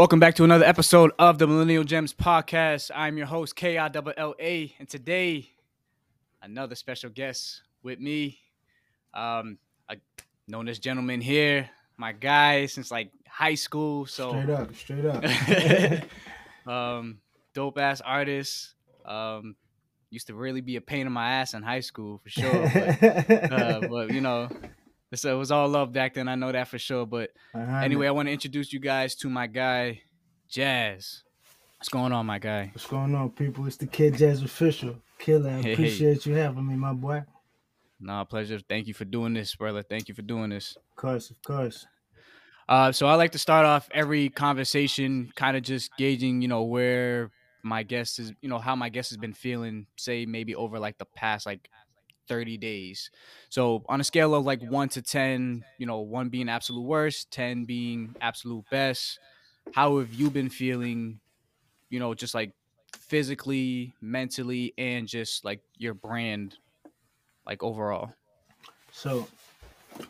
Welcome 0.00 0.18
back 0.18 0.34
to 0.36 0.44
another 0.44 0.64
episode 0.64 1.12
of 1.18 1.36
the 1.36 1.46
Millennial 1.46 1.84
Gemz 1.84 2.14
podcast. 2.14 2.90
I'm 2.94 3.18
your 3.18 3.26
host, 3.26 3.54
K 3.54 3.76
I 3.76 3.90
L 3.94 4.12
L 4.16 4.34
A, 4.40 4.74
and 4.78 4.88
today, 4.88 5.50
another 6.40 6.74
special 6.74 7.10
guest 7.10 7.60
with 7.82 8.00
me. 8.00 8.38
Um, 9.12 9.58
I 9.90 9.96
known 10.48 10.64
this 10.64 10.78
gentleman 10.78 11.20
here, 11.20 11.68
my 11.98 12.12
guy 12.12 12.64
since 12.64 12.90
like 12.90 13.10
high 13.28 13.56
school. 13.56 14.06
So 14.06 14.30
straight 14.30 14.48
up, 14.48 14.74
straight 14.74 15.04
up. 15.04 16.04
um, 16.66 17.18
dope 17.52 17.76
ass 17.76 18.00
artist. 18.00 18.72
Um, 19.04 19.54
used 20.08 20.28
to 20.28 20.34
really 20.34 20.62
be 20.62 20.76
a 20.76 20.80
pain 20.80 21.06
in 21.06 21.12
my 21.12 21.30
ass 21.30 21.52
in 21.52 21.62
high 21.62 21.80
school 21.80 22.22
for 22.22 22.30
sure. 22.30 22.70
But, 22.72 23.52
uh, 23.52 23.80
but 23.90 24.12
you 24.14 24.22
know, 24.22 24.48
so 25.14 25.34
it 25.34 25.38
was 25.38 25.50
all 25.50 25.68
love 25.68 25.92
back 25.92 26.14
then. 26.14 26.28
I 26.28 26.34
know 26.34 26.52
that 26.52 26.68
for 26.68 26.78
sure. 26.78 27.06
But 27.06 27.30
uh-huh, 27.54 27.78
anyway, 27.78 28.06
I 28.06 28.10
want 28.12 28.28
to 28.28 28.32
introduce 28.32 28.72
you 28.72 28.80
guys 28.80 29.14
to 29.16 29.28
my 29.28 29.46
guy, 29.46 30.02
Jasz. 30.50 31.22
What's 31.78 31.88
going 31.88 32.12
on, 32.12 32.26
my 32.26 32.38
guy? 32.38 32.70
What's 32.72 32.86
going 32.86 33.14
on, 33.14 33.30
people? 33.30 33.66
It's 33.66 33.76
the 33.76 33.86
Kid 33.86 34.14
Jasz 34.14 34.44
official. 34.44 34.96
Killa, 35.18 35.56
I 35.56 35.62
hey, 35.62 35.72
appreciate 35.72 36.24
hey. 36.24 36.30
you 36.30 36.36
having 36.36 36.66
me, 36.66 36.76
my 36.76 36.92
boy. 36.92 37.22
No, 38.00 38.24
pleasure. 38.24 38.60
Thank 38.68 38.86
you 38.86 38.94
for 38.94 39.04
doing 39.04 39.34
this, 39.34 39.54
brother. 39.54 39.82
Thank 39.82 40.08
you 40.08 40.14
for 40.14 40.22
doing 40.22 40.50
this. 40.50 40.76
Of 40.76 40.96
course, 40.96 41.30
of 41.30 41.42
course. 41.42 41.86
Uh, 42.68 42.92
so 42.92 43.06
I 43.06 43.14
like 43.14 43.32
to 43.32 43.38
start 43.38 43.66
off 43.66 43.88
every 43.92 44.28
conversation 44.28 45.30
kind 45.34 45.56
of 45.56 45.62
just 45.62 45.90
gauging, 45.98 46.40
you 46.40 46.48
know, 46.48 46.62
where 46.62 47.30
my 47.62 47.82
guest 47.82 48.18
is, 48.18 48.32
you 48.40 48.48
know, 48.48 48.58
how 48.58 48.76
my 48.76 48.88
guest 48.88 49.10
has 49.10 49.18
been 49.18 49.34
feeling, 49.34 49.86
say 49.96 50.24
maybe 50.24 50.54
over 50.54 50.78
like 50.78 50.96
the 50.96 51.04
past 51.04 51.46
like 51.46 51.68
30 52.28 52.56
days. 52.58 53.10
So 53.48 53.84
on 53.88 54.00
a 54.00 54.04
scale 54.04 54.34
of 54.34 54.44
like 54.44 54.62
one 54.62 54.88
to 54.90 55.02
10, 55.02 55.64
you 55.78 55.86
know, 55.86 56.00
one 56.00 56.28
being 56.28 56.48
absolute 56.48 56.82
worst, 56.82 57.30
10 57.30 57.64
being 57.64 58.16
absolute 58.20 58.64
best, 58.70 59.18
how 59.72 59.98
have 59.98 60.12
you 60.12 60.30
been 60.30 60.50
feeling, 60.50 61.20
you 61.90 62.00
know, 62.00 62.14
just 62.14 62.34
like 62.34 62.54
physically, 62.96 63.94
mentally, 64.00 64.74
and 64.78 65.08
just 65.08 65.44
like 65.44 65.62
your 65.76 65.94
brand, 65.94 66.58
like 67.46 67.62
overall? 67.62 68.14
So 68.92 69.28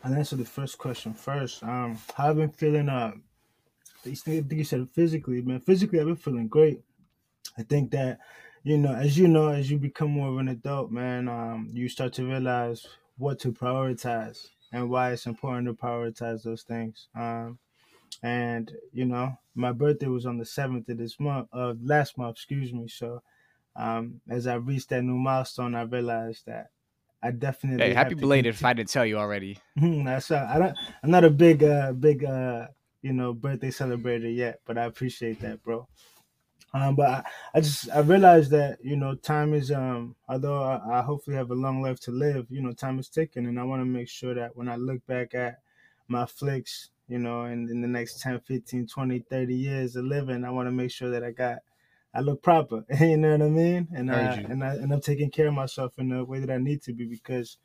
I'll 0.03 0.13
answer 0.13 0.35
the 0.35 0.45
first 0.45 0.77
question 0.77 1.13
first. 1.13 1.63
Um, 1.63 1.99
how 2.15 2.29
I've 2.29 2.37
been 2.37 2.51
feeling, 2.51 2.89
uh, 2.89 3.13
I 4.05 4.15
think 4.15 4.51
you 4.51 4.63
said 4.63 4.89
physically, 4.93 5.41
man. 5.41 5.61
Physically, 5.61 5.99
I've 5.99 6.07
been 6.07 6.15
feeling 6.15 6.47
great. 6.47 6.83
I 7.57 7.63
think 7.63 7.91
that 7.91 8.19
you 8.63 8.77
know, 8.77 8.93
as 8.93 9.17
you 9.17 9.27
know, 9.27 9.49
as 9.49 9.71
you 9.71 9.77
become 9.77 10.11
more 10.11 10.29
of 10.29 10.37
an 10.37 10.47
adult, 10.47 10.91
man, 10.91 11.27
um, 11.27 11.69
you 11.71 11.89
start 11.89 12.13
to 12.13 12.25
realize 12.25 12.85
what 13.17 13.39
to 13.39 13.51
prioritize 13.51 14.49
and 14.71 14.89
why 14.89 15.11
it's 15.11 15.25
important 15.25 15.67
to 15.67 15.73
prioritize 15.73 16.43
those 16.43 16.63
things. 16.63 17.07
Um, 17.15 17.59
and 18.23 18.71
you 18.93 19.05
know, 19.05 19.37
my 19.55 19.71
birthday 19.71 20.07
was 20.07 20.25
on 20.25 20.37
the 20.37 20.45
seventh 20.45 20.89
of 20.89 20.97
this 20.97 21.19
month, 21.19 21.49
of 21.51 21.77
uh, 21.77 21.79
last 21.83 22.17
month, 22.17 22.37
excuse 22.37 22.73
me. 22.73 22.87
So, 22.87 23.23
um, 23.75 24.21
as 24.29 24.47
I 24.47 24.55
reached 24.55 24.89
that 24.89 25.03
new 25.03 25.17
milestone, 25.17 25.75
I 25.75 25.83
realized 25.83 26.45
that 26.47 26.71
I 27.23 27.31
definitely. 27.31 27.87
Hey, 27.87 27.93
happy 27.93 28.15
belated! 28.15 28.53
If 28.53 28.65
I 28.65 28.73
didn't 28.73 28.89
tell 28.89 29.05
you 29.05 29.17
already, 29.17 29.59
that's 29.75 30.31
uh, 30.31 30.47
I 30.49 30.59
don't. 30.59 30.77
I'm 31.03 31.11
not 31.11 31.23
a 31.23 31.29
big, 31.29 31.63
uh, 31.63 31.93
big, 31.93 32.23
uh, 32.23 32.67
you 33.01 33.13
know, 33.13 33.33
birthday 33.33 33.69
celebrator 33.69 34.33
yet, 34.33 34.61
but 34.65 34.77
I 34.77 34.85
appreciate 34.85 35.39
that, 35.41 35.63
bro. 35.63 35.87
Um, 36.73 36.95
but 36.95 37.07
I, 37.09 37.23
I 37.55 37.61
just 37.61 37.89
I 37.91 37.99
realized 37.99 38.51
that 38.51 38.79
you 38.83 38.95
know 38.95 39.15
time 39.15 39.53
is 39.53 39.71
um 39.71 40.15
although 40.29 40.63
I, 40.63 40.99
I 40.99 41.01
hopefully 41.01 41.35
have 41.35 41.51
a 41.51 41.55
long 41.55 41.81
life 41.81 41.99
to 42.01 42.11
live, 42.11 42.47
you 42.49 42.61
know 42.61 42.71
time 42.71 42.99
is 42.99 43.09
ticking, 43.09 43.45
and 43.45 43.59
I 43.59 43.63
want 43.63 43.81
to 43.81 43.85
make 43.85 44.07
sure 44.09 44.33
that 44.33 44.55
when 44.55 44.69
I 44.69 44.75
look 44.77 45.05
back 45.05 45.33
at 45.35 45.59
my 46.07 46.25
flicks, 46.25 46.89
you 47.07 47.19
know, 47.19 47.45
in, 47.45 47.69
in 47.69 47.81
the 47.81 47.87
next 47.87 48.21
10, 48.21 48.39
15, 48.41 48.87
20, 48.87 49.19
30 49.19 49.55
years 49.55 49.95
of 49.95 50.05
living, 50.05 50.45
I 50.45 50.49
want 50.51 50.67
to 50.67 50.71
make 50.71 50.91
sure 50.91 51.09
that 51.11 51.23
I 51.23 51.31
got 51.31 51.59
I 52.13 52.21
look 52.21 52.41
proper. 52.41 52.85
you 52.99 53.17
know 53.17 53.31
what 53.31 53.41
I 53.41 53.49
mean? 53.49 53.87
And 53.93 54.11
I, 54.11 54.41
and 54.47 54.63
I 54.63 54.75
and 54.75 54.93
I'm 54.93 55.01
taking 55.01 55.29
care 55.31 55.47
of 55.47 55.53
myself 55.53 55.99
in 55.99 56.09
the 56.09 56.23
way 56.23 56.39
that 56.39 56.49
I 56.51 56.57
need 56.57 56.81
to 56.83 56.93
be 56.93 57.05
because 57.05 57.57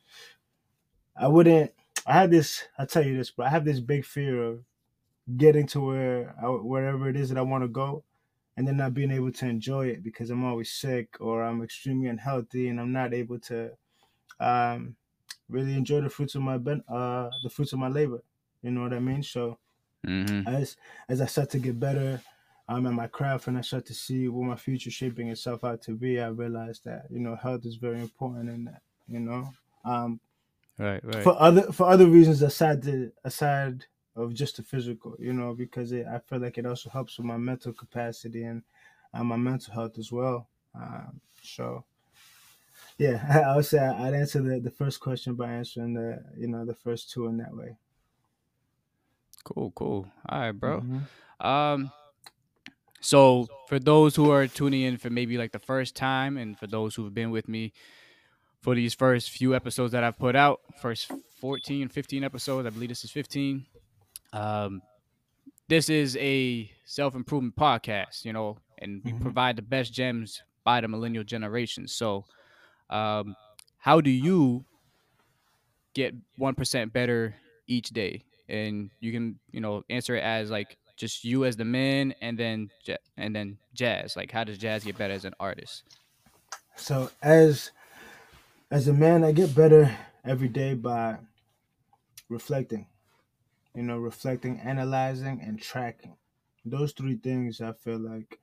I 1.15 1.27
wouldn't. 1.27 1.71
I 2.05 2.13
had 2.13 2.31
this. 2.31 2.67
I 2.77 2.85
tell 2.85 3.05
you 3.05 3.17
this, 3.17 3.31
but 3.31 3.47
I 3.47 3.49
have 3.49 3.65
this 3.65 3.79
big 3.79 4.05
fear 4.05 4.41
of 4.43 4.63
getting 5.37 5.67
to 5.67 5.81
where 5.81 6.35
I, 6.41 6.47
wherever 6.47 7.09
it 7.09 7.15
is 7.17 7.29
that 7.29 7.37
I 7.37 7.43
want 7.43 7.63
to 7.63 7.67
go 7.69 8.03
and 8.57 8.67
then 8.67 8.77
not 8.77 8.95
being 8.95 9.11
able 9.11 9.31
to 9.31 9.45
enjoy 9.45 9.87
it 9.87 10.03
because 10.03 10.31
I'm 10.31 10.43
always 10.43 10.71
sick 10.71 11.15
or 11.19 11.43
I'm 11.43 11.61
extremely 11.61 12.07
unhealthy 12.07 12.69
and 12.69 12.81
I'm 12.81 12.91
not 12.91 13.13
able 13.13 13.39
to 13.41 13.71
um, 14.39 14.95
really 15.47 15.73
enjoy 15.73 16.01
the 16.01 16.09
fruits 16.09 16.33
of 16.33 16.41
my 16.41 16.57
ben- 16.57 16.83
uh, 16.89 17.29
the 17.43 17.49
fruits 17.49 17.71
of 17.73 17.79
my 17.79 17.87
labor. 17.87 18.23
You 18.63 18.71
know 18.71 18.81
what 18.81 18.93
I 18.93 18.99
mean? 18.99 19.21
So 19.21 19.59
mm-hmm. 20.05 20.47
as 20.47 20.75
as 21.07 21.21
I 21.21 21.27
start 21.27 21.51
to 21.51 21.59
get 21.59 21.79
better 21.79 22.19
um, 22.67 22.87
at 22.87 22.93
my 22.93 23.07
craft 23.07 23.47
and 23.47 23.57
I 23.57 23.61
start 23.61 23.85
to 23.85 23.93
see 23.93 24.27
what 24.27 24.47
my 24.47 24.55
future 24.55 24.91
shaping 24.91 25.29
itself 25.29 25.63
out 25.63 25.83
to 25.83 25.91
be, 25.91 26.19
I 26.19 26.27
realize 26.27 26.81
that 26.85 27.05
you 27.11 27.19
know 27.19 27.35
health 27.35 27.65
is 27.65 27.75
very 27.75 28.01
important 28.01 28.49
in 28.49 28.65
that. 28.65 28.81
You 29.07 29.19
know, 29.19 29.49
um, 29.85 30.19
right, 30.79 31.03
right. 31.03 31.23
For 31.23 31.39
other 31.39 31.71
for 31.71 31.87
other 31.87 32.07
reasons 32.07 32.41
aside 32.41 32.81
the 32.81 33.11
aside 33.23 33.85
of 34.17 34.33
just 34.33 34.57
the 34.57 34.63
physical, 34.63 35.15
you 35.19 35.31
know, 35.31 35.53
because 35.53 35.91
it, 35.91 36.05
I 36.07 36.19
feel 36.19 36.39
like 36.39 36.57
it 36.57 36.65
also 36.65 36.89
helps 36.89 37.17
with 37.17 37.25
my 37.27 37.37
mental 37.37 37.71
capacity 37.71 38.43
and 38.43 38.63
uh, 39.13 39.23
my 39.23 39.37
mental 39.37 39.73
health 39.73 39.97
as 39.99 40.11
well. 40.11 40.47
Um, 40.75 41.21
so, 41.41 41.85
yeah, 42.97 43.43
I 43.47 43.55
would 43.55 43.65
say 43.65 43.79
I'd 43.79 44.13
answer 44.13 44.41
the, 44.41 44.59
the 44.59 44.71
first 44.71 44.99
question 44.99 45.35
by 45.35 45.51
answering 45.51 45.93
the 45.93 46.23
you 46.35 46.47
know 46.47 46.65
the 46.65 46.73
first 46.73 47.11
two 47.11 47.27
in 47.27 47.37
that 47.37 47.55
way. 47.55 47.77
Cool, 49.43 49.71
cool. 49.75 50.07
All 50.27 50.39
right, 50.39 50.51
bro. 50.51 50.81
Mm-hmm. 50.81 51.47
Um, 51.47 51.91
so 52.99 53.47
for 53.67 53.79
those 53.79 54.15
who 54.15 54.31
are 54.31 54.47
tuning 54.47 54.81
in 54.81 54.97
for 54.97 55.09
maybe 55.09 55.37
like 55.37 55.51
the 55.51 55.59
first 55.59 55.95
time, 55.95 56.37
and 56.37 56.57
for 56.57 56.67
those 56.67 56.95
who 56.95 57.03
have 57.03 57.13
been 57.13 57.31
with 57.31 57.47
me 57.47 57.71
for 58.61 58.75
these 58.75 58.93
first 58.93 59.29
few 59.29 59.55
episodes 59.55 59.91
that 59.93 60.03
I've 60.03 60.17
put 60.17 60.35
out, 60.35 60.59
first 60.81 61.11
14, 61.39 61.87
15 61.87 62.23
episodes, 62.23 62.65
I 62.65 62.71
believe 62.71 62.89
this 62.89 63.03
is 63.05 63.11
15. 63.11 63.65
Um, 64.33 64.81
this 65.67 65.89
is 65.89 66.17
a 66.17 66.71
self 66.85 67.15
improvement 67.15 67.55
podcast, 67.55 68.25
you 68.25 68.33
know, 68.33 68.57
and 68.79 69.01
we 69.03 69.11
mm-hmm. 69.11 69.21
provide 69.21 69.55
the 69.55 69.61
best 69.61 69.93
gems 69.93 70.41
by 70.63 70.81
the 70.81 70.87
millennial 70.87 71.23
generation. 71.23 71.87
So, 71.87 72.25
um, 72.89 73.35
how 73.77 74.01
do 74.01 74.09
you 74.09 74.65
get 75.93 76.13
one 76.37 76.55
percent 76.55 76.93
better 76.93 77.35
each 77.67 77.89
day? 77.89 78.23
And 78.49 78.89
you 78.99 79.11
can, 79.11 79.39
you 79.51 79.59
know, 79.59 79.83
answer 79.89 80.15
it 80.15 80.23
as 80.23 80.49
like 80.49 80.77
just 80.95 81.23
you 81.23 81.45
as 81.45 81.57
the 81.57 81.65
man, 81.65 82.13
and 82.21 82.37
then 82.37 82.69
and 83.17 83.35
then 83.35 83.57
Jasz. 83.75 84.15
Like, 84.15 84.31
how 84.31 84.43
does 84.43 84.57
Jasz 84.57 84.85
get 84.85 84.97
better 84.97 85.13
as 85.13 85.25
an 85.25 85.33
artist? 85.39 85.83
So 86.75 87.09
as 87.21 87.71
as 88.71 88.87
a 88.87 88.93
man, 88.93 89.23
I 89.23 89.31
get 89.31 89.55
better 89.55 89.95
every 90.25 90.47
day 90.47 90.73
by 90.73 91.17
reflecting 92.29 92.87
you 93.77 93.83
know, 93.83 93.97
reflecting, 93.99 94.59
analyzing, 94.59 95.39
and 95.39 95.61
tracking. 95.61 96.15
Those 96.65 96.93
three 96.93 97.15
things 97.15 97.61
I 97.61 97.73
feel 97.73 97.99
like 97.99 98.39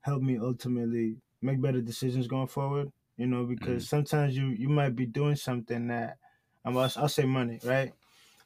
help 0.00 0.22
me 0.22 0.38
ultimately 0.38 1.16
make 1.42 1.60
better 1.60 1.80
decisions 1.80 2.28
going 2.28 2.46
forward. 2.46 2.92
You 3.16 3.26
know, 3.26 3.44
because 3.44 3.84
mm. 3.84 3.88
sometimes 3.88 4.36
you 4.36 4.46
you 4.50 4.68
might 4.68 4.94
be 4.94 5.04
doing 5.04 5.34
something 5.34 5.88
that 5.88 6.18
I'm 6.64 6.78
I'll, 6.78 6.92
I'll 6.96 7.08
say 7.08 7.24
money, 7.24 7.58
right? 7.64 7.92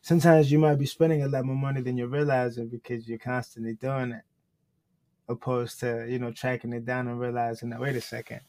Sometimes 0.01 0.51
you 0.51 0.59
might 0.59 0.77
be 0.77 0.87
spending 0.87 1.23
a 1.23 1.29
lot 1.29 1.45
more 1.45 1.57
money 1.57 1.83
than 1.83 1.99
you're 1.99 2.09
realizing 2.09 2.69
because 2.69 3.07
you're 3.07 3.19
constantly 3.19 3.75
doing 3.75 4.13
it, 4.13 4.23
opposed 5.29 5.79
to 5.81 6.07
you 6.09 6.19
know 6.19 6.33
tracking 6.33 6.73
it 6.73 6.87
down 6.87 7.07
and 7.07 7.21
realizing 7.21 7.69
that 7.69 7.81
wait 7.81 7.97
a 7.97 8.01
second, 8.01 8.41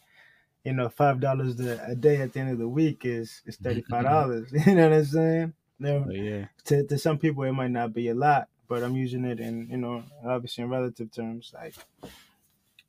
you 0.64 0.72
know 0.72 0.88
five 0.88 1.20
dollars 1.20 1.60
a 1.60 1.96
day 1.96 2.22
at 2.22 2.32
the 2.32 2.40
end 2.40 2.52
of 2.52 2.58
the 2.58 2.70
week 2.70 3.02
is 3.04 3.42
is 3.46 3.58
thirty 3.62 3.82
five 3.90 4.06
dollars. 4.06 4.50
you 4.66 4.76
know 4.76 4.90
what 4.90 4.98
I'm 4.98 5.06
saying? 5.06 5.54
Now, 5.82 6.06
yeah. 6.12 6.46
To 6.66 6.86
to 6.86 6.98
some 7.00 7.18
people, 7.18 7.44
it 7.44 7.54
might 7.54 7.72
not 7.72 7.92
be 7.92 8.10
a 8.10 8.14
lot, 8.14 8.50
but 8.68 8.84
I'm 8.84 8.96
using 8.96 9.26
it 9.26 9.40
in 9.40 9.68
you 9.68 9.78
know 9.78 10.04
obviously 10.24 10.64
in 10.64 10.70
relative 10.70 11.12
terms. 11.12 11.52
Like 11.56 11.74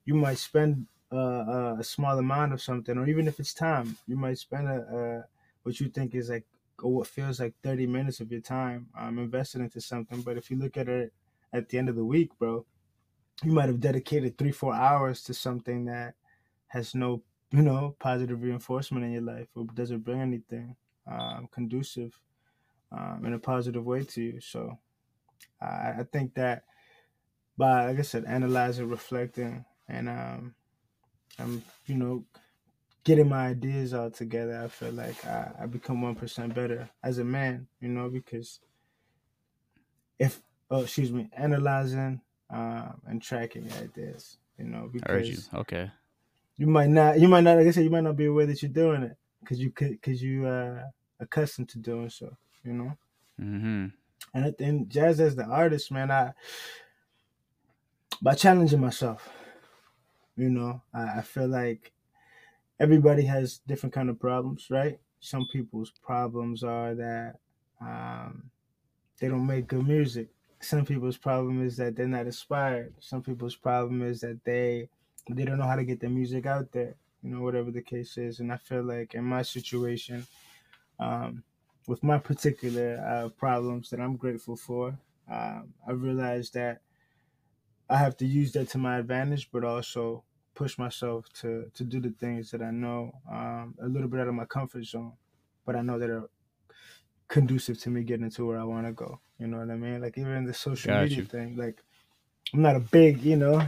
you 0.05 0.15
might 0.15 0.37
spend 0.37 0.87
uh, 1.11 1.77
a 1.79 1.85
small 1.85 2.19
amount 2.19 2.53
of 2.53 2.61
something, 2.61 2.99
or 2.99 3.09
even 3.09 3.27
if 3.27 3.41
it's 3.41 3.55
time, 3.55 3.97
you 4.07 4.17
might 4.17 4.37
spend 4.37 4.69
a, 4.69 4.77
a 4.77 5.25
what 5.63 5.81
you 5.81 5.89
think 5.89 6.15
is 6.15 6.29
like 6.29 6.45
or 6.83 6.93
what 6.93 7.07
feels 7.07 7.41
like 7.41 7.55
30 7.63 7.87
minutes 7.87 8.21
of 8.21 8.31
your 8.31 8.43
time 8.43 8.89
um, 8.99 9.19
invested 9.19 9.63
into 9.63 9.81
something. 9.81 10.21
But 10.21 10.37
if 10.37 10.51
you 10.51 10.59
look 10.59 10.77
at 10.77 10.89
it 10.89 11.15
at 11.51 11.71
the 11.71 11.79
end 11.79 11.89
of 11.89 11.97
the 11.97 12.05
week, 12.05 12.37
bro, 12.39 12.67
you 13.43 13.53
might 13.53 13.69
have 13.69 13.81
dedicated 13.81 14.37
three, 14.37 14.53
four 14.53 14.75
hours 14.75 15.23
to 15.25 15.35
something 15.35 15.87
that 15.87 16.15
has 16.69 16.95
no, 16.95 17.23
you 17.53 17.63
know, 17.63 17.97
positive 18.01 18.43
reinforcement 18.43 19.07
in 19.07 19.13
your 19.13 19.23
life 19.23 19.49
or 19.55 19.65
doesn't 19.73 20.05
bring 20.05 20.21
anything 20.21 20.77
um, 21.07 21.49
conducive 21.51 22.21
um, 22.93 23.25
in 23.25 23.33
a 23.35 23.39
positive 23.39 23.85
way 23.85 24.05
to 24.05 24.23
you. 24.23 24.41
So 24.41 24.79
I, 25.61 25.95
I 26.01 26.07
think 26.13 26.35
that 26.35 26.65
by, 27.57 27.87
like 27.87 27.99
I 27.99 28.03
said, 28.03 28.25
analyzing, 28.27 28.89
reflecting, 28.89 29.65
and 29.89 30.09
um, 30.09 30.55
I'm, 31.39 31.63
you 31.87 31.97
know, 31.97 32.25
getting 33.05 33.29
my 33.29 33.49
ideas 33.49 33.95
all 33.95 34.11
together, 34.11 34.63
I 34.65 34.69
feel 34.69 34.93
like 34.93 35.25
I, 35.27 35.53
I 35.63 35.67
become 35.67 36.03
one 36.03 36.15
percent 36.15 36.55
better 36.55 36.89
as 37.03 37.19
a 37.19 37.25
man. 37.25 37.67
You 37.81 37.89
know, 37.89 38.09
because 38.11 38.61
if 40.19 40.43
oh 40.71 40.83
excuse 40.83 41.13
me, 41.13 41.31
analyzing, 41.37 42.21
um, 42.51 43.01
and 43.07 43.23
tracking 43.23 43.69
ideas. 43.83 44.39
You 44.59 44.67
know, 44.67 44.91
I 45.03 45.09
heard 45.13 45.27
you. 45.27 45.39
because 45.39 45.51
Okay. 45.55 45.91
you 46.57 46.67
might 46.67 46.91
not, 46.91 47.19
you 47.21 47.29
might 47.29 47.43
not, 47.43 47.57
like 47.59 47.67
I 47.67 47.71
said, 47.71 47.85
you 47.85 47.91
might 47.91 48.03
not 48.05 48.17
be 48.17 48.27
aware 48.27 48.47
that 48.47 48.63
you're 48.63 48.71
doing 48.71 49.03
it 49.03 49.17
because 49.41 49.59
you 49.61 49.71
could, 49.71 49.91
because 49.93 50.23
you 50.23 50.47
uh 50.47 50.83
accustomed 51.21 51.69
to 51.71 51.79
doing 51.79 52.11
so. 52.11 52.37
You 52.65 52.73
know, 52.75 52.97
Mm-hmm. 53.41 53.87
and 54.35 54.45
I 54.45 54.51
think 54.53 54.89
Jasz 54.89 55.21
as 55.21 55.37
the 55.37 55.45
artist, 55.45 55.91
man, 55.91 56.11
I 56.11 56.33
by 58.21 58.35
challenging 58.35 58.81
myself. 58.81 59.29
You 60.37 60.49
know, 60.51 60.83
I, 60.95 61.19
I 61.19 61.23
feel 61.23 61.49
like 61.49 61.93
everybody 62.81 63.23
has 63.25 63.59
different 63.67 63.95
kind 63.95 64.11
of 64.11 64.21
problems, 64.21 64.69
right? 64.71 64.99
Some 65.21 65.47
people's 65.47 65.91
problems 65.91 66.65
are 66.65 66.95
that 66.95 67.37
um, 67.81 68.51
they 69.19 69.29
don't 69.29 69.47
make 69.47 69.69
good 69.69 69.87
music. 69.87 70.29
Some 70.61 70.85
people's 70.85 71.17
problem 71.19 71.65
is 71.65 71.77
that 71.79 71.97
they're 71.97 72.07
not 72.09 72.27
inspired. 72.27 72.95
Some 73.01 73.23
people's 73.23 73.57
problem 73.57 74.03
is 74.03 74.21
that 74.21 74.45
they 74.45 74.89
they 75.31 75.45
don't 75.45 75.59
know 75.59 75.67
how 75.67 75.77
to 75.77 75.85
get 75.85 76.01
their 76.01 76.11
music 76.11 76.47
out 76.47 76.73
there. 76.73 76.95
You 77.23 77.31
know, 77.31 77.41
whatever 77.43 77.71
the 77.71 77.83
case 77.83 78.19
is. 78.19 78.41
And 78.41 78.53
I 78.53 78.57
feel 78.57 78.83
like 78.83 79.15
in 79.15 79.25
my 79.25 79.43
situation, 79.43 80.27
um, 80.99 81.45
with 81.89 82.03
my 82.03 82.19
particular 82.19 82.97
uh, 83.07 83.29
problems 83.31 83.91
that 83.91 84.01
I'm 84.01 84.17
grateful 84.17 84.57
for, 84.57 84.99
um, 85.31 85.75
I 85.87 85.93
realized 85.93 86.55
that 86.55 86.83
I 87.89 87.99
have 87.99 88.17
to 88.19 88.27
use 88.27 88.53
that 88.53 88.69
to 88.71 88.79
my 88.79 88.99
advantage, 88.99 89.51
but 89.53 89.65
also 89.65 90.25
push 90.55 90.79
myself 90.79 91.27
to 91.41 91.71
to 91.75 91.85
do 91.85 92.01
the 92.01 92.11
things 92.11 92.51
that 92.53 92.63
I 92.63 92.71
know 92.71 93.13
um, 93.31 93.75
a 93.83 93.87
little 93.89 94.09
bit 94.09 94.21
out 94.21 94.29
of 94.29 94.35
my 94.35 94.45
comfort 94.47 94.85
zone, 94.87 95.13
but 95.67 95.77
I 95.77 95.83
know 95.83 95.99
that 95.99 96.11
are 96.11 96.31
conducive 97.29 97.81
to 97.83 97.91
me 97.91 98.03
getting 98.05 98.31
to 98.31 98.47
where 98.47 98.61
I 98.61 98.65
want 98.65 98.87
to 98.87 98.93
go. 98.93 99.21
You 99.39 99.49
know 99.49 99.59
what 99.59 99.71
I 99.71 99.77
mean? 99.77 100.01
Like 100.03 100.19
even 100.19 100.47
the 100.47 100.55
social 100.55 100.93
Got 100.93 101.03
media 101.03 101.19
you. 101.19 101.25
thing. 101.25 101.57
Like 101.57 101.83
I'm 102.55 102.63
not 102.63 102.77
a 102.77 102.81
big, 102.81 103.23
you 103.23 103.37
know, 103.37 103.67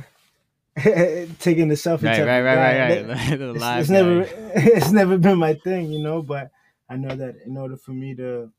taking 0.77 1.69
the 1.69 1.75
selfie 1.77 2.03
Right, 2.03 2.17
type 2.17 2.27
right, 2.27 2.43
right, 2.43 2.79
right, 2.79 3.09
right. 3.09 3.41
It's, 3.55 3.65
it's 3.75 3.91
never 3.91 4.23
it's 4.57 4.91
never 4.93 5.19
been 5.19 5.39
my 5.39 5.55
thing, 5.55 5.93
you 5.93 6.01
know. 6.01 6.23
But 6.23 6.51
I 6.89 6.97
know 6.97 7.15
that 7.15 7.37
in 7.47 7.57
order 7.57 7.77
for 7.77 7.93
me 7.93 8.15
to 8.17 8.51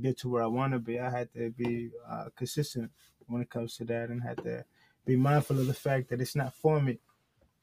get 0.00 0.18
to 0.20 0.28
where 0.28 0.42
I 0.42 0.46
want 0.46 0.72
to 0.72 0.78
be, 0.78 0.98
I 0.98 1.10
had 1.10 1.32
to 1.34 1.50
be 1.50 1.90
uh, 2.08 2.26
consistent 2.36 2.90
when 3.26 3.42
it 3.42 3.50
comes 3.50 3.76
to 3.76 3.84
that, 3.84 4.08
and 4.10 4.22
had 4.22 4.38
to 4.38 4.64
be 5.04 5.16
mindful 5.16 5.58
of 5.58 5.66
the 5.66 5.74
fact 5.74 6.08
that 6.10 6.20
it's 6.20 6.36
not 6.36 6.54
for 6.54 6.80
me. 6.80 6.98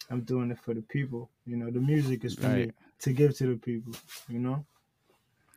I'm 0.09 0.21
doing 0.21 0.51
it 0.51 0.59
for 0.59 0.73
the 0.73 0.81
people. 0.81 1.29
You 1.45 1.57
know, 1.57 1.69
the 1.69 1.79
music 1.79 2.25
is 2.25 2.35
for 2.35 2.47
me 2.47 2.71
to 2.99 3.13
give 3.13 3.35
to 3.37 3.47
the 3.47 3.55
people. 3.55 3.93
You 4.27 4.39
know. 4.39 4.65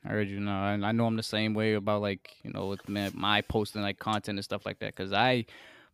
I 0.05 0.09
heard 0.09 0.29
you 0.29 0.41
know, 0.41 0.65
and 0.65 0.85
I 0.85 0.93
know 0.93 1.07
I'm 1.07 1.17
the 1.17 1.23
same 1.23 1.55
way 1.55 1.75
about 1.75 2.03
like 2.03 2.37
you 2.43 2.53
know 2.53 2.67
with 2.67 2.89
my, 2.89 3.11
my 3.15 3.41
posting 3.41 3.83
like 3.83 3.99
content 3.99 4.39
and 4.39 4.45
stuff 4.45 4.67
like 4.67 4.79
that. 4.81 4.97
Because 4.97 5.13
I 5.13 5.47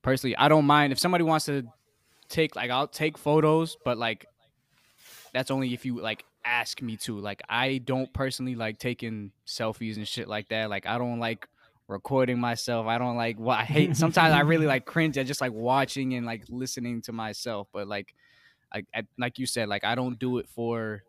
personally, 0.03 0.37
I 0.37 0.49
don't 0.49 0.65
mind 0.65 0.93
if 0.93 0.99
somebody 0.99 1.25
wants 1.25 1.47
to 1.47 1.65
take 2.29 2.57
like 2.57 2.71
I'll 2.71 2.89
take 2.89 3.19
photos, 3.19 3.77
but 3.85 3.99
like 3.99 4.27
that's 5.33 5.51
only 5.51 5.75
if 5.75 5.85
you 5.85 6.01
like 6.01 6.25
ask 6.45 6.81
me 6.83 6.97
to. 6.99 7.19
Like 7.19 7.43
I 7.49 7.79
don't 7.79 8.13
personally 8.13 8.55
like 8.55 8.79
taking 8.79 9.33
selfies 9.47 9.97
and 9.97 10.07
shit 10.07 10.29
like 10.29 10.49
that. 10.49 10.71
Like 10.71 10.87
I 10.87 10.99
don't 10.99 11.21
like 11.21 11.47
recording 11.89 12.39
myself. 12.39 12.87
I 12.87 12.99
don't 12.99 13.17
like 13.17 13.39
what 13.39 13.59
I 13.59 13.65
hate. 13.65 13.97
Sometimes 13.97 14.35
I 14.35 14.41
really 14.41 14.67
like 14.67 14.85
cringe 14.85 15.19
at 15.19 15.27
just 15.27 15.41
like 15.41 15.53
watching 15.53 16.15
and 16.15 16.27
like 16.27 16.45
listening 16.49 17.03
to 17.03 17.13
myself. 17.13 17.69
But 17.73 17.89
like 17.89 18.15
I, 18.73 18.85
I 18.95 19.03
like 19.19 19.39
you 19.39 19.47
said, 19.47 19.69
like 19.69 19.85
I 19.85 19.95
don't 19.95 20.19
do 20.19 20.39
it 20.39 20.49
for 20.49 21.03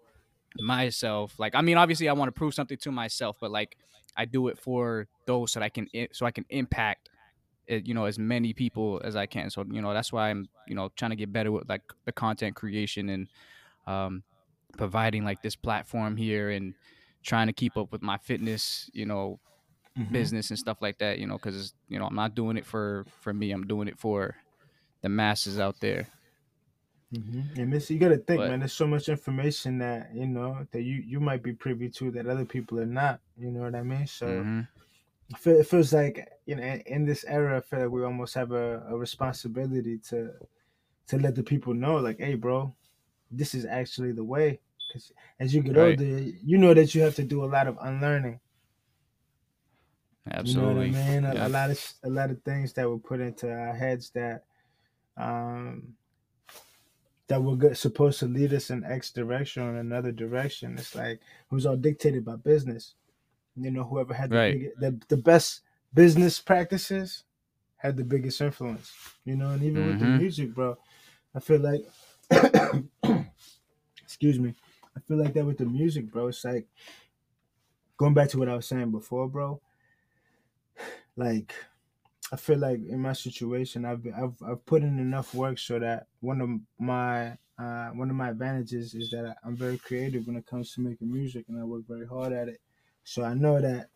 myself. 0.59 1.37
Like 1.37 1.55
I 1.55 1.61
mean, 1.61 1.77
obviously 1.77 2.09
I 2.09 2.13
want 2.13 2.29
to 2.29 2.37
prove 2.37 2.53
something 2.53 2.77
to 2.77 2.91
myself, 2.91 3.37
but 3.39 3.51
like 3.51 3.77
I 4.15 4.25
do 4.25 4.47
it 4.47 4.59
for 4.59 5.07
those 5.25 5.53
that 5.53 5.63
I 5.63 5.69
can 5.69 5.87
so 6.11 6.25
I 6.25 6.31
can 6.31 6.45
impact 6.49 7.09
it, 7.67 7.85
you 7.85 7.93
know 7.93 8.05
as 8.05 8.17
many 8.17 8.53
people 8.53 9.01
as 9.03 9.15
I 9.15 9.25
can. 9.25 9.49
So 9.49 9.65
you 9.69 9.81
know 9.81 9.93
that's 9.93 10.11
why 10.11 10.29
I'm 10.29 10.49
you 10.67 10.75
know 10.75 10.91
trying 10.95 11.11
to 11.11 11.17
get 11.17 11.31
better 11.31 11.51
with 11.51 11.69
like 11.69 11.83
the 12.05 12.11
content 12.11 12.55
creation 12.55 13.09
and 13.09 13.27
um 13.87 14.23
providing 14.77 15.23
like 15.25 15.41
this 15.41 15.55
platform 15.55 16.17
here 16.17 16.49
and 16.49 16.75
trying 17.23 17.47
to 17.47 17.53
keep 17.53 17.77
up 17.77 17.91
with 17.91 18.01
my 18.01 18.17
fitness, 18.17 18.89
you 18.93 19.05
know, 19.05 19.39
Mhm. 19.95 20.09
business 20.11 20.49
and 20.49 20.59
stuff 20.59 20.79
like 20.81 20.99
that, 20.99 21.19
you 21.19 21.27
know, 21.27 21.39
cuz 21.39 21.73
you 21.89 21.99
know, 21.99 22.05
I'm 22.05 22.15
not 22.15 22.35
doing 22.35 22.57
it 22.57 22.65
for 22.65 23.05
for 23.21 23.33
me. 23.33 23.51
I'm 23.51 23.67
doing 23.67 23.87
it 23.87 23.99
for 23.99 24.37
the 25.01 25.09
masses 25.09 25.59
out 25.59 25.79
there. 25.81 26.07
Mhm. 27.13 27.57
And 27.57 27.73
this, 27.73 27.89
you 27.89 27.97
got 27.99 28.09
to 28.09 28.17
think, 28.19 28.43
But 28.43 28.45
man. 28.45 28.59
There's 28.59 28.73
so 28.73 28.85
much 28.87 29.09
information 29.09 29.79
that 29.79 30.13
you 30.13 30.27
know 30.27 30.67
that 30.71 30.83
you 30.83 30.95
you 30.95 31.19
might 31.19 31.41
be 31.41 31.53
privy 31.53 31.89
to 31.89 32.11
that 32.11 32.27
other 32.27 32.45
people 32.45 32.79
are 32.79 32.85
not. 32.85 33.21
You 33.37 33.51
know 33.51 33.61
what 33.61 33.73
I 33.75 33.81
mean? 33.81 34.05
So 34.05 34.47
mhm, 34.47 34.67
feel, 35.37 35.59
it 35.59 35.67
feels 35.67 35.93
like 35.93 36.29
you 36.45 36.55
know 36.57 36.63
in, 36.63 36.81
in 36.81 37.05
this 37.05 37.25
era, 37.25 37.57
I 37.57 37.61
feel 37.61 37.81
like 37.81 37.91
we 37.91 38.03
almost 38.03 38.35
have 38.35 38.51
a, 38.53 38.81
a 38.89 38.97
responsibility 38.97 39.99
to 40.09 40.33
to 41.07 41.19
let 41.19 41.35
the 41.35 41.43
people 41.43 41.73
know, 41.75 41.97
like, 41.97 42.19
hey, 42.19 42.35
bro, 42.35 42.75
this 43.31 43.53
is 43.53 43.65
actually 43.65 44.11
the 44.11 44.23
way. 44.23 44.59
Because 44.87 45.11
as 45.39 45.53
you 45.53 45.61
get 45.61 45.77
Right. 45.77 45.99
older, 45.99 46.03
you 46.03 46.57
know 46.57 46.73
that 46.73 46.95
you 46.95 47.01
have 47.01 47.15
to 47.15 47.23
do 47.23 47.43
a 47.43 47.47
lot 47.47 47.67
of 47.67 47.77
unlearning. 47.81 48.39
absolutely. 50.31 50.87
You 50.87 50.93
know 50.93 50.99
I 51.01 51.09
mean? 51.11 51.25
A, 51.25 51.33
Yeah. 51.35 51.47
a 51.47 51.49
lot 51.49 51.69
of 51.69 51.93
a 52.03 52.09
lot 52.09 52.31
of 52.31 52.41
things 52.43 52.73
that 52.73 52.89
were 52.89 52.97
put 52.97 53.19
into 53.19 53.51
our 53.51 53.73
heads 53.73 54.09
that 54.11 54.45
um 55.17 55.95
that 57.27 57.43
were 57.43 57.55
good, 57.55 57.77
supposed 57.77 58.19
to 58.19 58.25
lead 58.25 58.53
us 58.53 58.71
in 58.71 58.83
X 58.83 59.11
direction 59.11 59.61
or 59.63 59.75
another 59.77 60.11
direction. 60.11 60.77
It's 60.79 60.95
like 60.95 61.17
it 61.19 61.53
was 61.53 61.65
all 61.65 61.77
dictated 61.77 62.25
by 62.25 62.35
business. 62.37 62.95
You 63.55 63.71
know, 63.71 63.83
whoever 63.83 64.13
had 64.13 64.31
the 64.31 64.37
Right. 64.37 64.53
big, 64.53 64.69
the, 64.79 64.99
the 65.09 65.17
best 65.17 65.61
business 65.93 66.39
practices 66.39 67.23
had 67.77 67.97
the 67.97 68.03
biggest 68.03 68.41
influence. 68.41 68.91
You 69.25 69.35
know, 69.35 69.51
and 69.51 69.61
even 69.63 69.85
with 69.85 69.99
the 69.99 70.05
Mhm. 70.05 70.19
music, 70.19 70.55
bro, 70.55 70.77
I 71.35 71.39
feel 71.39 71.59
like 71.59 71.81
excuse 74.09 74.39
me. 74.39 74.55
I 74.97 74.99
feel 75.01 75.17
like 75.17 75.33
that 75.35 75.45
with 75.45 75.59
the 75.59 75.65
music, 75.65 76.11
bro. 76.11 76.29
It's 76.29 76.43
like 76.43 76.67
going 77.95 78.15
back 78.15 78.29
to 78.29 78.39
what 78.39 78.49
I 78.49 78.55
was 78.55 78.65
saying 78.65 78.89
before, 78.89 79.29
bro. 79.29 79.61
Like 81.15 81.53
I 82.33 82.35
feel 82.35 82.57
like 82.57 82.79
in 82.89 82.99
my 82.99 83.13
situation, 83.13 83.85
I've 83.85 84.01
been, 84.01 84.15
I've 84.15 84.33
I've 84.43 84.65
put 84.65 84.81
in 84.81 84.97
enough 84.97 85.35
work 85.35 85.59
so 85.59 85.77
that 85.77 86.07
one 86.21 86.41
of 86.41 86.49
my 86.83 87.37
uh, 87.59 87.89
one 87.89 88.09
of 88.09 88.15
my 88.15 88.29
advantages 88.29 88.95
is 88.95 89.11
that 89.11 89.37
I'm 89.45 89.55
very 89.55 89.77
creative 89.77 90.25
when 90.25 90.37
it 90.37 90.47
comes 90.47 90.73
to 90.73 90.81
making 90.81 91.11
music, 91.13 91.45
and 91.47 91.61
I 91.61 91.63
work 91.63 91.83
very 91.87 92.07
hard 92.07 92.33
at 92.33 92.47
it. 92.47 92.59
So 93.03 93.23
I 93.23 93.35
know 93.35 93.61
that 93.61 93.89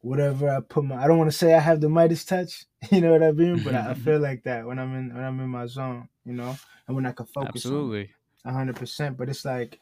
whatever 0.00 0.48
I 0.48 0.60
put 0.60 0.84
my, 0.84 0.96
I 0.96 1.06
don't 1.06 1.18
want 1.18 1.30
to 1.30 1.36
say 1.36 1.54
I 1.54 1.60
have 1.60 1.80
the 1.80 1.88
Midas 1.88 2.24
touch, 2.24 2.66
you 2.90 3.00
know 3.00 3.12
what 3.12 3.22
I 3.22 3.30
mean, 3.30 3.62
but 3.62 3.76
I, 3.76 3.90
I 3.90 3.94
feel 4.06 4.18
like 4.18 4.42
that 4.42 4.66
when 4.66 4.80
I'm 4.80 4.92
in 4.96 5.14
when 5.14 5.22
I'm 5.22 5.38
in 5.38 5.50
my 5.50 5.66
zone, 5.66 6.08
you 6.24 6.32
know, 6.32 6.56
and 6.88 6.96
when 6.96 7.06
I 7.06 7.12
can 7.12 7.26
focus 7.26 7.66
on 7.66 7.72
Absolutely. 7.72 8.10
A 8.44 8.52
hundred 8.52 8.76
percent. 8.76 9.16
But 9.16 9.28
it's 9.28 9.44
like 9.44 9.80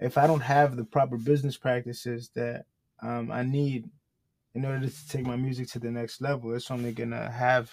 if 0.00 0.18
I 0.18 0.26
don't 0.26 0.40
have 0.40 0.76
the 0.76 0.84
proper 0.84 1.16
business 1.16 1.56
practices 1.56 2.30
that 2.34 2.66
um, 3.02 3.30
I 3.30 3.42
need 3.42 3.88
in 4.54 4.64
order 4.64 4.86
to 4.88 5.08
take 5.08 5.26
my 5.26 5.36
music 5.36 5.68
to 5.68 5.78
the 5.78 5.90
next 5.90 6.20
level, 6.20 6.54
it's 6.54 6.70
only 6.70 6.92
gonna 6.92 7.30
have 7.30 7.70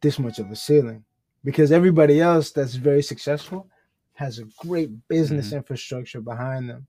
this 0.00 0.18
much 0.18 0.38
of 0.38 0.50
a 0.50 0.56
ceiling. 0.56 1.04
Because 1.44 1.72
everybody 1.72 2.20
else 2.20 2.52
that's 2.52 2.74
very 2.74 3.02
successful 3.02 3.68
has 4.14 4.38
a 4.38 4.44
great 4.58 4.90
business 5.08 5.52
infrastructure 5.52 6.20
behind 6.20 6.70
them 6.70 6.86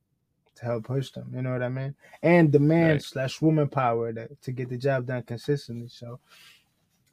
to 0.56 0.63
help 0.65 0.86
push 0.86 1.12
them. 1.12 1.30
You 1.36 1.42
know 1.42 1.51
what 1.51 1.63
I 1.63 1.68
mean? 1.70 1.94
And 2.24 2.51
the 2.51 2.60
man 2.60 2.92
Right. 2.92 3.04
slash 3.04 3.42
woman 3.42 3.68
power 3.68 4.13
that 4.13 4.42
to 4.44 4.51
get 4.54 4.70
the 4.70 4.77
job 4.77 5.08
done 5.08 5.24
consistently. 5.24 5.89
So 5.89 6.20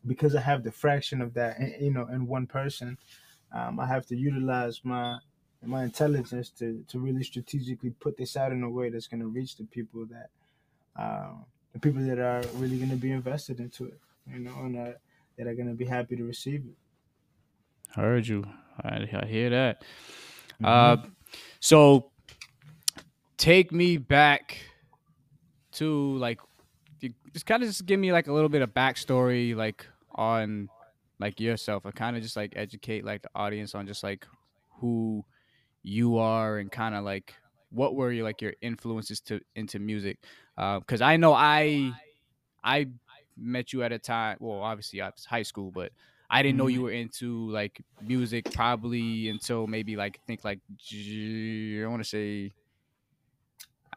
because 0.07 0.37
I 0.37 0.41
have 0.41 0.63
the 0.63 0.71
fraction 0.71 1.21
of 1.21 1.35
that, 1.35 1.59
you 1.81 1.91
know, 1.91 2.07
in 2.09 2.27
one 2.27 2.47
person, 2.47 2.97
um, 3.55 3.79
I 3.81 3.87
have 3.87 4.07
to 4.07 4.17
utilize 4.17 4.81
my 4.85 5.19
my 5.65 5.85
intelligence 5.85 6.51
to 6.59 6.85
to 6.89 6.99
really 6.99 7.23
strategically 7.23 7.91
put 7.91 8.17
this 8.17 8.37
out 8.37 8.53
in 8.53 8.63
a 8.63 8.71
way 8.71 8.91
that's 8.91 9.07
going 9.07 9.21
to 9.21 9.29
reach 9.29 9.57
the 9.57 9.65
people 9.65 10.07
that 10.07 10.31
um, 10.97 11.45
the 11.73 11.79
people 11.79 12.03
that 12.03 12.19
are 12.19 12.43
really 12.57 12.77
going 12.79 12.91
to 12.91 12.97
be 12.97 13.13
invested 13.13 13.61
into 13.61 13.87
it, 13.87 13.99
you 14.31 14.41
know, 14.41 14.55
and 14.61 14.77
uh, 14.79 14.93
that 15.39 15.47
are 15.47 15.55
going 15.55 15.69
to 15.69 15.75
be 15.75 15.85
happy 15.87 16.17
to 16.17 16.25
receive 16.25 16.63
it. 16.67 16.77
Heard 17.99 18.27
you. 18.27 18.45
I, 18.83 19.09
I 19.23 19.27
hear 19.27 19.51
that. 19.51 19.83
Mhm. 20.61 20.67
Uh, 20.67 20.97
so 21.61 22.11
take 23.37 23.73
me 23.73 23.97
back 23.97 24.59
to 25.73 26.17
like, 26.19 26.41
you- 27.01 27.15
just 27.33 27.47
kind 27.47 27.63
of 27.63 27.69
just 27.69 27.87
give 27.87 27.99
me 27.99 28.13
like 28.13 28.27
a 28.29 28.33
little 28.33 28.49
bit 28.49 28.63
of 28.63 28.75
backstory, 28.75 29.55
like 29.57 29.87
on 30.15 30.69
like 31.19 31.41
yourself, 31.41 31.85
and 31.85 31.95
kind 31.95 32.17
of 32.17 32.23
just 32.23 32.37
like 32.37 32.53
educate 32.57 33.05
like 33.05 33.23
the 33.23 33.31
audience 33.35 33.75
on 33.75 33.87
just 33.87 34.03
like 34.03 34.27
who 34.81 35.25
you 35.83 36.19
are 36.19 36.59
and 36.59 36.71
kind 36.71 36.95
of 36.95 37.05
like 37.05 37.35
what 37.71 37.95
were 37.95 38.13
your 38.13 38.25
like 38.25 38.43
your 38.43 38.55
influences 38.61 39.21
to 39.21 39.41
into 39.55 39.79
music. 39.79 40.19
Uh, 40.57 40.81
because 40.81 41.01
I 41.01 41.17
know 41.17 41.33
I 41.33 41.93
I 42.63 42.89
met 43.37 43.73
you 43.73 43.83
at 43.83 43.93
a 43.93 43.99
time. 43.99 44.37
Well, 44.41 44.61
obviously 44.61 45.01
I 45.01 45.07
was 45.07 45.25
high 45.25 45.43
school, 45.43 45.71
but 45.71 45.93
I 46.33 46.43
didn't 46.43 46.57
know 46.57 46.67
you 46.67 46.79
mm-hmm. 46.79 46.85
were 46.85 46.93
into 46.93 47.51
like 47.51 47.81
music 48.01 48.51
probably 48.53 49.29
until 49.29 49.67
maybe 49.67 49.97
like 49.97 50.19
think 50.27 50.45
like 50.45 50.61
i 50.71 51.87
want 51.87 52.03
to 52.03 52.09
say 52.09 52.51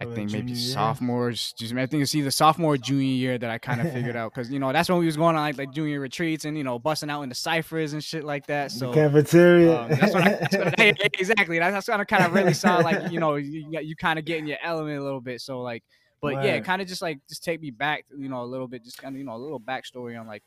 I 0.01 0.05
think 0.05 0.31
maybe 0.31 0.55
sophomores. 0.55 1.53
Just 1.53 1.73
I 1.73 1.85
think 1.85 2.03
it's 2.03 2.13
either 2.13 2.29
sophomore 2.29 2.75
junior 2.75 3.05
year 3.05 3.37
that 3.37 3.49
I 3.49 3.57
kind 3.57 3.79
of 3.79 3.93
figured 3.93 4.15
out 4.17 4.33
because 4.33 4.51
you 4.51 4.59
know 4.59 4.73
that's 4.73 4.89
when 4.89 4.99
we 4.99 5.05
was 5.05 5.15
going 5.15 5.37
on 5.37 5.41
like, 5.41 5.57
like 5.57 5.71
junior 5.71 6.01
retreats 6.01 6.43
and 6.43 6.57
you 6.57 6.65
know 6.65 6.77
busting 6.77 7.09
out 7.09 7.21
into 7.21 7.35
ciphers 7.35 7.93
and 7.93 8.03
shit 8.03 8.25
like 8.25 8.45
that. 8.47 8.71
So 8.71 8.87
the 8.91 8.93
cafeteria. 8.93 9.81
Um, 9.81 9.89
that's 9.89 10.13
what 10.13 10.23
I, 10.23 10.29
that's 10.29 10.57
what 10.57 10.79
I, 10.79 10.93
exactly. 11.17 11.59
That's, 11.59 11.73
that's 11.73 11.87
when 11.87 12.01
I 12.01 12.03
kind 12.03 12.25
of 12.25 12.33
really 12.33 12.53
saw 12.53 12.77
like 12.77 13.09
you 13.09 13.21
know 13.21 13.35
you, 13.35 13.79
you 13.81 13.95
kind 13.95 14.19
of 14.19 14.25
getting 14.25 14.47
your 14.47 14.57
element 14.61 14.99
a 14.99 15.03
little 15.03 15.21
bit. 15.21 15.39
So 15.39 15.61
like, 15.61 15.83
but 16.21 16.35
right. 16.35 16.45
yeah, 16.45 16.59
kind 16.59 16.81
of 16.81 16.89
just 16.89 17.01
like 17.01 17.19
just 17.29 17.43
take 17.43 17.61
me 17.61 17.71
back, 17.71 18.05
you 18.17 18.27
know, 18.27 18.43
a 18.43 18.45
little 18.45 18.67
bit, 18.67 18.83
just 18.83 18.97
kind 18.97 19.15
of 19.15 19.19
you 19.19 19.25
know 19.25 19.35
a 19.35 19.37
little 19.37 19.61
backstory 19.61 20.19
on 20.19 20.27
like 20.27 20.43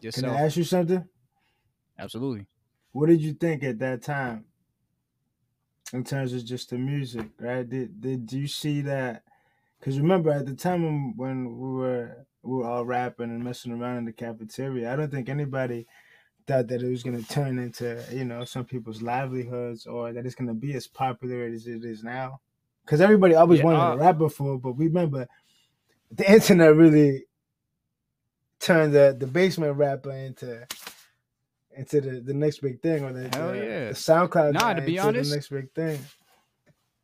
yourself. 0.00 0.32
Can 0.32 0.42
I 0.42 0.46
ask 0.46 0.56
you 0.56 0.64
something? 0.64 1.04
Absolutely. 1.98 2.46
What 2.92 3.08
did 3.08 3.20
you 3.20 3.34
think 3.34 3.64
at 3.64 3.80
that 3.80 4.00
time? 4.00 4.46
In 5.92 6.04
terms 6.04 6.32
of 6.32 6.44
just 6.44 6.70
the 6.70 6.78
music, 6.78 7.26
right? 7.38 7.68
Did 7.68 8.00
did 8.00 8.32
you 8.32 8.46
see 8.46 8.82
that 8.82 9.22
because 9.78 9.98
remember, 10.00 10.30
at 10.30 10.46
the 10.46 10.54
time 10.54 11.16
when, 11.16 11.58
we 11.58 11.70
were 11.70 12.26
we 12.42 12.56
were 12.58 12.66
all 12.66 12.84
rapping 12.84 13.30
and 13.30 13.42
messing 13.42 13.72
around 13.72 13.98
in 13.98 14.04
the 14.04 14.12
cafeteria, 14.12 14.92
I 14.92 14.96
don't 14.96 15.10
think 15.10 15.28
anybody 15.28 15.86
thought 16.46 16.68
that 16.68 16.82
it 16.82 16.90
was 16.90 17.02
going 17.02 17.22
to 17.22 17.28
turn 17.28 17.58
into 17.58 18.02
you 18.12 18.24
know 18.24 18.44
some 18.44 18.64
people's 18.64 19.02
livelihoods 19.02 19.86
or 19.86 20.12
that 20.12 20.26
it's 20.26 20.34
going 20.34 20.48
to 20.48 20.54
be 20.54 20.74
as 20.74 20.86
popular 20.86 21.44
as 21.44 21.66
it 21.66 21.84
is 21.84 22.02
now. 22.02 22.40
Because 22.84 23.00
everybody 23.00 23.34
always 23.34 23.58
yeah, 23.60 23.66
wanted 23.66 23.78
uh, 23.78 23.92
to 23.92 23.98
rap 23.98 24.18
before, 24.18 24.58
but 24.58 24.72
we 24.72 24.86
remember 24.86 25.28
the 26.10 26.30
internet 26.30 26.74
really 26.74 27.24
turned 28.60 28.92
the 28.92 29.16
the 29.18 29.26
basement 29.26 29.76
rapper 29.76 30.10
into 30.10 30.66
into 31.78 32.00
the, 32.00 32.20
the 32.20 32.34
next 32.34 32.58
big 32.58 32.82
thing 32.82 33.04
or 33.04 33.12
the, 33.12 33.30
Hell 33.36 33.52
the, 33.52 33.58
yeah. 33.58 33.88
the 33.88 33.94
SoundCloud. 33.94 34.52
Nah, 34.54 34.74
to 34.74 34.82
be 34.82 34.98
honest, 34.98 35.30
the 35.30 35.36
next 35.36 35.48
big 35.48 35.72
thing. 35.72 35.98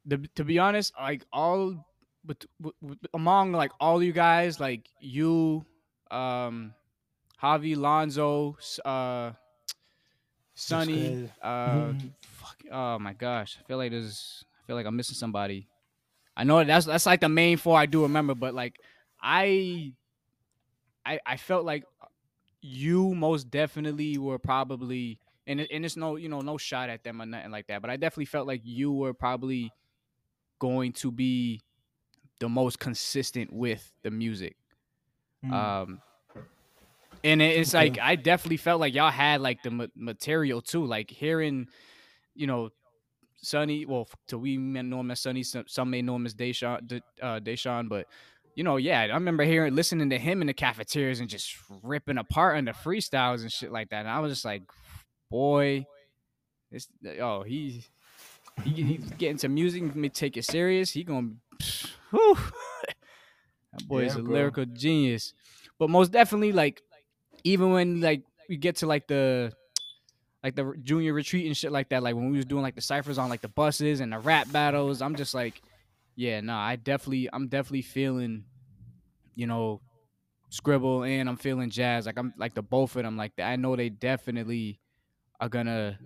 The, 0.04 0.18
to 0.34 0.44
be 0.44 0.58
honest, 0.58 0.92
like 1.00 1.24
all 1.32 1.86
but, 2.24 2.44
among 3.14 3.52
like 3.52 3.70
all 3.80 4.02
you 4.02 4.12
guys, 4.12 4.58
like 4.58 4.88
you, 5.00 5.64
um, 6.10 6.74
Javi, 7.42 7.76
Lonzo, 7.76 8.56
uh, 8.84 9.32
Sonny, 10.54 11.30
uh, 11.42 11.68
mm-hmm. 11.68 12.08
fuck, 12.22 12.56
oh 12.70 12.98
my 12.98 13.12
gosh, 13.12 13.58
I 13.60 13.66
feel 13.66 13.76
like 13.76 13.92
there's, 13.92 14.44
I 14.62 14.66
feel 14.66 14.76
like 14.76 14.86
I'm 14.86 14.96
missing 14.96 15.14
somebody. 15.14 15.68
I 16.36 16.44
know 16.44 16.64
that's 16.64 16.86
that's 16.86 17.06
like 17.06 17.20
the 17.20 17.28
main 17.28 17.58
four 17.58 17.78
I 17.78 17.86
do 17.86 18.02
remember, 18.02 18.34
but 18.34 18.54
like 18.54 18.80
I, 19.22 19.92
I, 21.06 21.20
I 21.24 21.36
felt 21.36 21.64
like 21.64 21.84
you 22.64 23.14
most 23.14 23.50
definitely 23.50 24.16
were 24.16 24.38
probably, 24.38 25.18
and 25.46 25.60
it, 25.60 25.68
and 25.70 25.84
it's 25.84 25.98
no 25.98 26.16
you 26.16 26.30
know 26.30 26.40
no 26.40 26.56
shot 26.56 26.88
at 26.88 27.04
them 27.04 27.20
or 27.20 27.26
nothing 27.26 27.50
like 27.50 27.66
that, 27.66 27.82
but 27.82 27.90
I 27.90 27.96
definitely 27.96 28.24
felt 28.24 28.46
like 28.46 28.62
you 28.64 28.90
were 28.90 29.12
probably 29.12 29.70
going 30.58 30.92
to 30.92 31.12
be 31.12 31.60
the 32.40 32.48
most 32.48 32.78
consistent 32.78 33.52
with 33.52 33.92
the 34.02 34.10
music. 34.10 34.56
Mm. 35.44 35.52
Um, 35.52 36.00
and 37.22 37.42
it's 37.42 37.74
okay. 37.74 37.90
like 37.90 37.98
I 38.00 38.16
definitely 38.16 38.56
felt 38.56 38.80
like 38.80 38.94
y'all 38.94 39.10
had 39.10 39.42
like 39.42 39.62
the 39.62 39.70
ma- 39.70 39.86
material 39.94 40.62
too. 40.62 40.86
Like 40.86 41.10
hearing, 41.10 41.68
you 42.34 42.46
know, 42.46 42.70
Sonny. 43.36 43.84
Well, 43.84 44.08
to 44.28 44.38
we 44.38 44.56
know 44.56 45.00
him 45.00 45.10
as 45.10 45.20
Sonny. 45.20 45.42
Some, 45.42 45.64
some 45.66 45.90
may 45.90 46.00
know 46.00 46.16
him 46.16 46.24
as 46.24 46.34
Deshaun. 46.34 47.02
Uh, 47.20 47.40
Deshaun, 47.40 47.90
but 47.90 48.06
you 48.54 48.64
know, 48.64 48.76
yeah, 48.76 49.00
I 49.00 49.14
remember 49.14 49.44
hearing, 49.44 49.74
listening 49.74 50.10
to 50.10 50.18
him 50.18 50.40
in 50.40 50.46
the 50.46 50.54
cafeterias 50.54 51.20
and 51.20 51.28
just 51.28 51.56
ripping 51.82 52.18
apart 52.18 52.56
on 52.56 52.64
the 52.64 52.72
freestyles 52.72 53.42
and 53.42 53.50
shit 53.50 53.72
like 53.72 53.90
that. 53.90 54.00
And 54.00 54.08
I 54.08 54.20
was 54.20 54.32
just 54.32 54.44
like, 54.44 54.62
boy, 55.30 55.86
this, 56.70 56.88
oh, 57.20 57.42
he, 57.42 57.84
he 58.64 58.70
he's 58.70 59.10
getting 59.18 59.38
some 59.38 59.54
music. 59.54 59.82
And 59.82 59.96
me 59.96 60.08
take 60.08 60.36
it 60.36 60.44
serious. 60.44 60.90
He 60.90 61.04
gonna 61.04 61.30
Whew. 62.10 62.36
that 63.72 63.88
boy 63.88 64.00
yeah, 64.00 64.06
is 64.06 64.16
a 64.16 64.22
bro. 64.22 64.32
lyrical 64.32 64.64
genius. 64.66 65.34
But 65.78 65.90
most 65.90 66.12
definitely, 66.12 66.52
like, 66.52 66.82
even 67.42 67.72
when 67.72 68.00
like 68.00 68.22
we 68.48 68.56
get 68.56 68.76
to 68.76 68.86
like 68.86 69.08
the 69.08 69.52
like 70.42 70.54
the 70.54 70.74
junior 70.82 71.12
retreat 71.12 71.46
and 71.46 71.56
shit 71.56 71.72
like 71.72 71.88
that, 71.88 72.02
like 72.02 72.14
when 72.14 72.30
we 72.30 72.36
was 72.36 72.46
doing 72.46 72.62
like 72.62 72.74
the 72.74 72.80
ciphers 72.82 73.18
on 73.18 73.28
like 73.30 73.40
the 73.40 73.48
buses 73.48 74.00
and 74.00 74.12
the 74.12 74.18
rap 74.18 74.50
battles, 74.52 75.02
I'm 75.02 75.16
just 75.16 75.34
like, 75.34 75.60
yeah, 76.16 76.40
no, 76.40 76.54
I 76.54 76.76
definitely, 76.76 77.28
I'm 77.32 77.48
definitely 77.48 77.82
feeling, 77.82 78.44
you 79.34 79.46
know, 79.46 79.80
scribble 80.50 81.02
and 81.02 81.28
I'm 81.28 81.36
feeling 81.36 81.70
Jasz. 81.70 82.06
Like 82.06 82.18
I'm 82.18 82.32
like 82.38 82.54
the 82.54 82.62
both 82.62 82.96
of 82.96 83.02
them. 83.02 83.16
Like 83.16 83.32
I 83.38 83.56
know 83.56 83.74
they 83.76 83.88
definitely 83.88 84.80
are 85.40 85.48
gonna 85.48 85.98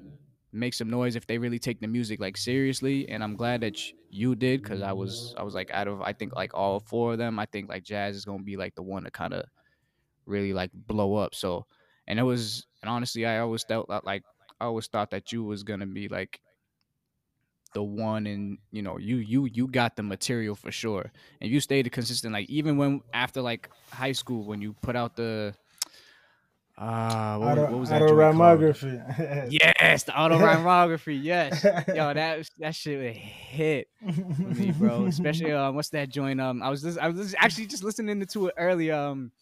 make 0.53 0.73
some 0.75 0.89
noise 0.89 1.17
if 1.17 1.27
they 1.27 1.39
really 1.39 1.59
take 1.59 1.81
the 1.81 1.87
music 1.87 2.21
like 2.21 2.37
seriously 2.37 3.09
and 3.11 3.23
i'm 3.23 3.37
glad 3.37 3.61
that 3.61 3.79
you 4.11 4.35
did 4.35 4.63
because 4.63 4.81
i 4.81 4.93
was 4.93 5.35
i 5.37 5.43
was 5.43 5.55
like 5.55 5.71
out 5.73 5.87
of 5.87 6.01
i 6.01 6.13
think 6.13 6.35
like 6.35 6.55
all 6.55 6.81
four 6.81 7.13
of 7.13 7.19
them 7.19 7.39
i 7.39 7.45
think 7.47 7.69
like 7.69 7.85
Jasz 7.85 8.11
is 8.11 8.25
gonna 8.25 8.43
be 8.43 8.57
like 8.57 8.75
the 8.75 8.83
one 8.83 9.05
to 9.05 9.11
kind 9.11 9.35
of 9.35 9.45
really 10.25 10.55
like 10.55 10.71
blow 10.73 11.17
up 11.17 11.35
so 11.35 11.67
and 12.07 12.19
it 12.19 12.23
was 12.23 12.67
and 12.83 12.91
honestly 12.91 13.27
i 13.27 13.39
always 13.41 13.63
felt 13.63 13.91
like 14.05 14.23
i 14.61 14.65
always 14.65 14.87
thought 14.87 15.11
that 15.11 15.33
you 15.33 15.45
was 15.45 15.63
gonna 15.63 15.87
be 15.87 16.09
like 16.09 16.41
the 17.75 17.83
one 17.83 18.27
and 18.27 18.59
you 18.71 18.83
know 18.83 18.99
you 18.99 19.17
you 19.17 19.45
you 19.47 19.69
got 19.69 19.97
the 19.97 20.03
material 20.03 20.55
for 20.55 20.73
sure 20.73 21.13
and 21.41 21.51
you 21.51 21.61
stayed 21.61 21.91
consistent 21.93 22.33
like 22.33 22.49
even 22.49 22.77
when 22.77 23.01
after 23.13 23.43
like 23.43 23.69
high 23.93 24.13
school 24.13 24.45
when 24.45 24.61
you 24.61 24.73
put 24.83 24.97
out 24.97 25.17
the 25.17 25.55
uh, 26.79 27.37
what, 27.39 27.59
Auto, 27.59 27.63
what 27.73 27.81
was 27.81 27.89
that? 27.89 28.01
Autorhymography. 28.01 29.51
yes, 29.81 30.05
the 30.05 30.13
autorhymography. 30.13 31.19
Yes, 31.21 31.65
yo, 31.65 32.15
that 32.15 32.49
that 32.61 32.75
shit 32.77 33.01
would 33.01 33.17
hit 33.17 33.89
for 33.99 34.55
me, 34.55 34.71
bro. 34.71 35.07
Especially 35.07 35.51
um, 35.51 35.75
what's 35.75 35.89
that 35.89 36.09
joint? 36.09 36.41
Um, 36.41 36.63
I 36.63 36.71
was 36.71 36.83
just, 36.83 36.97
I 37.01 37.09
was 37.09 37.35
actually 37.37 37.67
just 37.67 37.83
listening 37.83 38.25
to 38.25 38.47
it 38.47 38.55
earlier. 38.57 38.95
Um, 38.95 39.33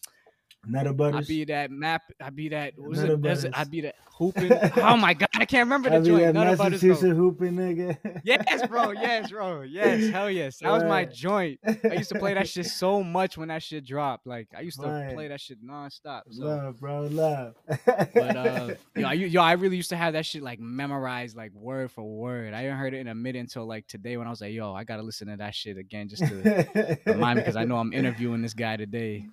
Nutter 0.66 0.92
Butters. 0.92 1.26
I 1.26 1.28
be 1.28 1.44
that 1.46 1.70
map. 1.70 2.02
I 2.20 2.30
be 2.30 2.48
that. 2.50 2.74
What 2.76 2.90
was 2.90 3.44
it? 3.44 3.52
I 3.54 3.64
be 3.64 3.82
that 3.82 3.94
hooping. 4.16 4.52
oh 4.76 4.96
my 4.96 5.14
god, 5.14 5.28
I 5.34 5.44
can't 5.44 5.66
remember 5.66 5.90
the 5.90 5.96
I 5.96 6.00
joint. 6.00 6.34
Nutter 6.34 6.56
Butters. 6.56 6.80
hooping 6.80 7.52
nigga. 7.52 8.20
yes, 8.24 8.66
bro. 8.66 8.86
Yes, 9.06 9.30
bro. 9.30 9.62
Yes, 9.62 10.10
hell 10.10 10.30
yes. 10.30 10.58
That 10.58 10.70
was 10.70 10.84
my 10.84 11.04
joint. 11.04 11.60
I 11.66 11.94
used 11.94 12.08
to 12.10 12.18
play 12.18 12.34
that 12.34 12.48
shit 12.48 12.66
so 12.66 13.02
much 13.02 13.36
when 13.36 13.48
that 13.48 13.62
shit 13.62 13.84
dropped. 13.84 14.26
Like 14.26 14.48
I 14.56 14.62
used 14.62 14.80
to 14.80 14.88
right. 14.88 15.14
play 15.14 15.28
that 15.28 15.40
shit 15.40 15.64
nonstop. 15.64 16.22
So. 16.30 16.44
Love, 16.44 16.80
bro. 16.80 17.02
Love. 17.02 17.54
but 17.86 18.36
uh, 18.36 18.74
yo, 18.96 19.06
I, 19.06 19.12
yo, 19.12 19.42
I 19.42 19.52
really 19.52 19.76
used 19.76 19.90
to 19.90 19.96
have 19.96 20.14
that 20.14 20.26
shit 20.26 20.42
like 20.42 20.58
memorized, 20.58 21.36
like 21.36 21.52
word 21.52 21.90
for 21.90 22.02
word. 22.02 22.54
I 22.54 22.62
haven't 22.62 22.78
heard 22.78 22.94
it 22.94 22.98
in 22.98 23.08
a 23.08 23.14
minute 23.14 23.40
until 23.40 23.66
like 23.66 23.86
today 23.86 24.16
when 24.16 24.26
I 24.26 24.30
was 24.30 24.40
like, 24.40 24.52
yo, 24.52 24.74
I 24.74 24.84
gotta 24.84 25.02
listen 25.02 25.28
to 25.28 25.36
that 25.36 25.54
shit 25.54 25.76
again 25.76 26.08
just 26.08 26.26
to 26.26 26.98
remind 27.06 27.36
me 27.36 27.42
because 27.42 27.56
I 27.56 27.64
know 27.64 27.76
I'm 27.76 27.92
interviewing 27.92 28.42
this 28.42 28.54
guy 28.54 28.76
today. 28.76 29.26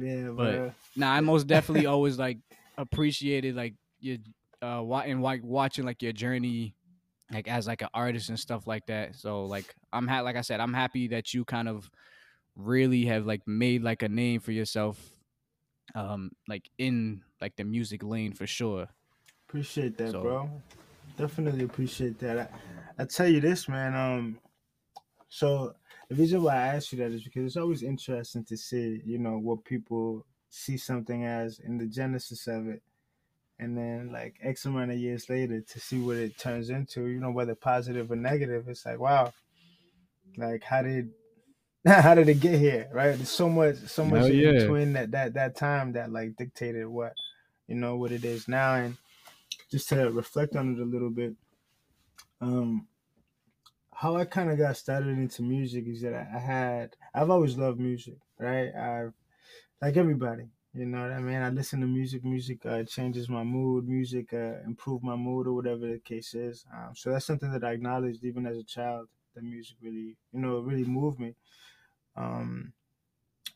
Yeah, 0.00 0.28
but 0.30 0.56
bro. 0.56 0.72
nah, 0.96 1.12
I 1.12 1.20
most 1.20 1.46
definitely 1.46 1.86
always 1.86 2.18
like 2.18 2.38
appreciated 2.76 3.56
like 3.56 3.74
your 4.00 4.18
uh 4.62 4.82
and 5.00 5.22
like 5.22 5.42
watching 5.42 5.84
like 5.84 6.02
your 6.02 6.12
journey 6.12 6.74
like 7.32 7.48
as 7.48 7.66
like 7.66 7.82
an 7.82 7.88
artist 7.94 8.28
and 8.28 8.38
stuff 8.38 8.66
like 8.66 8.86
that. 8.86 9.16
So 9.16 9.44
like 9.44 9.74
I'm 9.92 10.06
ha- 10.06 10.20
like 10.20 10.36
I 10.36 10.40
said, 10.40 10.60
I'm 10.60 10.74
happy 10.74 11.08
that 11.08 11.32
you 11.32 11.44
kind 11.44 11.68
of 11.68 11.90
really 12.56 13.04
have 13.06 13.26
like 13.26 13.46
made 13.46 13.82
like 13.82 14.02
a 14.02 14.08
name 14.08 14.40
for 14.40 14.52
yourself 14.52 14.98
um 15.94 16.30
like 16.46 16.68
in 16.78 17.22
like 17.40 17.56
the 17.56 17.64
music 17.64 18.02
lane 18.02 18.32
for 18.32 18.46
sure. 18.46 18.88
Appreciate 19.48 19.96
that, 19.98 20.12
so, 20.12 20.20
bro. 20.20 20.50
Definitely 21.16 21.64
appreciate 21.64 22.18
that. 22.20 22.38
I, 22.38 23.02
I 23.02 23.04
tell 23.04 23.26
you 23.26 23.40
this, 23.40 23.68
man. 23.68 23.94
Um, 23.94 24.38
so 25.28 25.74
the 26.10 26.16
reason 26.16 26.42
why 26.42 26.54
I 26.54 26.74
ask 26.74 26.90
you 26.90 26.98
that 26.98 27.12
is 27.12 27.22
because 27.22 27.46
it's 27.46 27.56
always 27.56 27.84
interesting 27.84 28.44
to 28.46 28.56
see, 28.56 29.00
you 29.06 29.18
know, 29.18 29.38
what 29.38 29.64
people 29.64 30.26
see 30.48 30.76
something 30.76 31.24
as 31.24 31.60
in 31.60 31.78
the 31.78 31.86
genesis 31.86 32.48
of 32.48 32.66
it. 32.66 32.82
And 33.60 33.78
then 33.78 34.10
like 34.12 34.34
X 34.42 34.64
amount 34.64 34.90
of 34.90 34.98
years 34.98 35.30
later 35.30 35.60
to 35.60 35.80
see 35.80 36.00
what 36.00 36.16
it 36.16 36.36
turns 36.36 36.68
into, 36.68 37.06
you 37.06 37.20
know, 37.20 37.30
whether 37.30 37.54
positive 37.54 38.10
or 38.10 38.16
negative, 38.16 38.68
it's 38.68 38.84
like, 38.84 38.98
wow, 38.98 39.32
like 40.36 40.64
how 40.64 40.82
did 40.82 41.10
how 41.86 42.16
did 42.16 42.28
it 42.28 42.40
get 42.40 42.58
here? 42.58 42.88
Right? 42.92 43.14
There's 43.14 43.28
so 43.28 43.48
much 43.48 43.76
so 43.76 44.04
much 44.04 44.32
in 44.32 44.36
yeah. 44.36 44.52
between 44.52 44.94
that 44.94 45.12
that 45.12 45.34
that 45.34 45.54
time 45.54 45.92
that 45.92 46.10
like 46.10 46.34
dictated 46.34 46.88
what, 46.88 47.12
you 47.68 47.76
know, 47.76 47.94
what 47.94 48.10
it 48.10 48.24
is 48.24 48.48
now. 48.48 48.74
And 48.74 48.96
just 49.70 49.88
to 49.90 50.10
reflect 50.10 50.56
on 50.56 50.74
it 50.74 50.80
a 50.80 50.84
little 50.84 51.10
bit, 51.10 51.34
um, 52.40 52.88
how 54.00 54.16
I 54.16 54.24
kind 54.24 54.50
of 54.50 54.56
got 54.56 54.78
started 54.78 55.18
into 55.18 55.42
music 55.42 55.84
is 55.86 56.00
that 56.00 56.14
I 56.14 56.38
had 56.38 56.96
I've 57.14 57.28
always 57.28 57.58
loved 57.58 57.78
music, 57.78 58.16
right? 58.38 58.74
I've 58.74 59.12
like 59.82 59.98
everybody, 59.98 60.48
you 60.72 60.86
know 60.86 61.02
what 61.02 61.12
I 61.12 61.20
mean. 61.20 61.42
I 61.42 61.50
listen 61.50 61.82
to 61.82 61.86
music. 61.86 62.24
Music 62.24 62.64
uh, 62.64 62.82
changes 62.84 63.28
my 63.28 63.44
mood. 63.44 63.86
Music 63.86 64.32
uh, 64.32 64.62
improve 64.66 65.02
my 65.02 65.16
mood 65.16 65.46
or 65.46 65.52
whatever 65.52 65.86
the 65.86 65.98
case 65.98 66.32
is. 66.32 66.64
Um, 66.74 66.94
so 66.94 67.10
that's 67.10 67.26
something 67.26 67.52
that 67.52 67.62
I 67.62 67.72
acknowledged 67.72 68.24
even 68.24 68.46
as 68.46 68.56
a 68.56 68.64
child. 68.64 69.08
That 69.34 69.44
music 69.44 69.76
really, 69.82 70.16
you 70.32 70.40
know, 70.40 70.60
really 70.60 70.84
moved 70.84 71.20
me. 71.20 71.34
Um, 72.16 72.72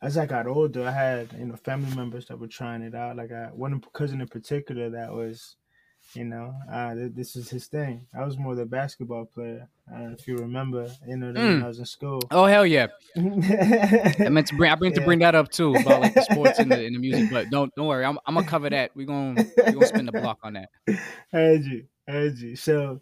as 0.03 0.15
I 0.15 0.27
got 0.27 0.45
older, 0.45 0.87
I 0.87 0.91
had 0.91 1.33
you 1.39 1.47
know 1.47 1.55
family 1.55 1.95
members 1.95 2.27
that 2.27 2.39
were 2.39 2.47
trying 2.47 2.83
it 2.83 2.93
out. 2.93 3.17
Like 3.17 3.31
I 3.31 3.47
one 3.47 3.81
cousin 3.93 4.21
in 4.21 4.27
particular 4.27 4.91
that 4.91 5.11
was 5.11 5.55
You 6.15 6.23
know, 6.23 6.55
uh, 6.71 6.95
this 6.95 7.35
is 7.35 7.49
his 7.49 7.67
thing. 7.67 8.07
I 8.17 8.23
was 8.23 8.37
more 8.37 8.55
the 8.55 8.65
basketball 8.65 9.25
player. 9.25 9.67
Uh, 9.93 10.11
if 10.17 10.25
you 10.27 10.37
remember, 10.37 10.89
you 11.05 11.17
know, 11.17 11.33
mm. 11.33 11.35
when 11.35 11.63
I 11.63 11.67
was 11.67 11.79
in 11.79 11.85
school. 11.85 12.21
Oh 12.31 12.45
hell 12.45 12.65
yeah! 12.65 12.87
I 13.17 14.29
meant 14.29 14.47
to 14.47 14.55
bring. 14.55 14.71
I 14.71 14.77
meant 14.79 14.95
yeah. 14.95 15.01
to 15.01 15.05
bring 15.05 15.19
that 15.19 15.35
up 15.35 15.51
too 15.51 15.75
about 15.75 16.01
like 16.01 16.13
the 16.13 16.21
sports 16.31 16.59
and 16.59 16.71
the, 16.71 16.85
and 16.85 16.95
the 16.95 16.99
music. 16.99 17.29
But 17.31 17.49
don't 17.49 17.73
don't 17.75 17.87
worry. 17.87 18.05
I'm, 18.05 18.17
I'm 18.25 18.35
gonna 18.35 18.47
cover 18.47 18.69
that. 18.69 18.91
We 18.95 19.03
gonna 19.03 19.45
we 19.57 19.71
gonna 19.73 19.85
spin 19.85 20.05
the 20.05 20.13
block 20.13 20.39
on 20.41 20.53
that. 20.53 20.69
Heard 21.33 21.65
you, 21.65 21.85
heard 22.07 22.37
you. 22.37 22.55
So 22.55 23.01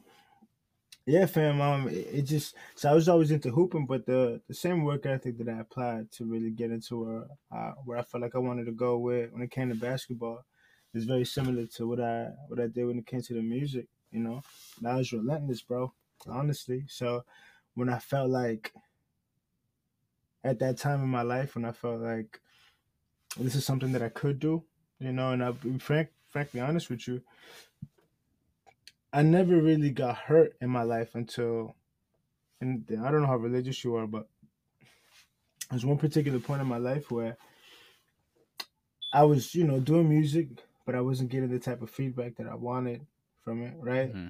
yeah, 1.06 1.28
fam. 1.28 1.62
Um, 1.62 1.90
it, 1.90 2.08
it, 2.12 2.22
just 2.24 2.56
so 2.74 2.90
I 2.90 2.94
was 2.94 3.08
always 3.08 3.30
into 3.30 3.52
hooping, 3.52 3.86
but 3.86 4.08
the 4.08 4.42
the 4.48 4.56
same 4.56 4.84
work 4.84 5.06
ethic 5.06 5.38
that 5.38 5.50
I 5.50 5.60
applied 5.60 6.12
to 6.14 6.26
really 6.26 6.50
get 6.50 6.72
into 6.72 7.04
where 7.04 7.26
uh, 7.56 7.74
where 7.86 8.00
I 8.00 8.02
felt 8.02 8.24
like 8.24 8.36
I 8.36 8.40
wanted 8.40 8.66
to 8.66 8.72
go 8.72 8.98
with 8.98 9.32
when 9.32 9.44
it 9.44 9.52
came 9.52 9.70
to 9.70 9.76
basketball 9.76 10.44
is 10.94 11.06
very 11.06 11.26
similar 11.26 11.66
to 11.66 11.88
what 11.88 12.00
I 12.00 12.30
what 12.48 12.60
I 12.60 12.68
did 12.68 12.86
when 12.86 13.00
it 13.00 13.08
came 13.08 13.22
to 13.22 13.34
the 13.34 13.42
music. 13.42 13.88
You 14.12 14.20
know, 14.20 14.42
and 14.78 14.88
I 14.88 14.96
was 14.96 15.12
relentless, 15.12 15.62
bro. 15.62 15.94
Honestly, 16.28 16.86
so 16.88 17.24
when 17.74 17.90
I 17.90 18.00
felt 18.00 18.30
like 18.30 18.74
at 20.44 20.60
that 20.60 20.78
time 20.78 21.02
in 21.02 21.10
my 21.10 21.22
life 21.22 21.56
when 21.56 21.66
I 21.66 21.72
felt 21.72 22.02
like 22.02 22.40
this 23.38 23.56
is 23.56 23.66
something 23.66 23.92
that 23.94 24.02
I 24.02 24.10
could 24.10 24.40
do, 24.40 24.64
you 25.00 25.12
know, 25.12 25.32
and 25.32 25.44
I'll 25.44 25.54
be 25.54 25.78
frank, 25.80 26.10
frankly 26.30 26.60
honest 26.60 26.90
with 26.90 27.08
you, 27.08 27.22
I 29.12 29.22
never 29.22 29.60
really 29.60 29.92
got 29.92 30.18
hurt 30.18 30.56
in 30.62 30.70
my 30.70 30.84
life 30.84 31.16
until, 31.16 31.76
and 32.62 32.86
I 32.92 33.12
don't 33.12 33.22
know 33.22 33.28
how 33.28 33.38
religious 33.38 33.84
you 33.84 33.96
are, 33.96 34.08
but 34.08 34.28
there's 35.70 35.86
one 35.86 35.98
particular 35.98 36.40
point 36.40 36.62
in 36.62 36.68
my 36.68 36.78
life 36.78 37.10
where 37.10 37.38
I 39.12 39.24
was, 39.24 39.56
you 39.56 39.64
know, 39.64 39.80
doing 39.80 40.10
music, 40.10 40.48
but 40.86 40.96
I 40.96 41.02
wasn't 41.02 41.30
getting 41.30 41.50
the 41.50 41.60
type 41.60 41.82
of 41.82 41.90
feedback 41.90 42.36
that 42.38 42.48
I 42.48 42.56
wanted 42.56 43.06
from 43.44 43.64
it, 43.64 43.76
right? 43.80 44.10
Mm-hmm. 44.10 44.28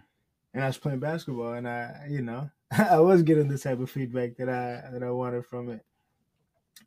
And 0.53 0.63
I 0.63 0.67
was 0.67 0.77
playing 0.77 0.99
basketball, 0.99 1.53
and 1.53 1.67
I, 1.67 2.05
you 2.09 2.21
know, 2.21 2.49
I 2.71 2.99
was 2.99 3.23
getting 3.23 3.47
the 3.47 3.57
type 3.57 3.79
of 3.79 3.89
feedback 3.89 4.37
that 4.37 4.49
I 4.49 4.91
that 4.91 5.03
I 5.03 5.11
wanted 5.11 5.45
from 5.45 5.69
it. 5.69 5.83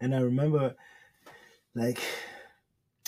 And 0.00 0.14
I 0.14 0.20
remember, 0.20 0.74
like, 1.74 1.98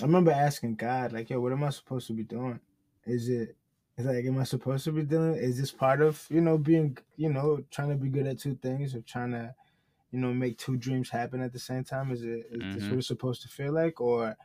I 0.01 0.05
remember 0.05 0.31
asking 0.31 0.77
God, 0.77 1.13
like, 1.13 1.31
"Yo, 1.31 1.41
what 1.41 1.53
am 1.53 1.65
I 1.65 1.71
supposed 1.71 2.07
to 2.09 2.13
be 2.13 2.25
doing? 2.25 2.61
Is 3.07 3.29
it 3.29 3.57
it, 3.99 4.03
is 4.03 4.07
like, 4.07 4.25
am 4.25 4.39
I 4.39 4.45
supposed 4.45 4.85
to 4.85 4.93
be 4.93 5.03
doing? 5.03 5.35
Is 5.35 5.59
this 5.59 5.73
part 5.73 6.01
of, 6.01 6.25
you 6.31 6.41
know, 6.41 6.57
being, 6.57 6.97
you 7.17 7.33
know, 7.33 7.65
trying 7.71 7.91
to 7.91 7.97
be 7.97 8.09
good 8.09 8.27
at 8.27 8.39
two 8.39 8.55
things, 8.55 8.95
or 8.95 9.01
trying 9.01 9.33
to, 9.33 9.55
you 10.13 10.21
know, 10.21 10.33
make 10.33 10.59
two 10.59 10.77
dreams 10.77 11.11
happen 11.11 11.41
at 11.41 11.53
the 11.53 11.59
same 11.59 11.85
time? 11.85 12.13
Is 12.13 12.23
it, 12.23 12.47
is 12.51 12.59
mm-hmm. 12.59 12.75
this 12.75 12.89
what 12.89 12.99
it's 12.99 13.09
supposed 13.09 13.43
to 13.43 13.49
feel 13.49 13.73
like, 13.73 14.01
or 14.01 14.37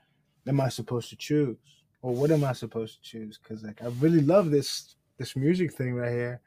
am 0.48 0.62
I 0.62 0.70
supposed 0.70 1.10
to 1.10 1.16
choose?" 1.16 1.58
Or 2.04 2.14
what 2.14 2.30
am 2.32 2.44
I 2.44 2.54
supposed 2.54 2.98
to 2.98 3.02
choose? 3.02 3.40
Because 3.42 3.64
like 3.64 3.82
I 3.82 3.88
really 4.00 4.22
love 4.22 4.52
this 4.52 4.96
this 5.18 5.36
music 5.36 5.74
thing 5.74 5.96
right 5.96 6.12
here, 6.12 6.42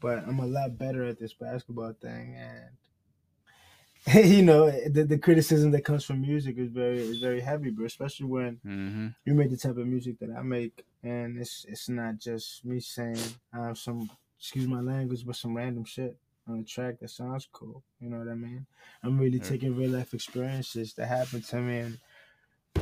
but 0.00 0.26
I'm 0.26 0.40
a 0.40 0.46
lot 0.46 0.76
better 0.76 1.04
at 1.04 1.20
this 1.20 1.34
basketball 1.34 1.92
thing, 2.00 2.36
and 2.36 4.24
you 4.34 4.42
know 4.42 4.70
the, 4.70 5.04
the 5.04 5.18
criticism 5.18 5.70
that 5.72 5.84
comes 5.84 6.04
from 6.04 6.22
music 6.22 6.56
is 6.58 6.70
very 6.70 6.98
is 6.98 7.18
very 7.18 7.40
heavy, 7.40 7.70
but 7.70 7.84
especially 7.84 8.26
when 8.26 8.56
mm-hmm. 8.66 9.08
you 9.26 9.34
make 9.34 9.50
the 9.50 9.56
type 9.56 9.76
of 9.76 9.86
music 9.86 10.18
that 10.18 10.34
I 10.36 10.42
make, 10.42 10.84
and 11.02 11.38
it's 11.38 11.66
it's 11.68 11.88
not 11.90 12.18
just 12.18 12.64
me 12.64 12.80
saying 12.80 13.18
uh, 13.56 13.74
some 13.74 14.10
excuse 14.38 14.66
my 14.66 14.80
language, 14.80 15.26
but 15.26 15.36
some 15.36 15.54
random 15.54 15.84
shit 15.84 16.16
on 16.48 16.60
a 16.60 16.64
track 16.64 17.00
that 17.00 17.10
sounds 17.10 17.48
cool. 17.52 17.82
You 18.00 18.08
know 18.08 18.18
what 18.18 18.28
I 18.28 18.34
mean? 18.34 18.66
I'm 19.02 19.18
really 19.18 19.40
taking 19.40 19.76
real 19.76 19.90
life 19.90 20.14
experiences 20.14 20.94
that 20.94 21.06
happened 21.06 21.44
to 21.46 21.56
me 21.56 21.78
and 21.78 21.98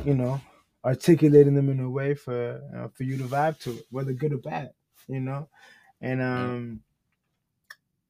you 0.05 0.15
know 0.15 0.41
articulating 0.83 1.53
them 1.53 1.69
in 1.69 1.79
a 1.79 1.89
way 1.89 2.13
for 2.13 2.61
uh, 2.75 2.87
for 2.89 3.03
you 3.03 3.17
to 3.17 3.23
vibe 3.23 3.59
to 3.59 3.71
it, 3.71 3.85
whether 3.89 4.13
good 4.13 4.33
or 4.33 4.37
bad, 4.37 4.73
you 5.07 5.19
know. 5.19 5.47
And 6.01 6.21
um, 6.21 6.83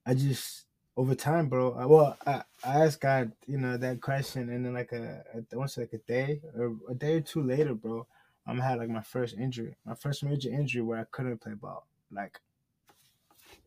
I 0.05 0.13
just 0.13 0.65
over 0.95 1.15
time, 1.15 1.49
bro. 1.49 1.73
I, 1.73 1.85
well, 1.85 2.17
I, 2.25 2.43
I 2.63 2.85
asked 2.85 3.01
God, 3.01 3.31
you 3.47 3.57
know, 3.57 3.77
that 3.77 4.01
question, 4.01 4.49
and 4.49 4.65
then 4.65 4.73
like 4.73 4.91
a, 4.91 5.23
a 5.33 5.57
once 5.57 5.77
like 5.77 5.93
a 5.93 5.97
day 5.99 6.41
or 6.57 6.75
a 6.89 6.93
day 6.93 7.15
or 7.15 7.21
two 7.21 7.43
later, 7.43 7.73
bro, 7.73 8.07
I'm 8.45 8.59
had 8.59 8.79
like 8.79 8.89
my 8.89 9.01
first 9.01 9.37
injury, 9.37 9.75
my 9.85 9.95
first 9.95 10.23
major 10.23 10.49
injury 10.49 10.81
where 10.81 10.99
I 10.99 11.05
couldn't 11.11 11.39
play 11.41 11.53
ball. 11.53 11.87
Like, 12.11 12.39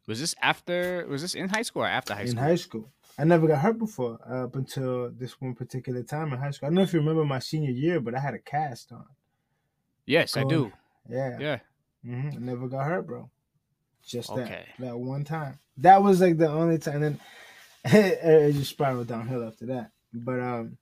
was 0.07 0.21
this 0.21 0.35
after? 0.41 1.07
Was 1.09 1.23
this 1.23 1.35
in 1.35 1.49
high 1.49 1.63
school 1.63 1.83
or 1.83 1.89
after 1.89 2.15
high 2.15 2.27
school? 2.27 2.43
In 2.43 2.49
high 2.49 2.57
school. 2.57 2.91
I 3.19 3.25
never 3.25 3.47
got 3.47 3.61
hurt 3.61 3.79
before 3.79 4.19
uh, 4.29 4.45
up 4.45 4.57
until 4.57 5.11
this 5.11 5.41
one 5.41 5.55
particular 5.55 6.03
time 6.03 6.33
in 6.33 6.39
high 6.39 6.51
school. 6.51 6.67
I 6.67 6.71
don't 6.71 6.77
know 6.77 6.83
if 6.83 6.93
you 6.93 7.01
remember 7.01 7.25
my 7.25 7.39
senior 7.39 7.71
year, 7.71 8.01
but 8.01 8.15
I 8.15 8.21
had 8.21 8.35
a 8.35 8.39
cast 8.39 8.93
on. 8.93 9.07
Yes, 10.05 10.37
I 10.37 10.45
do. 10.45 10.73
Yeah. 11.09 11.37
Yeah. 11.41 11.59
Mm-hmm. 12.07 12.29
I 12.37 12.41
never 12.41 12.69
got 12.69 12.85
hurt, 12.85 13.07
bro. 13.07 13.31
Just 14.07 14.31
okay. 14.31 14.67
that 14.79 14.87
that 14.87 14.99
one 14.99 15.25
time. 15.25 15.59
That 15.79 16.03
was 16.03 16.21
like 16.21 16.37
the 16.37 16.49
only 16.49 16.79
time. 16.79 17.03
And 17.03 17.05
then 17.05 17.21
it, 17.85 18.19
it 18.23 18.53
just 18.53 18.71
spiraled 18.71 19.09
downhill 19.09 19.47
after 19.47 19.67
that. 19.67 19.91
But 20.13 20.41
um, 20.41 20.79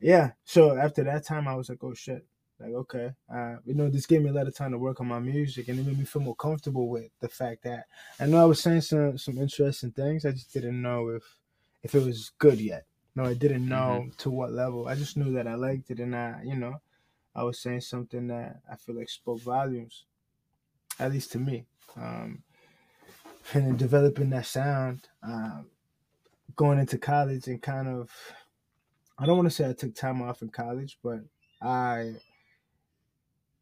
yeah. 0.00 0.32
So 0.44 0.76
after 0.76 1.04
that 1.04 1.26
time, 1.26 1.46
I 1.46 1.54
was 1.54 1.68
like, 1.68 1.82
oh 1.82 1.94
shit. 1.94 2.26
Like 2.60 2.72
okay, 2.72 3.12
uh, 3.32 3.56
you 3.64 3.74
know, 3.74 3.88
this 3.88 4.06
gave 4.06 4.22
me 4.22 4.30
a 4.30 4.32
lot 4.32 4.46
of 4.46 4.54
time 4.54 4.72
to 4.72 4.78
work 4.78 5.00
on 5.00 5.08
my 5.08 5.18
music, 5.18 5.68
and 5.68 5.78
it 5.78 5.86
made 5.86 5.98
me 5.98 6.04
feel 6.04 6.22
more 6.22 6.36
comfortable 6.36 6.88
with 6.88 7.10
the 7.20 7.28
fact 7.28 7.64
that 7.64 7.86
I 8.20 8.26
know 8.26 8.40
I 8.40 8.44
was 8.44 8.60
saying 8.60 8.82
some 8.82 9.18
some 9.18 9.38
interesting 9.38 9.90
things. 9.90 10.24
I 10.24 10.30
just 10.30 10.52
didn't 10.52 10.80
know 10.80 11.08
if 11.08 11.24
if 11.82 11.94
it 11.94 12.04
was 12.04 12.30
good 12.38 12.60
yet. 12.60 12.86
No, 13.16 13.24
I 13.24 13.34
didn't 13.34 13.68
know 13.68 14.02
mm-hmm. 14.02 14.16
to 14.18 14.30
what 14.30 14.52
level. 14.52 14.88
I 14.88 14.94
just 14.94 15.16
knew 15.16 15.32
that 15.34 15.46
I 15.46 15.54
liked 15.54 15.90
it, 15.90 16.00
and 16.00 16.16
I, 16.16 16.40
you 16.44 16.56
know, 16.56 16.80
I 17.34 17.44
was 17.44 17.60
saying 17.60 17.82
something 17.82 18.26
that 18.28 18.60
I 18.70 18.76
feel 18.76 18.96
like 18.96 19.08
spoke 19.08 19.40
volumes, 19.40 20.04
at 20.98 21.12
least 21.12 21.32
to 21.32 21.38
me. 21.38 21.64
Um, 21.96 22.42
and 23.52 23.68
in 23.68 23.76
developing 23.76 24.30
that 24.30 24.46
sound, 24.46 25.08
um, 25.22 25.66
going 26.56 26.78
into 26.78 26.98
college 26.98 27.46
and 27.46 27.62
kind 27.62 27.88
of, 27.88 28.10
I 29.18 29.26
don't 29.26 29.36
want 29.36 29.46
to 29.48 29.54
say 29.54 29.68
I 29.68 29.74
took 29.74 29.94
time 29.94 30.22
off 30.22 30.42
in 30.42 30.48
college, 30.48 30.98
but 31.02 31.20
I 31.62 32.14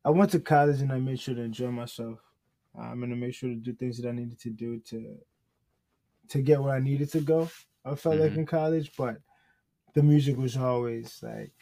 I 0.05 0.11
went 0.11 0.31
to 0.33 0.41
college 0.41 0.81
and 0.81 0.93
I 0.93 0.99
made 0.99 1.21
sure 1.21 1.35
to 1.35 1.43
enjoy 1.43 1.71
myself. 1.71 2.19
I'm 2.79 3.01
gonna 3.01 3.17
make 3.17 3.35
sure 3.35 3.51
to 3.51 3.57
do 3.57 3.73
things 3.73 3.99
that 3.99 4.09
I 4.09 4.13
needed 4.13 4.41
to 4.41 4.51
do 4.51 4.79
to 4.89 5.19
to 6.29 6.43
get 6.43 6.63
where 6.63 6.75
I 6.75 6.81
needed 6.81 7.11
to 7.13 7.21
go. 7.21 7.51
I 7.85 7.95
felt 7.95 8.17
mm-hmm. 8.17 8.25
like 8.25 8.37
in 8.37 8.47
college, 8.47 8.93
but 8.97 9.17
the 9.95 10.03
music 10.03 10.37
was 10.37 10.57
always 10.57 11.21
like 11.23 11.53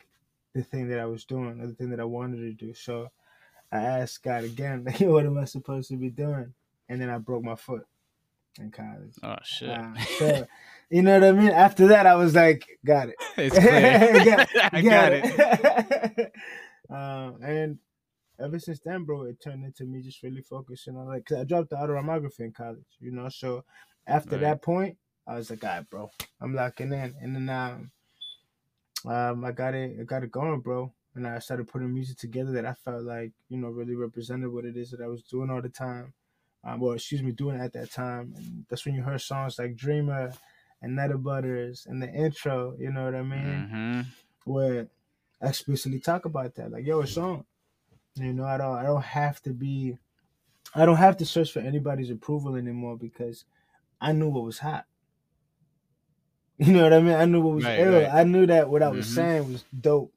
the 0.54 0.62
thing 0.62 0.88
that 0.88 1.00
I 1.00 1.06
was 1.06 1.24
doing, 1.24 1.60
or 1.60 1.66
the 1.66 1.74
thing 1.74 1.90
that 1.90 2.00
I 2.00 2.04
wanted 2.04 2.38
to 2.38 2.52
do. 2.52 2.74
So 2.74 3.08
I 3.72 3.78
asked 3.78 4.22
God 4.22 4.44
again, 4.44 4.84
like, 4.86 5.00
what 5.00 5.26
am 5.26 5.38
I 5.38 5.44
supposed 5.44 5.88
to 5.90 5.96
be 5.96 6.10
doing? 6.10 6.52
And 6.88 7.00
then 7.00 7.10
I 7.10 7.18
broke 7.18 7.44
my 7.44 7.54
foot 7.54 7.86
in 8.58 8.70
college. 8.70 9.14
Oh 9.22 9.36
shit! 9.44 9.70
Uh, 9.70 9.94
so, 10.18 10.46
you 10.90 11.02
know 11.02 11.14
what 11.20 11.28
I 11.28 11.32
mean? 11.32 11.50
After 11.50 11.88
that, 11.88 12.06
I 12.06 12.16
was 12.16 12.34
like, 12.34 12.66
got 12.84 13.08
it. 13.08 13.16
It's 13.36 13.58
clear. 13.58 14.24
got, 14.24 14.74
I 14.74 14.82
got, 14.82 14.90
got 14.90 15.12
it. 15.12 16.14
it. 16.18 16.32
um, 16.90 17.42
and 17.42 17.78
ever 18.40 18.58
since 18.58 18.80
then, 18.80 19.04
bro, 19.04 19.24
it 19.24 19.40
turned 19.42 19.64
into 19.64 19.84
me 19.84 20.02
just 20.02 20.22
really 20.22 20.42
focusing 20.42 20.96
on 20.96 21.06
like, 21.06 21.26
cause 21.26 21.38
I 21.38 21.44
dropped 21.44 21.70
the 21.70 21.76
autorhymography 21.76 22.40
in 22.40 22.52
college, 22.52 22.84
you 23.00 23.10
know. 23.10 23.28
So 23.28 23.64
after 24.06 24.32
right. 24.32 24.40
that 24.42 24.62
point, 24.62 24.96
I 25.26 25.36
was 25.36 25.50
like, 25.50 25.62
all 25.64 25.70
right, 25.70 25.90
bro, 25.90 26.10
I'm 26.40 26.54
locking 26.54 26.92
in. 26.92 27.14
And 27.20 27.36
then 27.36 27.48
um, 27.48 27.90
um, 29.10 29.44
I 29.44 29.52
got 29.52 29.74
it, 29.74 29.96
I 30.00 30.04
got 30.04 30.24
it 30.24 30.30
going, 30.30 30.60
bro. 30.60 30.92
And 31.14 31.26
I 31.26 31.38
started 31.40 31.68
putting 31.68 31.92
music 31.92 32.18
together 32.18 32.52
that 32.52 32.64
I 32.64 32.74
felt 32.74 33.02
like, 33.02 33.32
you 33.48 33.58
know, 33.58 33.68
really 33.68 33.96
represented 33.96 34.52
what 34.52 34.64
it 34.64 34.76
is 34.76 34.90
that 34.90 35.00
I 35.00 35.08
was 35.08 35.22
doing 35.22 35.50
all 35.50 35.60
the 35.60 35.68
time. 35.68 36.12
Um, 36.62 36.80
well, 36.80 36.92
excuse 36.92 37.22
me, 37.22 37.32
doing 37.32 37.60
at 37.60 37.72
that 37.72 37.90
time. 37.90 38.34
And 38.36 38.64
that's 38.68 38.84
when 38.84 38.94
you 38.94 39.02
heard 39.02 39.20
songs 39.20 39.58
like 39.58 39.76
Dreamer 39.76 40.32
and 40.82 40.96
Nutter 40.96 41.18
Butters 41.18 41.86
and 41.88 42.02
the 42.02 42.08
intro, 42.08 42.76
you 42.78 42.92
know 42.92 43.04
what 43.04 43.14
I 43.14 43.22
mean? 43.22 43.40
Mm-hmm. 43.40 44.00
Where 44.44 44.88
I 45.42 45.48
explicitly 45.48 46.00
talk 46.00 46.26
about 46.26 46.54
that. 46.56 46.70
Like, 46.70 46.86
yo, 46.86 47.00
a 47.00 47.06
song. 47.06 47.44
You 48.16 48.32
know, 48.32 48.44
I 48.44 48.58
don't 48.58 48.76
I 48.76 48.82
don't 48.82 49.02
have 49.02 49.40
to 49.42 49.50
be 49.50 49.98
I 50.74 50.84
don't 50.84 50.96
have 50.96 51.16
to 51.18 51.26
search 51.26 51.52
for 51.52 51.60
anybody's 51.60 52.10
approval 52.10 52.56
anymore 52.56 52.96
because 52.96 53.44
I 54.00 54.12
knew 54.12 54.28
what 54.28 54.44
was 54.44 54.58
hot. 54.58 54.86
You 56.62 56.74
know 56.74 56.82
what 56.82 56.92
I 56.92 57.00
mean? 57.00 57.14
I 57.14 57.24
knew 57.24 57.40
what 57.40 57.54
was 57.54 57.64
right, 57.64 57.82
Right. 57.82 58.08
I 58.12 58.22
knew 58.22 58.44
that 58.44 58.68
what 58.68 58.82
I 58.82 58.88
was 58.88 59.06
mm-hmm. 59.06 59.14
saying 59.14 59.52
was 59.52 59.64
dope. 59.80 60.12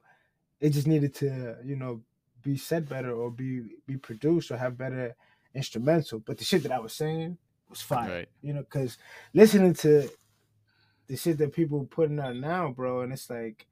It 0.59 0.71
just 0.71 0.87
needed 0.87 1.15
to, 1.15 1.55
you 1.63 1.77
know, 1.77 2.01
be 2.41 2.57
said 2.57 2.89
better 2.89 3.13
or 3.13 3.31
be 3.31 3.61
be 3.87 3.95
produced 3.95 4.51
or 4.51 4.57
have 4.57 4.77
better 4.77 5.15
instrumental. 5.55 6.19
But 6.19 6.37
the 6.37 6.43
shit 6.43 6.63
that 6.63 6.73
I 6.73 6.79
was 6.79 6.91
saying 6.91 7.37
was 7.69 7.79
fire. 7.81 8.09
Right. 8.09 8.29
You 8.41 8.53
know, 8.53 8.59
because 8.59 8.97
listening 9.33 9.73
to 9.75 10.09
the 11.07 11.15
shit 11.15 11.37
that 11.37 11.53
people 11.53 11.85
putting 11.85 12.19
out 12.19 12.35
now, 12.35 12.69
bro, 12.69 13.01
and 13.01 13.13
it's 13.13 13.29
like 13.29 13.65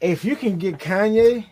if 0.00 0.24
you 0.24 0.36
can 0.36 0.58
get 0.58 0.78
Kanye, 0.78 1.46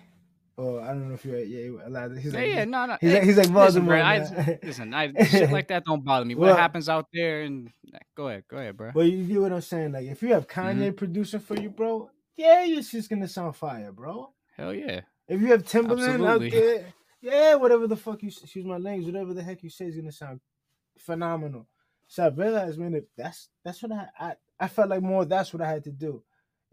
or 0.56 0.80
I 0.80 0.88
don't 0.88 1.08
know 1.08 1.14
if 1.14 1.24
you're 1.24 1.38
yeah, 1.38 1.86
allowed. 1.86 2.16
He's 2.18 2.32
like, 2.32 2.48
yeah, 2.48 2.64
no, 2.64 2.86
no. 2.86 2.96
He's, 3.00 3.12
like, 3.12 3.22
he's 3.24 3.36
like 3.36 3.50
listen, 3.50 3.86
bro, 3.86 4.00
I, 4.00 4.58
listen, 4.62 4.94
I, 4.94 5.12
shit 5.24 5.50
like 5.50 5.68
that 5.68 5.84
don't 5.84 6.04
bother 6.04 6.24
me. 6.24 6.34
What 6.34 6.56
happens 6.56 6.88
out 6.88 7.08
there, 7.12 7.42
and 7.42 7.70
go 8.16 8.28
ahead, 8.28 8.44
go 8.48 8.58
ahead, 8.58 8.76
bro. 8.76 8.92
Well, 8.94 9.06
you 9.06 9.24
get 9.24 9.40
what 9.40 9.52
I'm 9.52 9.60
saying. 9.60 9.92
Like, 9.92 10.06
if 10.06 10.22
you 10.22 10.32
have 10.32 10.46
Kanye 10.46 10.74
mm-hmm. 10.74 10.94
producing 10.94 11.40
for 11.40 11.56
you, 11.56 11.70
bro, 11.70 12.10
yeah, 12.36 12.64
it's 12.64 12.90
just 12.90 13.10
gonna 13.10 13.28
sound 13.28 13.56
fire, 13.56 13.92
bro. 13.92 14.30
Hell 14.56 14.74
yeah. 14.74 15.00
If 15.26 15.40
you 15.40 15.48
have 15.48 15.64
Timbaland 15.64 16.14
Absolutely. 16.14 16.46
out 16.48 16.52
there, 16.52 16.86
yeah, 17.20 17.54
whatever 17.54 17.86
the 17.86 17.96
fuck 17.96 18.22
you 18.22 18.28
excuse 18.28 18.64
my 18.64 18.76
language, 18.76 19.12
whatever 19.12 19.34
the 19.34 19.42
heck 19.42 19.62
you 19.62 19.70
say 19.70 19.86
is 19.86 19.96
gonna 19.96 20.12
sound 20.12 20.40
phenomenal. 20.98 21.66
So 22.06 22.24
I 22.24 22.28
realized, 22.28 22.78
man, 22.78 23.02
that's 23.16 23.48
that's 23.64 23.82
what 23.82 23.92
I, 23.92 24.08
I 24.18 24.34
I 24.60 24.68
felt 24.68 24.90
like 24.90 25.02
more 25.02 25.24
that's 25.24 25.52
what 25.52 25.62
I 25.62 25.70
had 25.70 25.84
to 25.84 25.92
do. 25.92 26.22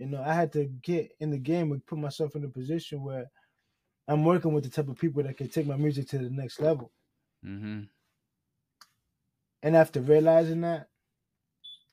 You 0.02 0.08
know, 0.08 0.24
I 0.24 0.34
had 0.34 0.52
to 0.54 0.66
get 0.66 1.12
in 1.20 1.30
the 1.30 1.38
game 1.38 1.72
and 1.72 1.86
put 1.86 2.00
myself 2.00 2.36
in 2.36 2.44
a 2.44 2.48
position 2.48 3.04
where 3.04 3.30
I'm 4.08 4.26
working 4.26 4.52
with 4.52 4.64
the 4.64 4.72
type 4.72 4.90
of 4.90 4.98
people 4.98 5.22
that 5.22 5.38
can 5.38 5.48
take 5.48 5.68
my 5.68 5.76
music 5.76 6.08
to 6.10 6.18
the 6.18 6.32
next 6.32 6.60
level. 6.60 6.92
Mm-hmm. 7.46 7.82
And 9.62 9.76
after 9.76 10.02
realizing 10.02 10.62
that 10.62 10.88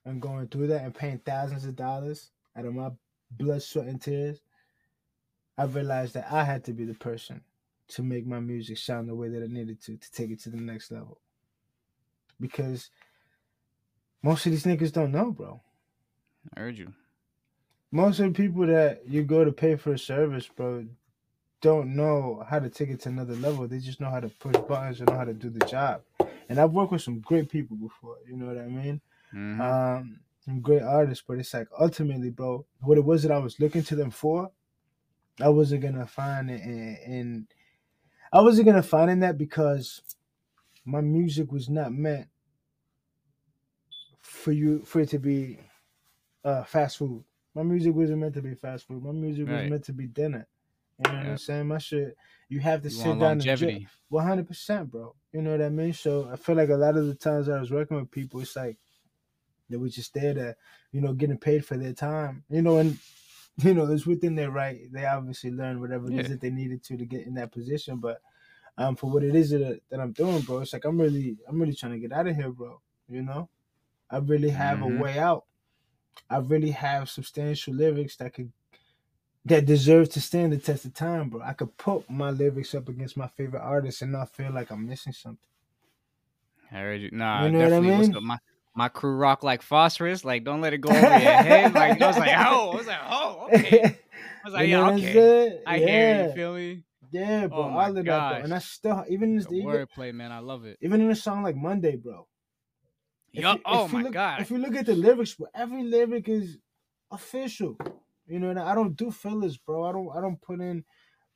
and 0.07 0.23
going 0.23 0.49
through 0.49 0.69
that 0.69 0.85
and 0.85 0.95
paying 0.95 1.19
thousands 1.19 1.67
of 1.67 1.77
dollars 1.77 2.31
out 2.57 2.65
of 2.65 2.75
my 2.75 2.89
blood, 3.31 3.63
sweat, 3.63 3.89
and 3.89 4.01
tears, 4.01 4.41
I 5.59 5.65
realized 5.65 6.15
that 6.15 6.33
I 6.33 6.45
had 6.45 6.65
to 6.65 6.73
be 6.73 6.87
the 6.87 6.95
person 6.95 7.43
to 7.89 8.03
make 8.03 8.27
my 8.27 8.41
music 8.41 8.79
sound 8.79 9.11
the 9.11 9.15
way 9.15 9.29
that 9.29 9.43
it 9.43 9.51
needed 9.51 9.83
to 9.83 9.99
to 9.99 10.13
take 10.13 10.31
it 10.31 10.41
to 10.45 10.51
the 10.51 10.57
next 10.57 10.91
level. 10.91 11.21
Because 12.41 12.89
most 14.23 14.47
of 14.47 14.53
these 14.53 14.65
niggas 14.65 14.95
don't 14.95 15.13
know, 15.13 15.31
bro. 15.31 15.61
I 16.57 16.61
heard 16.61 16.79
you. 16.79 16.95
Most 17.91 18.21
of 18.21 18.27
the 18.27 18.43
people 18.43 18.67
that 18.67 19.03
you 19.07 19.23
go 19.23 19.45
to 19.45 19.53
pay 19.53 19.77
for 19.77 19.95
a 19.95 19.99
service, 19.99 20.47
bro, 20.47 20.85
don't 21.61 21.97
know 21.97 22.45
how 22.49 22.59
to 22.59 22.69
take 22.69 22.91
it 22.91 23.01
to 23.01 23.09
another 23.09 23.35
level. 23.35 23.67
They 23.67 23.79
just 23.79 24.01
know 24.01 24.11
how 24.11 24.21
to 24.21 24.29
push 24.29 24.57
buttons 24.69 25.01
and 25.01 25.09
know 25.09 25.17
how 25.17 25.25
to 25.25 25.35
do 25.35 25.51
the 25.51 25.65
job. 25.67 26.03
And 26.49 26.59
I've 26.59 26.73
worked 26.73 26.93
with 26.93 27.03
some 27.03 27.21
great 27.21 27.49
people 27.49 27.77
before. 27.77 28.17
You 28.29 28.37
know 28.37 28.47
what 28.47 28.59
I 28.59 28.67
mean? 28.67 29.01
Mm-hmm. 29.35 29.61
Um, 29.61 30.21
some 30.45 30.61
great 30.61 30.83
artists, 30.83 31.25
but 31.27 31.39
it's 31.39 31.53
like 31.53 31.69
ultimately, 31.79 32.31
bro, 32.31 32.65
what 32.81 32.99
it 32.99 33.05
was 33.05 33.23
that 33.23 33.33
I 33.33 33.39
was 33.39 33.61
looking 33.61 33.83
to 33.85 33.97
them 33.97 34.11
for, 34.11 34.51
I 35.41 35.49
wasn't 35.49 35.83
gonna 35.83 36.07
find 36.07 36.51
it, 36.51 36.63
and, 36.63 37.47
I 38.31 38.43
wasn't 38.43 38.67
gonna 38.67 38.83
find 38.83 39.11
in 39.11 39.21
that 39.21 39.39
because 39.39 40.03
my 40.85 41.01
music 41.01 41.51
was 41.51 41.71
not 41.71 41.93
meant 41.93 42.29
for 44.21 44.53
you 44.53 44.81
for 44.85 45.01
it 45.01 45.09
to 45.11 45.19
be 45.19 45.59
uh, 46.45 46.65
fast 46.65 46.99
food. 46.99 47.25
My 47.55 47.63
music 47.63 47.95
wasn't 47.95 48.21
meant 48.21 48.35
to 48.35 48.43
be 48.43 48.55
fast 48.55 48.87
food. 48.87 49.03
My 49.03 49.13
music 49.13 49.49
right. 49.49 49.63
was 49.63 49.71
meant 49.71 49.85
to 49.85 49.93
be 49.93 50.07
dinner. 50.07 50.47
You 50.99 51.13
know 51.13 51.19
what 51.19 51.27
I'm 51.27 51.39
saying? 51.39 51.69
My 51.69 51.79
shit, 51.79 52.17
you 52.49 52.61
have 52.61 52.83
to 52.83 52.89
you 52.89 52.95
sit 52.95 53.05
down 53.05 53.19
longevity. 53.21 53.73
and 53.73 53.87
one 54.09 54.27
hundred 54.27 54.49
percent, 54.49 54.91
bro. 54.91 55.15
You 55.33 55.43
know 55.43 55.53
what 55.53 55.63
I 55.63 55.69
mean? 55.69 55.93
So 55.93 56.29
I 56.33 56.37
feel 56.37 56.57
like 56.57 56.71
a 56.71 56.77
lot 56.77 56.97
of 56.97 57.07
the 57.07 57.15
times 57.15 57.49
I 57.49 57.61
was 57.61 57.71
working 57.71 57.97
with 57.97 58.11
people, 58.11 58.41
it's 58.41 58.57
like 58.57 58.79
they 59.71 59.77
were 59.77 59.89
just 59.89 60.13
there 60.15 60.35
to, 60.35 60.57
you 60.91 61.01
know, 61.01 61.13
getting 61.13 61.39
paid 61.39 61.65
for 61.65 61.77
their 61.77 61.93
time. 61.93 62.45
You 62.51 62.63
know, 62.63 62.79
and 62.79 62.99
you 63.59 63.75
know 63.75 63.87
it's 63.93 64.07
within 64.07 64.35
their 64.35 64.51
right. 64.51 64.81
They 64.93 65.07
obviously 65.07 65.53
learned 65.53 65.81
whatever 65.81 66.11
yeah. 66.11 66.21
it 66.21 66.25
is 66.25 66.31
that 66.31 66.41
they 66.41 66.51
needed 66.51 66.83
to 66.85 66.97
to 66.97 67.05
get 67.05 67.27
in 67.27 67.35
that 67.35 67.53
position. 67.53 67.99
But 67.99 68.21
um, 68.77 68.97
for 68.97 69.11
what 69.11 69.25
it 69.25 69.35
is 69.35 69.51
that, 69.51 69.81
that 69.91 70.01
I'm 70.01 70.13
doing, 70.13 70.41
bro, 70.41 70.61
it's 70.61 70.73
like 70.73 70.85
I'm 70.85 71.01
really, 71.01 71.37
I'm 71.49 71.61
really 71.61 71.75
trying 71.75 71.93
to 71.93 71.99
get 71.99 72.13
out 72.13 72.29
of 72.29 72.37
here, 72.37 72.51
bro. 72.51 72.81
You 73.09 73.23
know, 73.23 73.49
I 74.11 74.19
really 74.19 74.51
have 74.51 74.79
mm-hmm. 74.79 74.99
a 74.99 75.03
way 75.03 75.19
out. 75.19 75.45
I 76.31 76.39
really 76.39 76.71
have 76.71 77.09
substantial 77.09 77.75
lyrics 77.75 78.17
that 78.17 78.35
could 78.35 78.53
that 79.45 79.65
deserve 79.65 80.11
to 80.11 80.21
stand 80.21 80.53
the 80.53 80.59
test 80.59 80.85
of 80.85 80.95
time, 80.95 81.31
bro. 81.31 81.41
I 81.43 81.53
could 81.55 81.77
put 81.77 82.09
my 82.11 82.31
lyrics 82.31 82.75
up 82.75 82.89
against 82.89 83.17
my 83.17 83.29
favorite 83.29 83.63
artists 83.63 84.03
and 84.03 84.13
not 84.13 84.35
feel 84.35 84.53
like 84.53 84.71
I'm 84.71 84.87
missing 84.87 85.13
something. 85.13 85.39
I 86.71 86.77
heard 86.77 87.01
you. 87.01 87.11
Nah, 87.13 87.45
you 87.45 87.53
know 87.53 87.61
definitely. 87.61 87.91
What 87.91 87.99
I 87.99 88.09
mean? 88.13 88.27
my 88.27 88.39
my 88.75 88.89
crew 88.89 89.17
rock 89.17 89.43
like 89.43 89.63
phosphorus. 89.63 90.25
Like, 90.25 90.45
don't 90.45 90.61
let 90.61 90.73
it 90.73 90.79
go 90.79 90.91
over 90.91 91.01
your 91.01 91.09
head. 91.09 91.75
Like, 91.79 92.01
I 92.01 92.07
was 92.07 92.19
like, 92.19 92.37
oh, 92.39 92.71
I 92.73 92.77
was 92.77 92.87
like, 92.87 93.01
oh, 93.09 93.49
okay. 93.53 93.85
I 93.85 94.45
was 94.45 94.55
like, 94.55 94.69
you 94.69 94.77
yeah, 94.77 94.91
okay. 94.91 95.61
I 95.67 95.77
yeah. 95.77 95.87
hear 95.87 96.27
you. 96.27 96.33
Feel 96.35 96.55
me? 96.55 96.83
Yeah, 97.11 97.47
bro. 97.47 97.59
Oh 97.59 97.63
all 97.63 97.89
of 97.89 97.95
that, 97.95 98.05
bro. 98.05 98.45
And 98.45 98.55
I 98.55 98.59
still 98.59 99.05
even 99.09 99.31
in 99.31 99.37
this 99.37 99.47
wordplay, 99.47 100.13
man. 100.13 100.31
I 100.31 100.41
love 100.41 100.65
it. 100.65 100.79
Even 100.81 101.01
in 101.01 101.11
a 101.11 101.17
song 101.17 101.43
like 101.43 101.57
Monday, 101.57 101.97
bro. 101.97 102.27
Yo, 103.39 103.53
you, 103.53 103.61
oh 103.65 103.89
my 103.89 104.03
look, 104.03 104.13
god! 104.13 104.41
If 104.41 104.51
you 104.51 104.59
look 104.59 104.75
at 104.75 104.87
the 104.87 104.95
lyrics, 104.95 105.35
bro, 105.35 105.47
every 105.55 105.85
lyric 105.85 106.29
is 106.29 106.59
official. 107.11 107.77
You 108.27 108.39
know, 108.39 108.63
I 108.63 108.75
don't 108.75 108.97
do 108.97 109.11
fillers, 109.11 109.57
bro. 109.57 109.85
I 109.85 109.93
don't 109.93 110.11
I 110.17 110.21
don't 110.21 110.41
put 110.41 110.61
in 110.61 110.85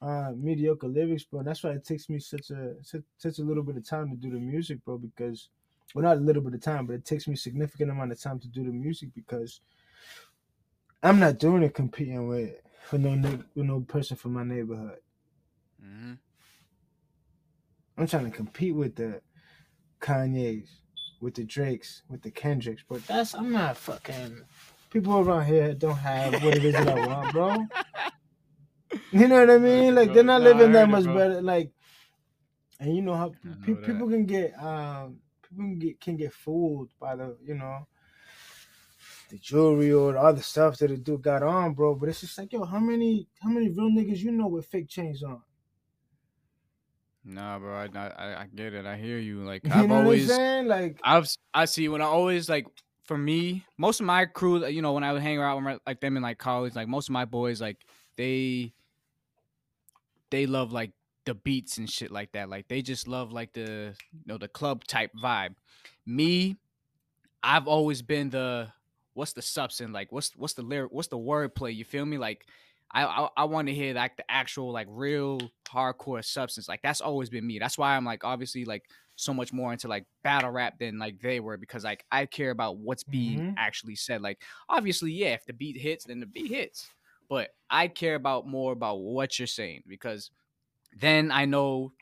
uh 0.00 0.32
mediocre 0.36 0.88
lyrics, 0.88 1.24
bro. 1.24 1.40
And 1.40 1.48
that's 1.48 1.62
why 1.62 1.70
it 1.70 1.84
takes 1.84 2.08
me 2.08 2.18
such 2.18 2.50
a 2.50 2.74
such, 2.82 3.02
such 3.16 3.38
a 3.38 3.42
little 3.42 3.62
bit 3.62 3.76
of 3.76 3.88
time 3.88 4.10
to 4.10 4.16
do 4.16 4.30
the 4.30 4.40
music, 4.40 4.84
bro. 4.84 4.98
Because 4.98 5.48
well, 5.94 6.04
not 6.04 6.16
a 6.16 6.20
little 6.20 6.42
bit 6.42 6.54
of 6.54 6.60
time, 6.62 6.86
but 6.86 6.94
it 6.94 7.04
takes 7.04 7.26
me 7.28 7.34
a 7.34 7.36
significant 7.36 7.90
amount 7.90 8.12
of 8.12 8.20
time 8.20 8.38
to 8.40 8.48
do 8.48 8.64
the 8.64 8.72
music 8.72 9.10
because 9.14 9.60
I'm 11.02 11.18
not 11.18 11.38
doing 11.38 11.62
it 11.62 11.74
competing 11.74 12.28
with 12.28 12.54
for 12.84 12.98
no 12.98 13.10
with 13.54 13.66
no 13.66 13.80
person 13.80 14.16
from 14.16 14.34
my 14.34 14.44
neighborhood. 14.44 14.98
Mm-hmm. 15.84 16.12
I'm 17.98 18.06
trying 18.06 18.30
to 18.30 18.36
compete 18.36 18.74
with 18.74 18.96
the 18.96 19.20
Kanye's, 20.00 20.81
with 21.22 21.34
the 21.36 21.44
Drakes, 21.44 22.02
with 22.10 22.20
the 22.20 22.30
Kendricks, 22.30 22.82
but 22.86 23.06
that's 23.06 23.34
I'm 23.34 23.52
not 23.52 23.76
fucking 23.76 24.42
people 24.90 25.18
around 25.20 25.46
here 25.46 25.72
don't 25.72 25.96
have 25.96 26.42
what 26.44 26.56
it 26.56 26.64
is 26.64 26.74
that 26.74 26.88
I 26.88 27.06
want, 27.06 27.32
bro. 27.32 27.66
You 29.12 29.28
know 29.28 29.40
what 29.40 29.50
I 29.50 29.58
mean? 29.58 29.94
Like 29.94 30.12
they're 30.12 30.24
not 30.24 30.42
living 30.42 30.72
that 30.72 30.88
much 30.88 31.04
better. 31.04 31.40
Like, 31.40 31.70
and 32.80 32.94
you 32.94 33.02
know 33.02 33.14
how 33.14 33.32
pe- 33.64 33.76
people 33.76 34.08
can 34.10 34.26
get 34.26 34.52
um 34.58 35.18
people 35.42 35.64
can 35.64 35.78
get 35.78 36.00
can 36.00 36.16
get 36.16 36.32
fooled 36.32 36.90
by 37.00 37.14
the 37.14 37.36
you 37.44 37.54
know 37.54 37.86
the 39.30 39.38
jewelry 39.38 39.92
or 39.92 40.12
the 40.12 40.20
other 40.20 40.42
stuff 40.42 40.76
that 40.78 40.88
the 40.88 40.96
dude 40.96 41.22
got 41.22 41.42
on, 41.42 41.72
bro. 41.72 41.94
But 41.94 42.08
it's 42.08 42.20
just 42.20 42.36
like, 42.36 42.52
yo, 42.52 42.64
how 42.64 42.80
many 42.80 43.28
how 43.40 43.48
many 43.48 43.68
real 43.68 43.90
niggas 43.90 44.18
you 44.18 44.32
know 44.32 44.48
with 44.48 44.66
fake 44.66 44.88
chains 44.88 45.22
on? 45.22 45.40
Nah, 47.24 47.58
bro, 47.58 47.74
I, 47.74 47.88
I 47.96 48.42
I 48.42 48.46
get 48.54 48.74
it. 48.74 48.84
I 48.84 48.96
hear 48.96 49.18
you. 49.18 49.42
Like 49.44 49.62
I've 49.70 49.90
always 49.90 50.28
saying 50.28 50.66
like 50.66 51.00
I've 51.04 51.28
I 51.54 51.66
see 51.66 51.88
when 51.88 52.02
I 52.02 52.06
always 52.06 52.48
like 52.48 52.66
for 53.04 53.16
me, 53.16 53.64
most 53.78 54.00
of 54.00 54.06
my 54.06 54.24
crew, 54.24 54.66
you 54.66 54.82
know, 54.82 54.92
when 54.92 55.04
I 55.04 55.12
would 55.12 55.22
hang 55.22 55.38
around 55.38 55.64
with 55.64 55.80
like 55.86 56.00
them 56.00 56.16
in 56.16 56.22
like 56.22 56.38
college, 56.38 56.74
like 56.74 56.88
most 56.88 57.08
of 57.08 57.12
my 57.12 57.24
boys, 57.24 57.60
like 57.60 57.78
they 58.16 58.72
they 60.30 60.46
love 60.46 60.72
like 60.72 60.92
the 61.24 61.34
beats 61.34 61.78
and 61.78 61.88
shit 61.88 62.10
like 62.10 62.32
that. 62.32 62.48
Like 62.48 62.68
they 62.68 62.82
just 62.82 63.06
love 63.06 63.32
like 63.32 63.52
the 63.52 63.94
you 64.12 64.24
know 64.26 64.38
the 64.38 64.48
club 64.48 64.84
type 64.84 65.12
vibe. 65.22 65.54
Me, 66.04 66.56
I've 67.42 67.68
always 67.68 68.02
been 68.02 68.30
the 68.30 68.72
what's 69.14 69.34
the 69.34 69.42
substance 69.42 69.92
like 69.92 70.10
what's 70.10 70.34
what's 70.36 70.54
the 70.54 70.62
lyric 70.62 70.90
what's 70.90 71.08
the 71.08 71.18
wordplay 71.18 71.74
you 71.74 71.84
feel 71.84 72.06
me 72.06 72.16
like 72.16 72.46
I 72.92 73.04
I, 73.04 73.28
I 73.36 73.44
want 73.44 73.68
to 73.68 73.74
hear 73.74 73.94
like 73.94 74.16
the 74.16 74.30
actual 74.30 74.72
like 74.72 74.86
real 74.90 75.40
hardcore 75.68 76.24
substance 76.24 76.68
like 76.68 76.82
that's 76.82 77.00
always 77.00 77.30
been 77.30 77.46
me 77.46 77.58
that's 77.58 77.78
why 77.78 77.96
I'm 77.96 78.04
like 78.04 78.24
obviously 78.24 78.66
like 78.66 78.84
so 79.16 79.32
much 79.32 79.52
more 79.52 79.72
into 79.72 79.88
like 79.88 80.04
battle 80.22 80.50
rap 80.50 80.78
than 80.78 80.98
like 80.98 81.20
they 81.20 81.40
were 81.40 81.56
because 81.56 81.84
like 81.84 82.04
I 82.10 82.26
care 82.26 82.50
about 82.50 82.78
what's 82.78 83.04
being 83.04 83.38
mm-hmm. 83.38 83.54
actually 83.56 83.96
said. 83.96 84.22
Like 84.22 84.40
obviously, 84.68 85.12
yeah, 85.12 85.34
if 85.34 85.44
the 85.44 85.52
beat 85.52 85.76
hits, 85.76 86.04
then 86.04 86.20
the 86.20 86.26
beat 86.26 86.50
hits. 86.50 86.88
But 87.28 87.50
I 87.70 87.88
care 87.88 88.14
about 88.14 88.46
more 88.46 88.72
about 88.72 89.00
what 89.00 89.38
you're 89.38 89.46
saying 89.46 89.84
because 89.86 90.30
then 90.98 91.30
I 91.30 91.44
know 91.44 91.92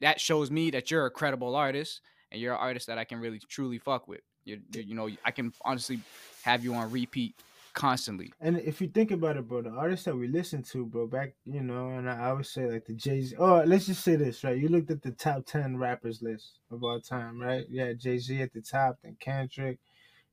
that 0.00 0.20
shows 0.20 0.50
me 0.50 0.70
that 0.70 0.90
you're 0.90 1.06
a 1.06 1.10
credible 1.10 1.54
artist 1.54 2.00
and 2.30 2.40
you're 2.40 2.54
an 2.54 2.60
artist 2.60 2.86
that 2.88 2.98
I 2.98 3.04
can 3.04 3.20
really 3.20 3.40
truly 3.48 3.78
fuck 3.78 4.08
with. 4.08 4.20
You, 4.44 4.60
you 4.72 4.94
know, 4.94 5.08
I 5.24 5.30
can 5.30 5.52
honestly 5.64 6.00
have 6.42 6.62
you 6.62 6.74
on 6.74 6.90
repeat 6.90 7.34
constantly. 7.76 8.32
And 8.40 8.58
if 8.58 8.80
you 8.80 8.88
think 8.88 9.12
about 9.12 9.36
it, 9.36 9.46
bro, 9.46 9.62
the 9.62 9.70
artists 9.70 10.06
that 10.06 10.16
we 10.16 10.26
listen 10.26 10.62
to, 10.64 10.86
bro, 10.86 11.06
back, 11.06 11.34
you 11.44 11.60
know, 11.60 11.90
and 11.90 12.10
I, 12.10 12.30
I 12.30 12.32
would 12.32 12.46
say 12.46 12.64
like 12.68 12.86
the 12.86 12.94
Jay 12.94 13.20
Z. 13.20 13.36
Oh, 13.38 13.62
let's 13.64 13.86
just 13.86 14.02
say 14.02 14.16
this, 14.16 14.42
right? 14.42 14.56
You 14.56 14.68
looked 14.68 14.90
at 14.90 15.02
the 15.02 15.12
top 15.12 15.44
ten 15.46 15.76
rappers 15.76 16.22
list 16.22 16.58
of 16.72 16.82
all 16.82 17.00
time, 17.00 17.40
right? 17.40 17.64
Yeah, 17.70 17.92
Jay 17.92 18.18
Z 18.18 18.40
at 18.40 18.52
the 18.52 18.62
top, 18.62 18.98
then 19.02 19.16
Kendrick, 19.20 19.78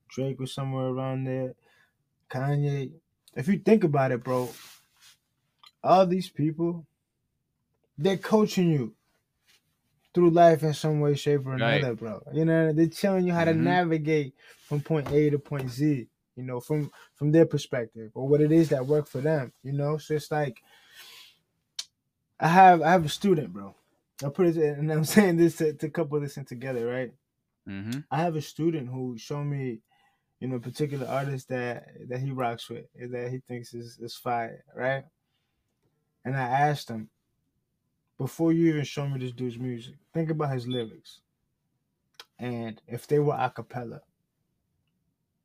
Drake 0.10 0.40
was 0.40 0.54
somewhere 0.54 0.88
around 0.88 1.26
there, 1.26 1.54
Kanye. 2.32 2.92
If 3.36 3.48
you 3.48 3.60
think 3.60 3.84
about 3.84 4.12
it, 4.12 4.24
bro, 4.24 4.50
all 5.84 6.08
these 6.08 6.30
people, 6.30 6.88
they're 7.98 8.18
coaching 8.18 8.72
you 8.72 8.96
through 10.14 10.30
life 10.30 10.64
in 10.64 10.74
some 10.74 11.02
way, 11.02 11.16
shape, 11.16 11.46
or 11.46 11.56
another, 11.56 11.90
right. 11.90 12.00
bro. 12.00 12.24
You 12.32 12.46
know, 12.46 12.72
they're 12.72 12.88
telling 12.88 13.28
you 13.28 13.34
how 13.34 13.44
mm-hmm. 13.44 13.58
to 13.58 13.70
navigate 13.70 14.34
from 14.66 14.80
point 14.80 15.12
A 15.12 15.30
to 15.30 15.40
point 15.40 15.70
Z 15.70 16.08
you 16.36 16.44
know, 16.44 16.60
from 16.60 16.92
from 17.16 17.32
their 17.32 17.46
perspective 17.46 18.12
or 18.14 18.28
what 18.28 18.42
it 18.42 18.52
is 18.52 18.70
that 18.70 18.86
worked 18.86 19.10
for 19.10 19.22
them, 19.22 19.54
you 19.64 19.74
know. 19.74 19.98
So 19.98 20.16
it's 20.16 20.32
like 20.32 20.62
I 22.40 22.48
have 22.48 22.82
I 22.82 22.92
have 22.92 23.06
a 23.06 23.10
student, 23.10 23.54
bro. 23.54 23.76
I 24.24 24.30
put 24.30 24.48
it 24.48 24.58
and 24.58 24.92
I'm 24.92 25.06
saying 25.16 25.38
this 25.38 25.58
to, 25.58 25.74
to 25.74 25.90
couple 25.90 26.20
this 26.20 26.38
in 26.38 26.46
together, 26.46 26.86
right? 26.86 27.12
Mm-hmm. 27.68 28.00
I 28.12 28.18
have 28.18 28.36
a 28.36 28.42
student 28.42 28.90
who 28.90 29.18
showed 29.18 29.46
me, 29.46 29.80
you 30.40 30.48
know, 30.48 30.58
a 30.58 30.60
particular 30.60 31.08
artist 31.08 31.50
that 31.50 31.88
that 32.10 32.20
he 32.20 32.32
rocks 32.32 32.70
with, 32.70 32.86
that 33.12 33.32
he 33.32 33.40
thinks 33.40 33.74
is 33.74 33.98
is 34.00 34.16
fire, 34.16 34.64
right? 34.76 35.06
And 36.26 36.36
I 36.36 36.44
asked 36.44 36.90
him, 36.90 37.10
before 38.18 38.54
you 38.54 38.70
even 38.70 38.86
show 38.86 39.08
me 39.08 39.20
this 39.20 39.34
dude's 39.34 39.58
music, 39.58 39.96
think 40.14 40.30
about 40.30 40.54
his 40.54 40.68
lyrics. 40.68 41.20
And 42.40 42.82
if 42.88 43.08
they 43.08 43.20
were 43.20 43.38
a 43.38 43.50
cappella, 43.50 44.02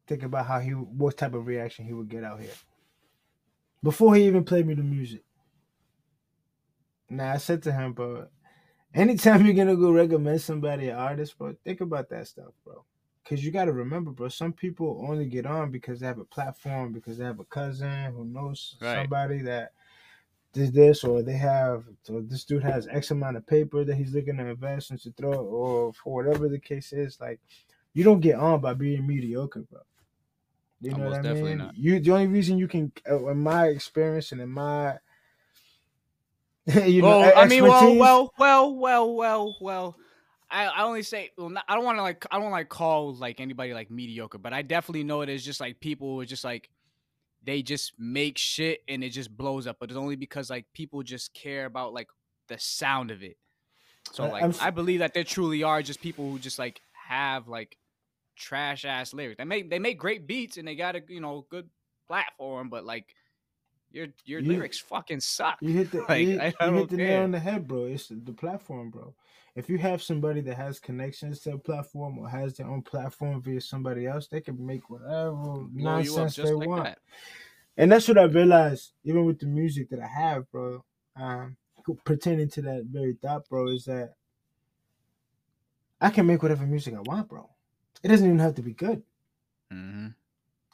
think 0.09 0.23
about 0.23 0.47
how 0.47 0.59
he 0.59 0.71
what 0.71 1.17
type 1.17 1.35
of 1.35 1.47
reaction 1.47 1.85
he 1.85 1.93
would 1.93 2.09
get 2.09 2.25
out 2.25 2.41
here. 2.41 2.51
Before 3.83 4.15
he 4.15 4.27
even 4.27 4.45
played 4.45 4.67
me 4.67 4.75
the 4.75 4.83
music. 4.83 5.23
Now 7.11 7.33
I 7.33 7.37
said 7.37 7.63
to 7.63 7.73
him, 7.73 7.93
but 7.93 8.31
anytime 8.95 9.45
you're 9.47 9.55
gonna 9.55 9.77
go 9.77 9.93
recommend 9.93 10.41
somebody 10.41 10.89
an 10.89 10.97
artist, 10.97 11.39
bro, 11.39 11.55
think 11.65 11.81
about 11.81 12.09
that 12.11 12.27
stuff, 12.27 12.53
bro. 12.65 12.85
Cause 13.25 13.45
you 13.45 13.51
gotta 13.51 13.73
remember, 13.73 14.11
bro. 14.11 14.29
Some 14.29 14.55
people 14.55 15.05
only 15.07 15.27
get 15.27 15.45
on 15.45 15.71
because 15.71 16.01
they 16.01 16.07
have 16.07 16.19
a 16.19 16.25
platform, 16.25 16.93
because 16.93 17.19
they 17.19 17.25
have 17.25 17.41
a 17.41 17.45
cousin 17.45 18.13
who 18.13 18.25
knows 18.25 18.77
right. 18.81 19.03
somebody 19.03 19.43
that 19.43 19.73
did 20.55 20.73
this, 20.73 21.05
or 21.05 21.23
they 21.23 21.37
have. 21.37 21.85
So 22.03 22.23
this 22.23 22.45
dude 22.45 22.65
has 22.65 22.89
X 22.89 23.11
amount 23.11 23.37
of 23.37 23.47
paper 23.47 23.85
that 23.85 23.97
he's 23.97 24.15
looking 24.15 24.39
to 24.39 24.47
invest 24.47 24.91
and 24.91 25.01
to 25.03 25.13
throw, 25.13 25.35
or 25.35 25.93
for 25.93 26.15
whatever 26.15 26.49
the 26.49 26.59
case 26.59 26.95
is. 26.95 27.19
Like, 27.21 27.39
you 27.93 28.03
don't 28.03 28.21
get 28.21 28.37
on 28.37 28.61
by 28.61 28.73
being 28.73 29.07
mediocre, 29.07 29.61
bro. 29.71 29.81
You 30.81 30.93
know 30.93 31.05
Almost 31.05 31.23
what 31.23 31.27
I 31.27 31.35
mean? 31.35 31.59
Not. 31.59 31.77
You 31.77 32.01
the 32.01 32.13
only 32.13 32.29
reason 32.29 32.59
you 32.59 32.69
can, 32.69 32.93
uh, 33.09 33.27
in 33.27 33.39
my 33.39 33.67
experience 33.67 34.33
and 34.33 34.41
in 34.41 34.49
my 34.49 34.99
you 36.85 37.01
know, 37.01 37.21
well, 37.21 37.33
I 37.35 37.47
mean, 37.47 37.63
well, 37.63 37.97
well, 37.97 38.33
well, 38.39 38.75
well, 38.75 39.15
well, 39.15 39.57
well. 39.61 39.97
I, 40.51 40.67
I 40.67 40.83
only 40.85 41.03
say 41.03 41.31
well, 41.37 41.51
not, 41.51 41.65
I 41.69 41.75
don't 41.75 41.85
want 41.85 41.99
to 41.99 42.03
like 42.03 42.25
I 42.31 42.39
don't 42.39 42.51
like 42.51 42.69
call 42.69 43.15
like 43.15 43.41
anybody 43.41 43.75
like 43.75 43.91
mediocre, 43.91 44.39
but 44.39 44.53
I 44.53 44.63
definitely 44.63 45.05
know 45.05 45.21
it 45.23 45.29
is 45.29 45.45
just 45.45 45.61
like 45.61 45.81
people 45.81 46.15
who 46.15 46.21
are 46.21 46.27
just 46.27 46.45
like 46.45 46.71
they 47.43 47.63
just 47.63 47.93
make 47.99 48.39
shit 48.39 48.81
and 48.89 49.05
it 49.05 49.11
just 49.11 49.35
blows 49.35 49.67
up. 49.67 49.77
But 49.81 49.91
it's 49.91 49.99
only 49.99 50.17
because 50.17 50.51
like 50.51 50.67
people 50.73 51.03
just 51.03 51.35
care 51.35 51.67
about 51.67 51.93
like 51.93 52.09
the 52.49 52.59
sound 52.59 53.11
of 53.11 53.23
it. 53.23 53.37
So 54.13 54.27
like 54.27 54.43
I'm, 54.43 54.55
I 54.61 54.71
believe 54.71 55.01
that 55.01 55.15
there 55.15 55.25
truly 55.25 55.63
are 55.63 55.83
just 55.83 56.01
people 56.01 56.31
who 56.31 56.39
just 56.39 56.59
like 56.59 56.81
have 57.09 57.49
like 57.49 57.77
trash 58.39 58.85
ass 58.85 59.13
lyrics. 59.13 59.39
They 59.39 59.45
make 59.45 59.69
they 59.71 59.79
make 59.79 59.99
great 59.99 60.27
beats 60.27 60.57
and 60.57 60.67
they 60.67 60.75
got 60.75 60.97
a 60.97 61.03
you 61.09 61.21
know 61.21 61.47
good 61.51 61.69
platform, 62.07 62.69
but 62.71 62.85
like 62.85 63.15
your 63.91 64.09
your 64.25 64.41
you, 64.41 64.53
lyrics 64.53 64.79
fucking 64.79 65.21
suck. 65.21 65.59
You 65.61 65.75
hit 65.75 65.91
the 65.91 65.99
like, 66.09 66.27
you, 66.27 66.39
hit, 66.39 66.55
you 66.61 66.73
hit 66.73 66.89
the 66.89 66.97
nail 66.97 67.23
on 67.23 67.33
the 67.33 67.39
head, 67.39 67.67
bro. 67.67 67.85
It's 67.85 68.09
the 68.09 68.33
platform, 68.33 68.91
bro. 68.91 69.15
If 69.55 69.69
you 69.69 69.79
have 69.79 70.03
somebody 70.03 70.41
that 70.43 70.57
has 70.57 70.79
connections 70.79 71.41
to 71.41 71.55
a 71.55 71.59
platform 71.59 72.19
or 72.19 72.29
has 72.29 72.55
their 72.55 72.69
own 72.69 72.83
platform 72.83 73.43
via 73.43 73.61
somebody 73.61 74.07
else, 74.07 74.29
they 74.29 74.41
can 74.41 74.65
make 74.65 74.89
whatever 74.89 75.33
Blow 75.33 75.69
nonsense 75.73 76.37
they 76.37 76.53
like 76.53 76.69
want. 76.69 76.85
That. 76.85 76.99
And 77.77 77.91
that's 77.91 78.07
what 78.07 78.19
I 78.19 78.25
realized, 78.25 78.93
even 79.05 79.25
with 79.25 79.41
the 79.41 79.47
music 79.47 79.91
that 79.91 80.01
I 80.01 80.07
have, 80.07 80.51
bro. 80.53 80.85
Um, 81.17 81.57
pertaining 82.05 82.51
to 82.51 82.63
that 82.63 82.85
very 82.85 83.15
thought, 83.15 83.49
bro, 83.49 83.69
is 83.69 83.85
that 83.87 84.15
I 86.01 86.11
can 86.11 86.27
make 86.27 86.43
whatever 86.43 86.65
music 86.65 86.95
I 86.95 87.01
want, 87.01 87.29
bro. 87.29 87.49
It 88.03 88.09
doesn't 88.09 88.27
even 88.27 88.39
have 88.39 88.55
to 88.57 88.63
be 88.63 88.73
good. 88.73 89.03
Mm-hmm. 89.73 90.09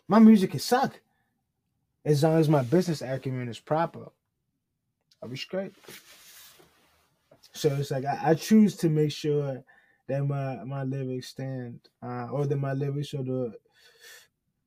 My 0.09 0.19
music 0.19 0.51
can 0.51 0.61
suck 0.61 1.01
as 2.05 2.23
long 2.23 2.39
as 2.39 2.49
my 2.49 2.63
business 2.63 3.03
acumen 3.03 3.49
is 3.49 3.59
proper, 3.59 4.09
I'll 5.23 5.29
be 5.29 5.37
straight. 5.37 5.73
So 7.53 7.75
it's 7.77 7.91
like 7.91 8.05
I, 8.05 8.31
I 8.31 8.35
choose 8.35 8.77
to 8.77 8.91
make 8.91 9.13
sure 9.13 9.63
that 10.07 10.25
my 10.25 10.63
my 10.65 10.83
lyrics 10.83 11.29
stand, 11.29 11.81
uh, 12.03 12.29
or 12.31 12.47
that 12.47 12.57
my 12.57 12.73
lyrics 12.73 13.15
are 13.15 13.23
the 13.23 13.55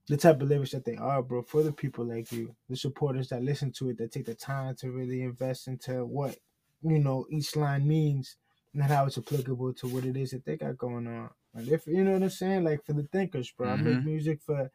the 0.08 0.18
type 0.18 0.42
of 0.42 0.48
lyrics 0.48 0.72
that 0.72 0.86
they 0.86 0.96
are, 0.96 1.22
bro, 1.22 1.42
for 1.42 1.62
the 1.62 1.72
people 1.72 2.06
like 2.06 2.32
you, 2.32 2.56
the 2.70 2.78
supporters 2.78 3.28
that 3.30 3.44
listen 3.44 3.72
to 3.74 3.90
it, 3.90 3.98
that 3.98 4.12
take 4.12 4.26
the 4.26 4.34
time 4.34 4.74
to 4.78 4.90
really 4.90 5.22
invest 5.22 5.68
into 5.68 6.06
what 6.06 6.38
you 6.82 6.98
know 6.98 7.26
each 7.30 7.56
line 7.56 7.88
means 7.88 8.38
and 8.74 8.84
how 8.84 9.06
it's 9.06 9.18
applicable 9.18 9.74
to 9.74 9.88
what 9.88 10.06
it 10.06 10.16
is 10.16 10.32
that 10.32 10.46
they 10.46 10.58
got 10.58 10.78
going 10.78 11.08
on. 11.08 11.30
And 11.58 11.68
if 11.70 11.88
you 11.88 12.04
know 12.04 12.12
what 12.12 12.22
I'm 12.22 12.30
saying, 12.30 12.64
like 12.64 12.86
for 12.86 12.94
the 12.94 13.08
thinkers, 13.12 13.52
bro, 13.52 13.68
mm-hmm. 13.68 13.80
I 13.80 13.84
make 13.84 13.98
mm-hmm. 13.98 14.06
music 14.06 14.42
for 14.46 14.70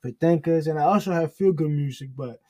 for 0.00 0.10
thinkers, 0.12 0.66
and 0.66 0.78
I 0.78 0.84
also 0.84 1.12
have 1.12 1.34
feel 1.34 1.52
good 1.52 1.70
music, 1.70 2.10
but 2.16 2.40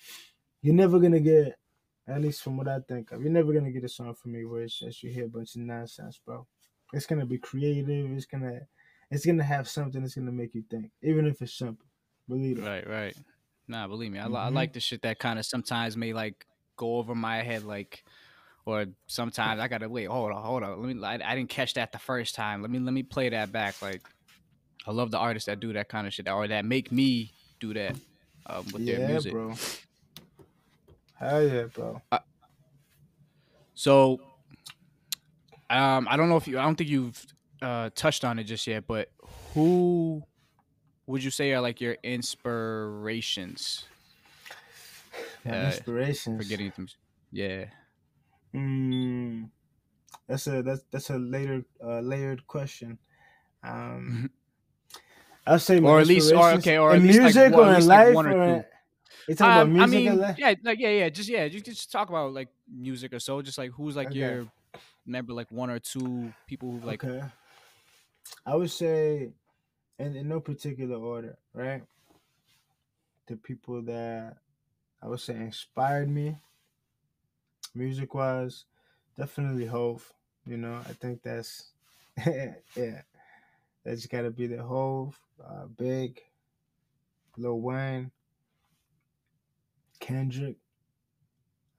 you're 0.63 0.75
never 0.75 1.01
gonna 1.01 1.21
get, 1.21 1.59
at 2.07 2.21
least 2.21 2.43
from 2.43 2.57
what 2.57 2.69
I 2.69 2.79
think 2.89 3.11
of, 3.11 3.21
you're 3.21 3.31
never 3.31 3.53
gonna 3.53 3.73
get 3.73 3.85
a 3.85 3.89
song 3.89 4.15
from 4.15 4.33
me 4.33 4.45
where 4.45 4.63
it's 4.63 4.79
just 4.79 5.03
you 5.03 5.11
hear 5.11 5.27
a 5.27 5.29
bunch 5.29 5.57
of 5.57 5.63
nonsense, 5.63 6.21
bro. 6.25 6.47
It's 6.93 7.07
gonna 7.07 7.27
be 7.27 7.39
creative. 7.39 8.11
It's 8.13 8.27
gonna, 8.27 8.61
it's 9.11 9.27
gonna 9.27 9.43
have 9.43 9.69
something 9.69 10.01
that's 10.01 10.15
gonna 10.15 10.31
make 10.31 10.55
you 10.55 10.63
think, 10.71 10.93
even 11.03 11.27
if 11.27 11.43
it's 11.43 11.53
simple. 11.53 11.87
Believe 12.29 12.61
it. 12.61 12.65
Right, 12.65 12.89
right. 12.89 13.17
Nah, 13.67 13.89
believe 13.89 14.13
me, 14.13 14.21
I, 14.21 14.25
mm-hmm. 14.25 14.37
I 14.37 14.49
like 14.49 14.73
the 14.73 14.81
shit 14.81 15.03
that 15.03 15.19
kind 15.19 15.41
of 15.41 15.45
sometimes 15.45 15.97
may 15.97 16.13
like 16.13 16.47
go 16.77 16.99
over 16.99 17.17
my 17.17 17.43
head, 17.43 17.65
like 17.65 18.05
or 18.65 18.87
sometimes 19.07 19.61
I 19.61 19.69
gotta 19.69 19.89
wait. 19.89 20.07
Hold 20.07 20.33
on, 20.33 20.43
hold 20.43 20.63
on. 20.63 20.83
Let 20.83 20.97
me. 20.97 21.05
I, 21.05 21.15
I, 21.15 21.35
didn't 21.35 21.51
catch 21.51 21.75
that 21.75 21.93
the 21.93 21.99
first 21.99 22.35
time. 22.35 22.63
Let 22.63 22.71
me 22.71 22.79
let 22.79 22.95
me 22.95 23.03
play 23.03 23.29
that 23.29 23.51
back. 23.51 23.81
Like, 23.83 24.03
I 24.87 24.93
love 24.93 25.11
the 25.11 25.19
artists 25.19 25.47
that 25.47 25.61
do 25.61 25.73
that 25.73 25.89
kind 25.89 26.07
of 26.07 26.15
shit, 26.15 26.29
or 26.29 26.47
that 26.49 26.65
make 26.65 26.93
me 26.93 27.33
do 27.61 27.75
that 27.75 27.97
um, 28.47 28.65
with 28.73 28.83
yeah, 28.83 28.99
their 28.99 29.09
music. 29.09 29.33
bro. 29.33 29.55
Hell 31.15 31.49
yeah, 31.49 31.65
bro. 31.65 32.03
Uh, 32.11 32.19
so, 33.75 34.21
um, 35.71 36.07
I 36.11 36.17
don't 36.17 36.29
know 36.29 36.37
if 36.37 36.47
you, 36.47 36.59
I 36.59 36.63
don't 36.63 36.77
think 36.77 36.91
you've 36.91 37.25
uh, 37.61 37.91
touched 37.95 38.25
on 38.25 38.39
it 38.39 38.45
just 38.45 38.67
yet, 38.67 38.87
but 38.87 39.11
who 39.55 40.23
would 41.07 41.23
you 41.23 41.31
say 41.31 41.53
are 41.53 41.61
like 41.61 41.81
your 41.81 41.97
inspirations? 42.03 43.85
My 45.45 45.63
uh, 45.63 45.67
inspirations. 45.67 46.43
For 46.43 46.49
getting 46.49 46.73
them, 46.77 46.89
yeah. 47.31 47.67
Mm, 48.55 49.49
that's 50.29 50.47
a 50.47 50.63
that's 50.63 50.83
that's 50.91 51.11
a 51.11 51.19
later 51.19 51.65
uh, 51.83 52.01
layered 52.01 52.47
question. 52.47 52.99
Um, 53.63 54.31
I'll 55.47 55.59
say 55.59 55.81
or 55.81 56.01
at 56.01 56.07
least 56.07 56.33
or 56.33 56.53
okay 56.53 56.79
or 56.79 56.95
in 56.95 57.03
music 57.05 57.35
like, 57.35 57.55
or 57.55 57.75
in 57.75 57.87
life 57.87 58.15
like 58.15 58.27
or, 58.27 58.33
or 58.33 58.67
you 59.29 59.35
talking 59.35 59.61
um, 59.61 59.77
about 59.77 59.91
music 59.91 60.11
I 60.11 60.15
mean, 60.15 60.35
yeah, 60.39 60.55
like 60.63 60.79
yeah, 60.79 60.89
yeah, 60.89 61.09
just 61.09 61.29
yeah, 61.29 61.49
just, 61.49 61.65
just 61.65 61.93
talk 61.93 62.09
about 62.09 62.33
like 62.33 62.49
music 62.71 63.13
or 63.13 63.21
so. 63.21 63.41
Just 63.43 63.59
like 63.59 63.71
who's 63.73 63.97
like 63.97 64.09
okay. 64.09 64.19
your 64.19 64.47
remember 65.07 65.33
like 65.33 65.51
one 65.51 65.71
or 65.71 65.79
two 65.79 66.33
people 66.47 66.71
who 66.71 66.87
like. 66.87 67.05
Okay. 67.05 67.23
I 68.47 68.55
would 68.55 68.71
say, 68.71 69.31
in, 69.99 70.17
in 70.17 70.29
no 70.29 70.41
particular 70.41 70.97
order, 70.97 71.37
right? 71.53 71.83
The 73.27 73.37
people 73.37 73.83
that 73.83 74.37
I 75.03 75.09
would 75.09 75.21
say 75.21 75.35
inspired 75.35 76.09
me, 76.09 76.37
music 77.75 78.15
wise, 78.15 78.65
definitely 79.17 79.67
Hove. 79.67 80.13
You 80.47 80.57
know, 80.57 80.81
I 80.89 80.93
think 80.95 81.23
that's 81.23 81.71
yeah, 82.27 83.03
that's 83.85 84.07
got 84.07 84.23
to 84.23 84.31
be 84.31 84.47
the 84.47 84.63
Hove 84.63 85.19
uh, 85.45 85.67
Big, 85.77 86.21
Lil 87.37 87.61
Wayne, 87.61 88.11
Kendrick, 90.01 90.57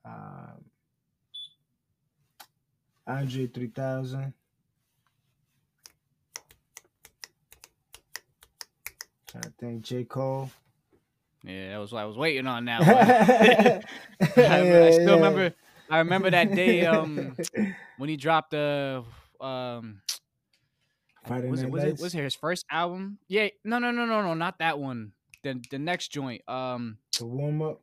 um, 0.06 0.66
Andre 3.08 3.48
3000. 3.48 4.34
I 9.36 9.40
think 9.60 9.82
J. 9.82 10.04
Cole. 10.04 10.52
Yeah, 11.44 11.72
that 11.72 11.78
was 11.78 11.92
what 11.92 12.02
I 12.02 12.06
was 12.06 12.18
waiting 12.18 12.48
on 12.48 12.66
now. 12.66 12.80
I, 12.82 13.82
I, 14.22 14.32
still 14.32 14.38
yeah. 14.38 15.16
remember 15.16 15.54
I 15.90 16.00
remember 16.00 16.30
that 16.32 16.54
day 16.54 16.86
um 16.86 17.36
when 17.98 18.10
he 18.10 18.18
dropped 18.18 18.52
the 18.52 19.04
um 19.40 20.02
Friday 21.28 21.50
was 21.50 21.62
Night 21.62 21.68
it, 21.68 21.72
was 21.72 21.84
Lights? 21.84 22.00
it 22.00 22.04
was 22.04 22.16
it 22.16 22.24
his 22.24 22.36
first 22.36 22.66
album? 22.70 23.18
Yeah, 23.28 23.48
no, 23.64 23.80
no, 23.80 23.92
no, 23.92 24.06
no, 24.06 24.22
no, 24.22 24.34
not 24.34 24.60
that 24.60 24.80
one. 24.80 25.14
The 25.44 25.62
the 25.70 25.80
next 25.80 26.10
joint. 26.10 26.48
Um, 26.48 26.98
the 27.18 27.26
warm 27.26 27.62
up. 27.62 27.82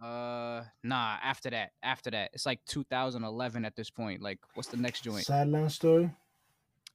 Uh, 0.00 0.62
nah. 0.84 1.16
After 1.22 1.50
that, 1.50 1.72
after 1.82 2.10
that, 2.12 2.30
it's 2.34 2.46
like 2.46 2.60
2011 2.66 3.64
at 3.64 3.74
this 3.74 3.90
point. 3.90 4.22
Like, 4.22 4.38
what's 4.54 4.68
the 4.68 4.76
next 4.76 5.02
joint? 5.02 5.24
Sideline 5.24 5.70
story. 5.70 6.10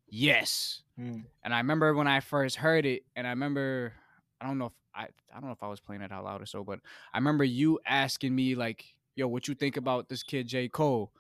Yes. 0.08 0.84
Mm. 1.00 1.24
And 1.44 1.54
I 1.54 1.58
remember 1.58 1.94
when 1.96 2.08
I 2.08 2.20
first 2.22 2.56
heard 2.56 2.86
it, 2.86 3.04
and 3.16 3.28
I 3.28 3.32
remember 3.32 3.94
I 4.40 4.48
don't 4.48 4.58
know 4.58 4.68
if 4.68 4.74
I 4.96 5.04
I 5.04 5.40
don't 5.40 5.46
know 5.46 5.52
if 5.52 5.64
I 5.64 5.68
was 5.68 5.80
playing 5.80 6.02
it 6.02 6.12
out 6.12 6.24
loud 6.24 6.42
or 6.42 6.46
so, 6.46 6.64
but 6.64 6.80
I 7.14 7.18
remember 7.18 7.44
you 7.44 7.80
asking 7.86 8.34
me 8.36 8.56
like, 8.56 8.86
"Yo, 9.16 9.28
what 9.28 9.48
you 9.48 9.56
think 9.56 9.78
about 9.78 10.10
this 10.10 10.24
kid 10.24 10.48
J 10.48 10.68
Cole?" 10.68 11.12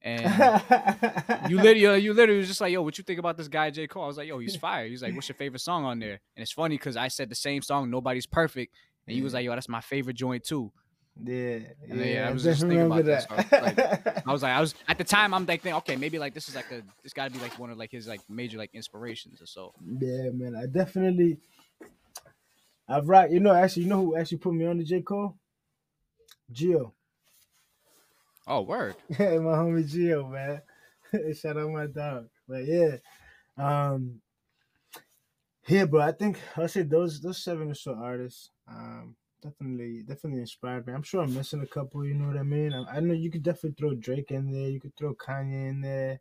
And 0.00 0.22
you 1.50 1.56
literally, 1.62 1.98
you 2.00 2.14
literally 2.14 2.38
was 2.38 2.48
just 2.48 2.60
like, 2.60 2.72
"Yo, 2.72 2.82
what 2.82 2.98
you 2.98 3.04
think 3.04 3.18
about 3.18 3.36
this 3.36 3.48
guy 3.48 3.70
J 3.70 3.86
Cole?" 3.86 4.04
I 4.04 4.06
was 4.06 4.16
like, 4.16 4.28
"Yo, 4.28 4.38
he's 4.38 4.56
fire." 4.66 4.86
He's 4.86 5.02
like, 5.02 5.14
"What's 5.14 5.28
your 5.28 5.36
favorite 5.36 5.60
song 5.60 5.84
on 5.84 5.98
there?" 5.98 6.20
And 6.36 6.42
it's 6.42 6.52
funny 6.52 6.76
because 6.76 6.96
I 6.96 7.08
said 7.08 7.28
the 7.28 7.34
same 7.34 7.62
song, 7.62 7.90
"Nobody's 7.90 8.26
Perfect," 8.26 8.74
and 9.06 9.14
he 9.14 9.22
was 9.22 9.34
like, 9.34 9.44
"Yo, 9.44 9.54
that's 9.54 9.68
my 9.68 9.80
favorite 9.80 10.16
joint 10.16 10.44
too." 10.44 10.72
Yeah, 11.24 11.58
yeah, 11.88 12.04
yeah, 12.04 12.28
I 12.28 12.32
was 12.32 12.44
just 12.44 12.60
thinking 12.60 12.82
about 12.82 13.04
that. 13.06 13.22
So 13.22 13.28
I, 13.30 13.36
was 13.36 13.50
like, 13.50 14.26
I 14.28 14.32
was 14.32 14.42
like, 14.42 14.52
I 14.52 14.60
was 14.60 14.74
at 14.86 14.98
the 14.98 15.04
time, 15.04 15.34
I'm 15.34 15.46
like, 15.46 15.62
thinking, 15.62 15.76
okay, 15.78 15.96
maybe 15.96 16.18
like 16.18 16.32
this 16.32 16.48
is 16.48 16.54
like 16.54 16.70
a, 16.70 16.82
this 17.02 17.12
got 17.12 17.24
to 17.24 17.30
be 17.36 17.40
like 17.40 17.58
one 17.58 17.70
of 17.70 17.76
like 17.76 17.90
his 17.90 18.06
like 18.06 18.20
major 18.28 18.56
like 18.56 18.70
inspirations 18.72 19.42
or 19.42 19.46
so. 19.46 19.74
Yeah, 20.00 20.30
man, 20.32 20.54
I 20.54 20.66
definitely, 20.66 21.38
I've 22.88 23.08
right. 23.08 23.30
You 23.30 23.40
know, 23.40 23.52
actually, 23.52 23.84
you 23.84 23.88
know 23.88 24.00
who 24.00 24.16
actually 24.16 24.38
put 24.38 24.54
me 24.54 24.64
on 24.66 24.78
the 24.78 24.84
J 24.84 25.02
Cole? 25.02 25.36
Geo. 26.52 26.94
Oh, 28.48 28.62
word. 28.62 28.96
Yeah, 29.10 29.38
my 29.38 29.52
homie 29.52 29.84
Gio, 29.88 30.28
man. 30.30 30.62
Shout 31.34 31.58
out 31.58 31.70
my 31.70 31.86
dog. 31.86 32.28
But 32.48 32.64
yeah. 32.64 32.96
Um 33.56 34.20
here, 35.62 35.86
bro, 35.86 36.00
I 36.00 36.12
think 36.12 36.40
I'll 36.56 36.66
say 36.68 36.82
those 36.82 37.20
those 37.20 37.42
seven 37.44 37.70
or 37.70 37.74
so 37.74 37.94
artists 37.94 38.50
um 38.66 39.16
definitely 39.42 40.02
definitely 40.02 40.40
inspired 40.40 40.86
me. 40.86 40.94
I'm 40.94 41.02
sure 41.02 41.22
I'm 41.22 41.34
missing 41.34 41.60
a 41.60 41.66
couple, 41.66 42.04
you 42.06 42.14
know 42.14 42.26
what 42.28 42.38
I 42.38 42.42
mean? 42.42 42.72
I, 42.72 42.96
I 42.96 43.00
know 43.00 43.14
you 43.14 43.30
could 43.30 43.42
definitely 43.42 43.76
throw 43.78 43.94
Drake 43.94 44.30
in 44.30 44.50
there, 44.50 44.70
you 44.70 44.80
could 44.80 44.96
throw 44.96 45.14
Kanye 45.14 45.68
in 45.68 45.80
there, 45.82 46.20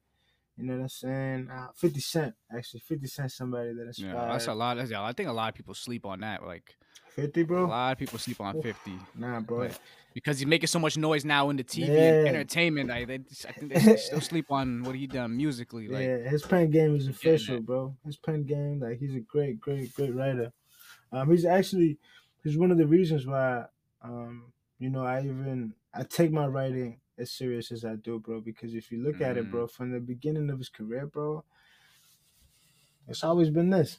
You 0.57 0.65
know 0.65 0.73
what 0.73 0.81
I'm 0.83 0.89
saying? 0.89 1.49
Uh, 1.51 1.67
Fifty 1.75 2.01
Cent, 2.01 2.35
actually, 2.55 2.81
Fifty 2.81 3.07
Cent, 3.07 3.31
somebody 3.31 3.73
that 3.73 3.87
inspired. 3.87 4.13
Yeah, 4.13 4.31
that's 4.33 4.47
a 4.47 4.53
lot. 4.53 4.77
That's, 4.77 4.91
I 4.91 5.13
think 5.13 5.29
a 5.29 5.33
lot 5.33 5.49
of 5.49 5.55
people 5.55 5.73
sleep 5.73 6.05
on 6.05 6.19
that. 6.21 6.45
Like 6.45 6.75
Fifty, 7.17 7.41
bro. 7.41 7.65
A 7.65 7.67
lot 7.67 7.91
of 7.93 7.97
people 7.97 8.19
sleep 8.19 8.39
on 8.39 8.61
Fifty. 8.61 8.93
Nah, 9.15 9.39
bro. 9.39 9.57
Like, 9.57 9.79
because 10.13 10.37
he's 10.37 10.47
making 10.47 10.67
so 10.67 10.77
much 10.77 10.97
noise 10.97 11.25
now 11.25 11.49
in 11.49 11.57
the 11.57 11.63
TV 11.63 11.87
yeah. 11.87 12.13
and 12.19 12.27
entertainment. 12.27 12.89
Like 12.89 13.07
they, 13.07 13.19
I 13.47 13.51
think 13.53 13.73
they 13.73 13.97
still 13.97 14.21
sleep 14.21 14.51
on 14.51 14.83
what 14.83 14.95
he 14.95 15.07
done 15.07 15.35
musically. 15.35 15.87
Like, 15.91 16.05
yeah, 16.05 16.29
his 16.29 16.43
pen 16.43 16.69
game 16.69 16.95
is 16.95 17.07
official, 17.07 17.59
bro. 17.59 17.95
His 18.05 18.17
pen 18.17 18.43
game, 18.43 18.81
like 18.81 18.99
he's 18.99 19.15
a 19.15 19.19
great, 19.19 19.59
great, 19.59 19.93
great 19.95 20.13
writer. 20.13 20.51
Um, 21.11 21.31
he's 21.31 21.45
actually 21.45 21.97
he's 22.43 22.55
one 22.55 22.69
of 22.69 22.77
the 22.77 22.85
reasons 22.85 23.25
why, 23.25 23.65
um, 24.03 24.51
you 24.77 24.91
know, 24.91 25.03
I 25.03 25.21
even 25.21 25.73
I 25.95 26.03
take 26.03 26.31
my 26.31 26.45
writing 26.45 26.99
as 27.17 27.31
serious 27.31 27.71
as 27.71 27.83
I 27.83 27.95
do, 27.95 28.19
bro. 28.19 28.41
Because 28.41 28.75
if 28.75 28.91
you 28.91 29.03
look 29.03 29.17
mm. 29.17 29.25
at 29.27 29.37
it, 29.37 29.49
bro, 29.49 29.65
mm. 29.65 29.71
from 29.71 29.91
the 29.91 29.99
beginning 29.99 30.51
of 30.51 30.59
his 30.59 30.69
career, 30.69 31.07
bro, 31.07 31.43
it's 33.07 33.23
always 33.23 33.49
been 33.49 33.71
this. 33.71 33.97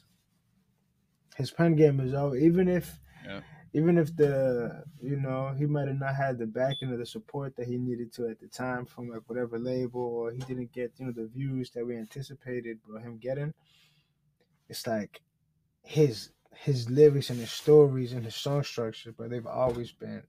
His 1.37 1.51
pen 1.51 1.75
game 1.75 1.99
is 1.99 2.15
always 2.15 2.45
even 2.45 2.69
if. 2.69 3.01
Even 3.75 3.99
if 3.99 4.17
the 4.17 4.83
you 5.01 5.17
know 5.17 5.55
he 5.57 5.67
might 5.67 5.89
have 5.89 5.99
not 5.99 6.15
had 6.15 6.39
the 6.39 6.47
backing 6.47 6.91
or 6.91 6.97
the 6.97 7.07
support 7.07 7.55
that 7.57 7.67
he 7.67 7.77
needed 7.77 8.13
to 8.15 8.29
at 8.29 8.41
the 8.41 8.47
time 8.47 8.87
from 8.87 9.11
like 9.11 9.23
whatever 9.27 9.59
label 9.59 10.01
or 10.01 10.33
he 10.33 10.39
didn't 10.39 10.73
get 10.73 10.93
you 10.97 11.07
know 11.07 11.13
the 11.13 11.27
views 11.27 11.71
that 11.71 11.87
we 11.87 11.97
anticipated 11.97 12.79
or 12.91 12.99
him 12.99 13.19
getting 13.19 13.53
it's 14.69 14.87
like 14.87 15.21
his 15.83 16.31
his 16.55 16.91
lyrics 16.91 17.31
and 17.31 17.39
his 17.39 17.51
stories 17.51 18.13
and 18.13 18.25
his 18.25 18.35
song 18.35 18.63
structure 18.63 19.13
but 19.17 19.31
they've 19.31 19.47
always 19.47 19.93
been 19.93 20.23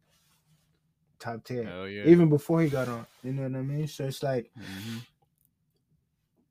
top 1.17 1.43
tier 1.43 1.63
yeah. 1.87 2.03
even 2.05 2.29
before 2.29 2.61
he 2.61 2.69
got 2.69 2.87
on 2.87 3.05
you 3.23 3.33
know 3.33 3.43
what 3.43 3.55
i 3.55 3.61
mean 3.61 3.87
so 3.87 4.05
it's 4.05 4.23
like 4.23 4.49
mm-hmm. 4.57 4.97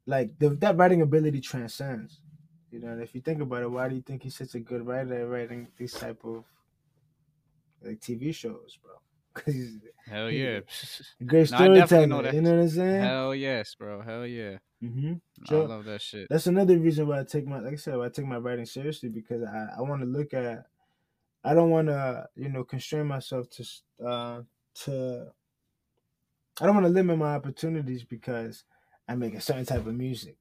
like 0.06 0.38
the, 0.38 0.50
that 0.50 0.76
writing 0.76 1.00
ability 1.02 1.40
transcends 1.40 2.20
you 2.70 2.80
know, 2.80 2.88
and 2.88 3.02
if 3.02 3.14
you 3.14 3.20
think 3.20 3.40
about 3.40 3.62
it, 3.62 3.70
why 3.70 3.88
do 3.88 3.94
you 3.94 4.02
think 4.02 4.22
he's 4.22 4.36
such 4.36 4.54
a 4.54 4.60
good 4.60 4.86
writer 4.86 5.14
at 5.14 5.28
writing 5.28 5.68
these 5.76 5.94
type 5.94 6.20
of 6.24 6.44
like 7.82 8.00
TV 8.00 8.34
shows, 8.34 8.78
bro. 8.82 8.92
Because 9.34 9.78
Hell 10.06 10.30
yeah, 10.30 10.60
great 11.24 11.46
storyteller. 11.48 12.06
Know 12.06 12.30
you 12.30 12.40
know 12.40 12.54
what 12.54 12.62
I'm 12.62 12.68
saying? 12.68 13.02
Hell 13.02 13.34
yes, 13.34 13.74
bro. 13.74 14.00
Hell 14.00 14.26
yeah. 14.26 14.56
Mm-hmm. 14.82 15.14
So, 15.46 15.62
I 15.62 15.66
love 15.66 15.84
that 15.84 16.02
shit. 16.02 16.26
That's 16.28 16.46
another 16.46 16.76
reason 16.78 17.06
why 17.06 17.20
I 17.20 17.24
take 17.24 17.46
my, 17.46 17.60
like 17.60 17.74
I 17.74 17.76
said, 17.76 18.00
I 18.00 18.08
take 18.08 18.26
my 18.26 18.38
writing 18.38 18.64
seriously 18.64 19.10
because 19.10 19.42
I, 19.44 19.68
I 19.78 19.82
want 19.82 20.00
to 20.00 20.06
look 20.06 20.34
at, 20.34 20.64
I 21.44 21.54
don't 21.54 21.70
want 21.70 21.88
to, 21.88 22.26
you 22.36 22.48
know, 22.48 22.64
constrain 22.64 23.06
myself 23.06 23.48
to, 23.50 24.04
uh, 24.04 24.40
to, 24.84 25.26
I 26.60 26.66
don't 26.66 26.74
want 26.74 26.86
to 26.86 26.92
limit 26.92 27.18
my 27.18 27.34
opportunities 27.36 28.02
because 28.02 28.64
I 29.08 29.14
make 29.14 29.34
a 29.34 29.40
certain 29.40 29.66
type 29.66 29.86
of 29.86 29.94
music. 29.94 30.36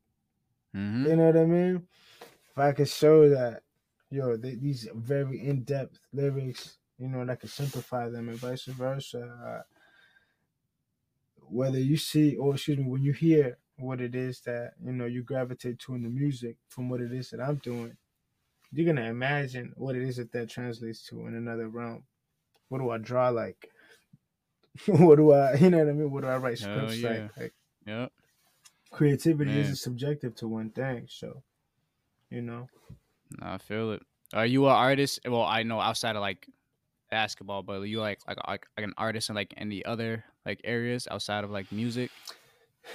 Mm-hmm. 0.76 1.06
You 1.08 1.16
know 1.18 1.26
what 1.26 1.38
I 1.38 1.46
mean? 1.46 1.88
If 2.58 2.62
I 2.62 2.72
could 2.72 2.90
show 2.90 3.30
that, 3.30 3.62
yo, 4.10 4.36
they, 4.36 4.56
these 4.56 4.90
very 4.96 5.48
in 5.48 5.64
depth 5.64 6.00
lyrics 6.12 6.78
you 6.98 7.08
know, 7.08 7.26
that 7.26 7.40
can 7.40 7.50
simplify 7.50 8.10
them 8.10 8.30
and 8.30 8.38
vice 8.38 8.66
versa. 8.66 9.30
Uh, 9.46 9.62
whether 11.50 11.80
you 11.80 11.98
see, 11.98 12.36
or 12.36 12.56
excuse 12.56 12.78
me, 12.78 12.86
when 12.86 13.04
you 13.04 13.14
hear 13.14 13.58
what 13.78 14.02
it 14.02 14.16
is 14.16 14.42
that, 14.42 14.72
you 14.84 14.92
know, 14.92 15.06
you 15.06 15.24
gravitate 15.24 15.80
to 15.80 15.96
in 15.96 16.04
the 16.04 16.10
music 16.10 16.58
from 16.70 16.90
what 16.90 17.00
it 17.00 17.14
is 17.14 17.30
that 17.30 17.40
I'm 17.40 17.58
doing, 17.58 17.96
you're 18.72 18.86
going 18.86 18.98
to 18.98 19.06
imagine 19.06 19.74
what 19.78 19.96
it 19.96 20.02
is 20.02 20.18
that 20.18 20.32
that 20.34 20.50
translates 20.50 21.06
to 21.08 21.28
in 21.28 21.36
another 21.36 21.70
realm. 21.70 22.04
What 22.70 22.80
do 22.80 22.90
I 22.90 22.98
draw 22.98 23.30
like? 23.30 23.70
what 24.88 25.16
do 25.18 25.32
I, 25.32 25.54
you 25.54 25.70
know 25.70 25.80
what 25.80 25.90
I 25.90 25.94
mean? 25.94 26.12
What 26.12 26.22
do 26.22 26.28
I 26.28 26.38
write 26.38 26.58
scripts 26.58 26.98
yeah. 26.98 27.10
like? 27.10 27.38
like? 27.38 27.54
Yeah. 27.86 28.08
Creativity 28.92 29.52
Man. 29.52 29.60
is 29.60 29.82
subjective 29.82 30.36
to 30.38 30.48
one 30.48 30.72
thing. 30.72 31.06
So, 31.10 31.44
you 32.30 32.42
know. 32.42 32.68
I 33.42 33.58
feel 33.58 33.92
it. 33.92 34.02
Are 34.34 34.46
you 34.46 34.66
an 34.66 34.72
artist? 34.72 35.20
Well, 35.26 35.44
I 35.44 35.64
know 35.64 35.80
outside 35.80 36.16
of 36.16 36.22
like 36.22 36.48
basketball, 37.10 37.64
but 37.64 37.82
you 37.82 38.00
like 38.00 38.20
like 38.28 38.38
like, 38.48 38.66
like 38.78 38.86
an 38.86 38.94
artist 38.98 39.30
in 39.30 39.36
like 39.36 39.54
any 39.58 39.84
other 39.86 40.24
like 40.46 40.62
areas 40.64 41.08
outside 41.10 41.44
of 41.44 41.52
like 41.52 41.72
music? 41.72 42.10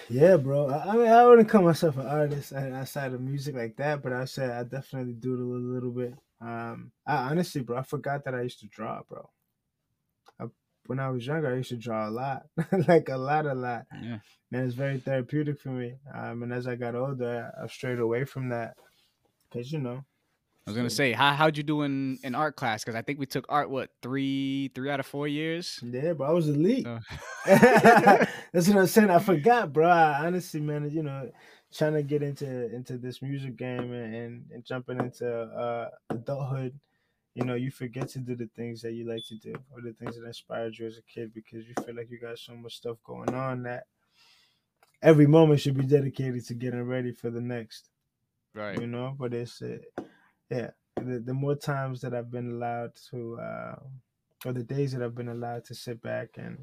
Yeah, 0.09 0.37
bro. 0.37 0.69
I, 0.69 0.93
I 0.93 0.97
mean, 0.97 1.09
I 1.09 1.27
wouldn't 1.27 1.49
call 1.49 1.63
myself 1.63 1.97
an 1.97 2.07
artist 2.07 2.53
outside 2.53 3.13
of 3.13 3.21
music 3.21 3.55
like 3.55 3.77
that, 3.77 4.03
but 4.03 4.13
I 4.13 4.25
said 4.25 4.51
I 4.51 4.63
definitely 4.65 5.15
do 5.15 5.35
it 5.35 5.41
a 5.41 5.43
little, 5.43 5.75
little 5.75 5.91
bit. 5.91 6.15
Um, 6.41 6.93
I 7.07 7.31
honestly, 7.31 7.63
bro, 7.63 7.79
I 7.79 7.83
forgot 7.83 8.25
that 8.25 8.35
I 8.35 8.43
used 8.43 8.61
to 8.61 8.67
draw, 8.67 9.01
bro. 9.09 9.29
I, 10.41 10.47
when 10.87 10.99
I 10.99 11.11
was 11.11 11.27
younger, 11.27 11.53
I 11.53 11.57
used 11.57 11.71
to 11.71 11.77
draw 11.77 12.09
a 12.09 12.11
lot, 12.11 12.43
like 12.89 13.09
a 13.09 13.17
lot, 13.17 13.47
a 13.47 13.55
lot. 13.55 13.87
Yeah, 14.03 14.19
man, 14.51 14.65
it's 14.67 14.75
very 14.75 14.99
therapeutic 14.99 15.61
for 15.61 15.71
me. 15.71 15.95
Um, 16.13 16.43
and 16.43 16.53
as 16.53 16.67
I 16.67 16.77
got 16.77 16.95
older, 16.95 17.53
I, 17.59 17.65
I 17.65 17.67
strayed 17.69 18.01
away 18.01 18.25
from 18.25 18.49
that 18.49 18.75
because 19.53 19.73
you 19.73 19.79
know 19.79 20.05
I 20.67 20.71
was 20.71 20.77
gonna 20.77 20.91
say, 20.91 21.13
how 21.13 21.33
how'd 21.33 21.57
you 21.57 21.65
do 21.65 21.83
in, 21.83 22.19
in 22.23 22.37
art 22.37 22.55
class? 22.55 22.85
Because 22.85 22.95
I 22.95 23.03
think 23.03 23.19
we 23.19 23.27
took 23.27 23.47
art 23.49 23.69
what 23.69 23.91
three 24.01 24.71
three 24.75 24.91
out 24.91 25.01
of 25.01 25.07
four 25.07 25.27
years. 25.27 25.81
Yeah, 25.83 26.13
bro, 26.13 26.29
I 26.29 26.33
was 26.33 26.49
elite. 26.49 26.87
Oh. 26.87 27.01
That's 27.47 28.69
what 28.69 28.77
I'm 28.77 28.87
saying. 28.87 29.11
I 29.11 29.19
forgot, 29.21 29.73
bro. 29.73 29.89
I 29.89 30.25
honestly, 30.25 30.61
man, 30.61 30.89
you 30.89 31.03
know, 31.03 31.29
trying 31.73 31.95
to 31.95 32.05
get 32.05 32.23
into 32.23 32.73
into 32.73 32.97
this 32.97 33.23
music 33.23 33.57
game 33.57 33.93
and 33.93 34.15
and, 34.15 34.45
and 34.53 34.65
jumping 34.65 35.01
into 35.01 35.29
uh, 35.29 35.89
adulthood, 36.11 36.79
you 37.35 37.45
know, 37.45 37.55
you 37.55 37.73
forget 37.73 38.09
to 38.11 38.21
do 38.21 38.37
the 38.37 38.49
things 38.55 38.83
that 38.83 38.93
you 38.93 39.05
like 39.05 39.25
to 39.27 39.37
do 39.37 39.55
or 39.73 39.81
the 39.81 39.95
things 39.95 40.17
that 40.17 40.25
inspired 40.25 40.79
you 40.79 40.87
as 40.87 40.97
a 40.97 41.03
kid 41.13 41.35
because 41.35 41.67
you 41.67 41.75
feel 41.85 41.97
like 41.97 42.09
you 42.09 42.21
got 42.21 42.39
so 42.39 42.55
much 42.55 42.77
stuff 42.77 42.99
going 43.05 43.35
on 43.35 43.65
that 43.65 43.83
every 45.03 45.27
moment 45.27 45.61
should 45.61 45.77
be 45.77 45.85
dedicated 45.85 46.47
to 46.47 46.55
getting 46.55 46.85
ready 46.85 47.11
for 47.11 47.31
the 47.31 47.41
next. 47.41 47.89
Right. 48.55 48.79
You 48.81 48.87
know, 48.87 49.15
but 49.19 49.35
it's. 49.35 49.63
Uh, 49.63 49.79
yeah, 50.51 50.71
the, 50.97 51.23
the 51.25 51.33
more 51.33 51.55
times 51.55 52.01
that 52.03 52.15
I've 52.15 52.31
been 52.31 52.51
allowed 52.51 52.93
to, 53.11 53.39
uh, 53.41 53.77
or 54.45 54.53
the 54.53 54.63
days 54.63 54.93
that 54.93 55.03
I've 55.03 55.15
been 55.15 55.31
allowed 55.31 55.65
to 55.67 55.75
sit 55.75 56.03
back 56.03 56.31
and 56.37 56.59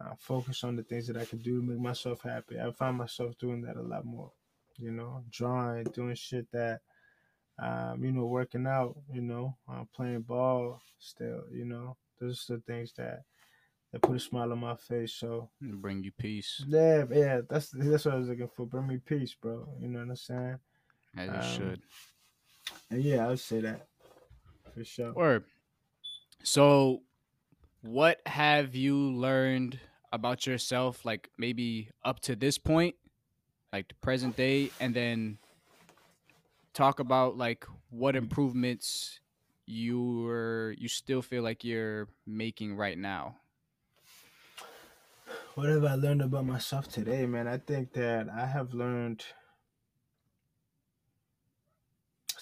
uh, 0.00 0.14
focus 0.18 0.62
on 0.62 0.76
the 0.76 0.84
things 0.84 1.08
that 1.08 1.16
I 1.16 1.24
can 1.24 1.38
do 1.38 1.60
to 1.60 1.66
make 1.66 1.80
myself 1.80 2.22
happy, 2.22 2.60
I 2.60 2.70
find 2.70 2.96
myself 2.96 3.36
doing 3.38 3.62
that 3.62 3.76
a 3.76 3.82
lot 3.82 4.04
more. 4.04 4.30
You 4.78 4.92
know, 4.92 5.24
drawing, 5.30 5.84
doing 5.84 6.14
shit 6.14 6.46
that, 6.52 6.80
um, 7.60 8.04
you 8.04 8.12
know, 8.12 8.26
working 8.26 8.68
out, 8.68 8.96
you 9.12 9.22
know, 9.22 9.56
uh, 9.68 9.82
playing 9.92 10.20
ball 10.20 10.80
still, 11.00 11.42
you 11.52 11.64
know, 11.64 11.96
those 12.20 12.46
are 12.50 12.56
the 12.56 12.62
things 12.62 12.92
that 12.96 13.22
that 13.90 14.02
put 14.02 14.16
a 14.16 14.20
smile 14.20 14.52
on 14.52 14.60
my 14.60 14.76
face. 14.76 15.14
So 15.14 15.50
bring 15.60 16.04
you 16.04 16.12
peace. 16.16 16.62
Yeah, 16.68 17.04
yeah, 17.10 17.40
that's 17.48 17.70
that's 17.70 18.04
what 18.04 18.14
I 18.14 18.18
was 18.18 18.28
looking 18.28 18.50
for. 18.54 18.66
Bring 18.66 18.86
me 18.86 18.98
peace, 18.98 19.34
bro. 19.34 19.66
You 19.80 19.88
know 19.88 20.00
what 20.00 20.10
I'm 20.10 20.16
saying? 20.16 20.58
As 21.18 21.28
you 21.28 21.34
um, 21.34 21.42
should. 21.42 21.82
Yeah, 22.90 23.26
I 23.26 23.28
would 23.28 23.40
say 23.40 23.60
that 23.60 23.88
for 24.72 24.84
sure. 24.84 25.12
Or 25.14 25.44
so, 26.44 27.02
what 27.82 28.20
have 28.24 28.76
you 28.76 28.96
learned 28.96 29.80
about 30.12 30.46
yourself, 30.46 31.04
like 31.04 31.28
maybe 31.36 31.90
up 32.04 32.20
to 32.20 32.36
this 32.36 32.56
point, 32.56 32.94
like 33.72 33.88
the 33.88 33.94
present 33.96 34.36
day, 34.36 34.70
and 34.80 34.94
then 34.94 35.38
talk 36.72 37.00
about 37.00 37.36
like 37.36 37.66
what 37.90 38.14
improvements 38.14 39.18
you're 39.66 40.72
you 40.72 40.88
still 40.88 41.20
feel 41.20 41.42
like 41.42 41.64
you're 41.64 42.06
making 42.26 42.76
right 42.76 42.96
now? 42.96 43.34
What 45.56 45.68
have 45.68 45.84
I 45.84 45.96
learned 45.96 46.22
about 46.22 46.46
myself 46.46 46.88
today, 46.88 47.26
man? 47.26 47.48
I 47.48 47.58
think 47.58 47.92
that 47.94 48.28
I 48.28 48.46
have 48.46 48.72
learned 48.72 49.24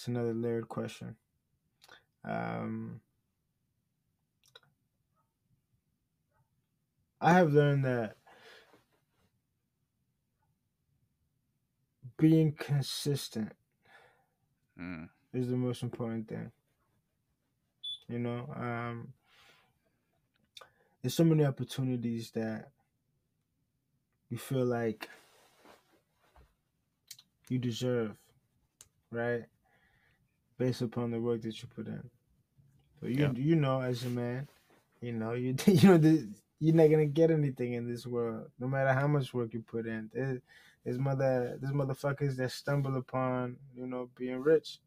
that's 0.07 0.15
another 0.15 0.33
layered 0.33 0.69
question. 0.69 1.15
Um, 2.23 3.01
I 7.19 7.33
have 7.33 7.51
learned 7.51 7.83
that 7.85 8.15
being 12.17 12.53
consistent 12.53 13.51
mm. 14.79 15.09
is 15.33 15.49
the 15.49 15.57
most 15.57 15.83
important 15.83 16.29
thing. 16.29 16.51
You 18.07 18.19
know, 18.19 18.49
um, 18.55 19.13
there's 21.01 21.15
so 21.15 21.25
many 21.25 21.43
opportunities 21.45 22.31
that 22.31 22.69
you 24.29 24.37
feel 24.37 24.65
like 24.65 25.09
you 27.49 27.57
deserve, 27.57 28.15
right? 29.11 29.43
Based 30.57 30.81
upon 30.81 31.11
the 31.11 31.19
work 31.21 31.41
that 31.43 31.61
you 31.61 31.69
put 31.75 31.87
in. 31.87 32.09
So 32.99 33.07
you 33.07 33.15
yeah. 33.23 33.31
you 33.35 33.55
know 33.55 33.81
as 33.81 34.03
a 34.05 34.09
man, 34.09 34.47
you 35.01 35.13
know 35.13 35.33
you 35.33 35.55
you 35.65 35.89
know 35.89 35.97
the, 35.97 36.27
you're 36.59 36.75
not 36.75 36.89
gonna 36.89 37.05
get 37.07 37.31
anything 37.31 37.73
in 37.73 37.87
this 37.89 38.07
world, 38.07 38.49
no 38.59 38.67
matter 38.67 38.93
how 38.93 39.07
much 39.07 39.33
work 39.33 39.53
you 39.53 39.61
put 39.61 39.87
in. 39.87 40.09
There's, 40.13 40.41
there's 40.85 40.99
mother 40.99 41.57
there's 41.61 41.73
motherfuckers 41.73 42.37
that 42.37 42.51
stumble 42.51 42.97
upon 42.97 43.57
you 43.75 43.87
know 43.87 44.09
being 44.17 44.41
rich, 44.41 44.79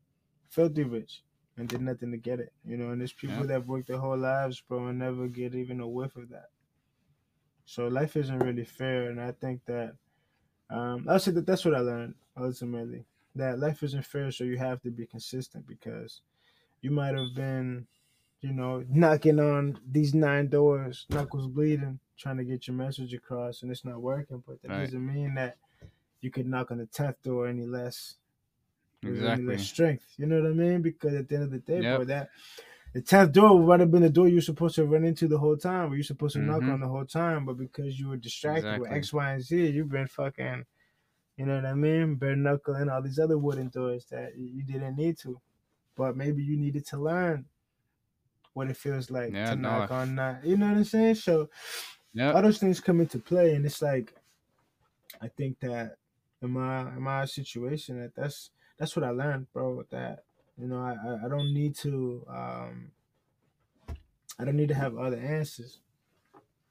filthy 0.50 0.84
rich, 0.84 1.22
and 1.56 1.68
did 1.68 1.82
nothing 1.82 2.10
to 2.12 2.18
get 2.18 2.40
it. 2.40 2.52
You 2.64 2.76
know, 2.76 2.90
and 2.90 3.00
there's 3.00 3.12
people 3.12 3.40
yeah. 3.42 3.46
that 3.58 3.66
work 3.66 3.86
their 3.86 3.98
whole 3.98 4.18
lives, 4.18 4.60
bro, 4.60 4.88
and 4.88 4.98
never 4.98 5.28
get 5.28 5.54
even 5.54 5.80
a 5.80 5.88
whiff 5.88 6.16
of 6.16 6.30
that. 6.30 6.50
So 7.66 7.88
life 7.88 8.16
isn't 8.16 8.38
really 8.40 8.64
fair, 8.64 9.10
and 9.10 9.20
I 9.20 9.32
think 9.32 9.64
that 9.66 9.94
Um, 10.70 11.06
I 11.08 11.18
say 11.18 11.32
that 11.32 11.46
that's 11.46 11.64
what 11.64 11.74
I 11.74 11.80
learned 11.80 12.14
ultimately. 12.36 13.06
That 13.36 13.58
life 13.58 13.82
isn't 13.82 14.04
fair, 14.04 14.30
so 14.32 14.44
you 14.44 14.58
have 14.58 14.80
to 14.82 14.90
be 14.90 15.06
consistent 15.06 15.66
because 15.66 16.20
you 16.82 16.90
might 16.90 17.14
have 17.14 17.34
been, 17.34 17.86
you 18.40 18.52
know, 18.52 18.84
knocking 18.88 19.38
on 19.38 19.78
these 19.88 20.14
nine 20.14 20.48
doors, 20.48 21.06
knuckles 21.10 21.46
bleeding, 21.46 22.00
trying 22.18 22.38
to 22.38 22.44
get 22.44 22.66
your 22.66 22.76
message 22.76 23.14
across, 23.14 23.62
and 23.62 23.70
it's 23.70 23.84
not 23.84 24.00
working. 24.00 24.42
But 24.46 24.60
that 24.62 24.70
right. 24.70 24.84
doesn't 24.84 25.06
mean 25.06 25.34
that 25.34 25.58
you 26.20 26.30
could 26.30 26.46
knock 26.46 26.70
on 26.70 26.78
the 26.78 26.86
tenth 26.86 27.22
door 27.22 27.46
any 27.46 27.66
less. 27.66 28.16
Exactly. 29.02 29.28
Any 29.30 29.42
less 29.44 29.66
strength. 29.66 30.06
You 30.18 30.26
know 30.26 30.42
what 30.42 30.50
I 30.50 30.54
mean? 30.54 30.82
Because 30.82 31.14
at 31.14 31.28
the 31.28 31.36
end 31.36 31.44
of 31.44 31.50
the 31.50 31.58
day, 31.58 31.80
yep. 31.80 31.98
boy, 31.98 32.04
that 32.06 32.30
the 32.92 33.00
tenth 33.00 33.32
door 33.32 33.58
might 33.60 33.80
have 33.80 33.90
been 33.90 34.02
the 34.02 34.10
door 34.10 34.28
you're 34.28 34.42
supposed 34.42 34.74
to 34.74 34.84
run 34.84 35.04
into 35.04 35.28
the 35.28 35.38
whole 35.38 35.56
time, 35.56 35.92
or 35.92 35.94
you're 35.94 36.04
supposed 36.04 36.34
to 36.34 36.40
mm-hmm. 36.40 36.50
knock 36.50 36.62
on 36.62 36.80
the 36.80 36.88
whole 36.88 37.04
time, 37.04 37.46
but 37.46 37.56
because 37.56 37.98
you 37.98 38.08
were 38.08 38.16
distracted 38.16 38.66
exactly. 38.66 38.88
with 38.88 38.96
X, 38.96 39.12
Y, 39.12 39.32
and 39.32 39.42
Z, 39.42 39.70
you've 39.70 39.88
been 39.88 40.08
fucking, 40.08 40.64
you 41.40 41.46
know 41.46 41.54
what 41.54 41.64
I 41.64 41.72
mean, 41.72 42.16
bare 42.16 42.36
knuckle 42.36 42.74
and 42.74 42.90
all 42.90 43.00
these 43.00 43.18
other 43.18 43.38
wooden 43.38 43.68
doors 43.68 44.04
that 44.10 44.36
you 44.36 44.62
didn't 44.62 44.96
need 44.96 45.16
to, 45.20 45.40
but 45.96 46.14
maybe 46.14 46.42
you 46.42 46.54
needed 46.54 46.84
to 46.88 46.98
learn 46.98 47.46
what 48.52 48.68
it 48.68 48.76
feels 48.76 49.10
like 49.10 49.32
yeah, 49.32 49.52
to 49.52 49.56
no. 49.56 49.70
knock 49.70 49.90
on 49.90 50.16
that. 50.16 50.44
You 50.44 50.58
know 50.58 50.68
what 50.68 50.76
I'm 50.76 50.84
saying? 50.84 51.14
So, 51.14 51.48
yep. 52.12 52.34
all 52.34 52.42
those 52.42 52.58
things 52.58 52.78
come 52.78 53.00
into 53.00 53.18
play, 53.18 53.54
and 53.54 53.64
it's 53.64 53.80
like, 53.80 54.12
I 55.22 55.28
think 55.28 55.58
that 55.60 55.96
in 56.42 56.50
my 56.50 56.82
in 56.82 57.00
my 57.00 57.24
situation, 57.24 57.98
that 58.02 58.14
that's 58.14 58.50
that's 58.78 58.94
what 58.94 59.06
I 59.06 59.10
learned, 59.10 59.50
bro. 59.54 59.76
With 59.76 59.88
that 59.90 60.24
you 60.60 60.66
know, 60.68 60.76
I, 60.76 61.24
I 61.24 61.28
don't 61.30 61.54
need 61.54 61.74
to 61.76 62.22
um 62.28 62.90
I 64.38 64.44
don't 64.44 64.56
need 64.56 64.68
to 64.68 64.74
have 64.74 64.98
other 64.98 65.16
answers. 65.16 65.78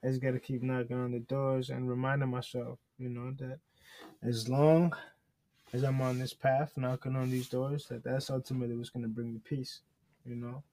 I 0.04 0.10
just 0.10 0.22
gotta 0.22 0.40
keep 0.40 0.62
knocking 0.62 0.96
on 0.96 1.12
the 1.12 1.22
doors 1.22 1.72
and 1.72 1.90
reminding 1.90 2.30
myself, 2.30 2.78
you 3.00 3.10
know, 3.10 3.34
that 3.40 3.58
as 4.24 4.50
long 4.50 4.94
as 5.74 5.84
I'm 5.84 6.02
on 6.02 6.20
this 6.20 6.34
path, 6.34 6.74
knocking 6.76 7.16
on 7.16 7.30
these 7.30 7.48
doors, 7.50 7.86
that 7.88 8.04
that's 8.04 8.30
ultimately 8.30 8.76
what's 8.76 8.90
gonna 8.90 9.08
bring 9.08 9.34
me 9.34 9.40
peace, 9.44 9.82
you 10.26 10.36
know. 10.36 10.64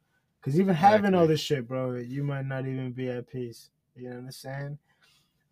Because 0.41 0.59
even 0.59 0.75
having 0.75 1.15
all 1.15 1.27
this 1.27 1.41
shit, 1.41 1.67
bro, 1.67 1.97
you 1.97 2.23
might 2.23 2.47
not 2.47 2.67
even 2.67 2.93
be 2.93 3.09
at 3.09 3.31
peace. 3.31 3.71
You 3.97 4.11
know 4.11 4.17
what 4.17 4.25
I'm 4.25 4.33
saying? 4.33 4.79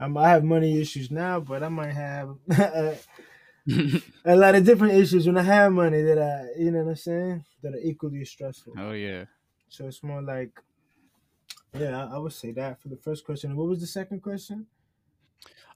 Um, 0.00 0.16
I 0.16 0.28
have 0.28 0.44
money 0.44 0.80
issues 0.80 1.10
now, 1.10 1.40
but 1.40 1.62
I 1.62 1.68
might 1.68 1.94
have 1.94 2.36
a 4.24 4.36
lot 4.36 4.54
of 4.54 4.64
different 4.64 4.94
issues 4.94 5.26
when 5.26 5.38
I 5.38 5.42
have 5.42 5.72
money 5.72 6.02
that 6.02 6.18
I, 6.18 6.60
you 6.60 6.70
know 6.70 6.82
what 6.82 6.90
I'm 6.90 6.96
saying, 6.96 7.44
that 7.62 7.74
are 7.74 7.80
equally 7.82 8.24
stressful. 8.24 8.74
Oh 8.78 8.92
yeah. 8.92 9.24
So 9.68 9.86
it's 9.86 10.02
more 10.02 10.22
like, 10.22 10.50
yeah, 11.76 12.08
I 12.12 12.18
would 12.18 12.32
say 12.32 12.52
that 12.52 12.80
for 12.80 12.88
the 12.88 12.96
first 12.96 13.24
question. 13.24 13.56
What 13.56 13.68
was 13.68 13.80
the 13.80 13.86
second 13.86 14.22
question? 14.22 14.66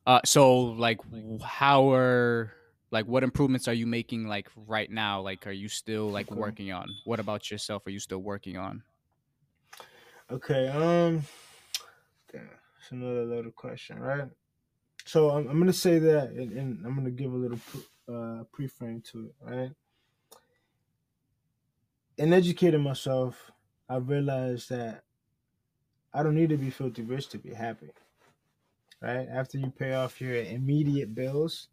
Uh, 0.08 0.20
so 0.24 0.58
like, 0.58 0.98
how 1.44 1.92
are 1.92 2.50
like 2.90 3.04
what 3.04 3.22
improvements 3.22 3.68
are 3.68 3.74
you 3.74 3.86
making 3.86 4.26
like 4.26 4.48
right 4.56 4.90
now? 4.90 5.20
Like, 5.20 5.46
are 5.46 5.52
you 5.52 5.68
still 5.68 6.08
like 6.08 6.30
working 6.30 6.72
on? 6.72 6.88
What 7.04 7.20
about 7.20 7.50
yourself? 7.50 7.86
Are 7.86 7.90
you 7.90 8.00
still 8.00 8.20
working 8.20 8.56
on? 8.56 8.82
Okay. 10.30 10.66
Um. 10.68 11.24
Damn, 12.32 12.48
it's 12.80 12.90
another 12.90 13.26
little 13.26 13.50
question, 13.50 13.98
right? 13.98 14.30
So 15.04 15.28
I'm, 15.28 15.46
I'm 15.46 15.58
gonna 15.58 15.74
say 15.74 15.98
that, 15.98 16.30
and, 16.30 16.52
and 16.52 16.86
I'm 16.86 16.94
gonna 16.94 17.10
give 17.10 17.34
a 17.34 17.36
little 17.36 17.60
uh, 18.10 18.44
pre-frame 18.50 19.02
to 19.12 19.26
it, 19.26 19.34
right? 19.42 19.70
In 22.16 22.32
educating 22.32 22.80
myself, 22.80 23.52
I 23.90 23.96
realized 23.96 24.70
that 24.70 25.02
I 26.14 26.22
don't 26.22 26.34
need 26.34 26.48
to 26.48 26.56
be 26.56 26.70
filthy 26.70 27.02
rich 27.02 27.28
to 27.28 27.38
be 27.38 27.52
happy. 27.52 27.90
Right 29.00 29.28
after 29.32 29.58
you 29.58 29.70
pay 29.70 29.94
off 29.94 30.20
your 30.20 30.34
immediate 30.34 31.14
bills, 31.14 31.68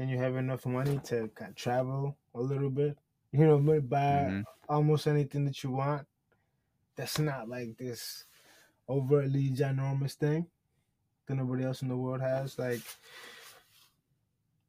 and 0.00 0.08
you 0.08 0.16
have 0.16 0.36
enough 0.36 0.64
money 0.64 0.98
to 1.04 1.30
travel 1.54 2.16
a 2.34 2.40
little 2.40 2.70
bit, 2.70 2.96
you 3.32 3.46
know, 3.46 3.58
buy 3.58 3.98
mm-hmm. 3.98 4.40
almost 4.68 5.06
anything 5.06 5.44
that 5.44 5.62
you 5.62 5.70
want. 5.70 6.06
That's 6.96 7.18
not 7.18 7.48
like 7.48 7.76
this 7.76 8.24
overtly 8.88 9.50
ginormous 9.50 10.14
thing 10.14 10.46
than 11.26 11.36
nobody 11.36 11.64
else 11.64 11.82
in 11.82 11.88
the 11.88 11.96
world 11.96 12.22
has. 12.22 12.58
Like 12.58 12.80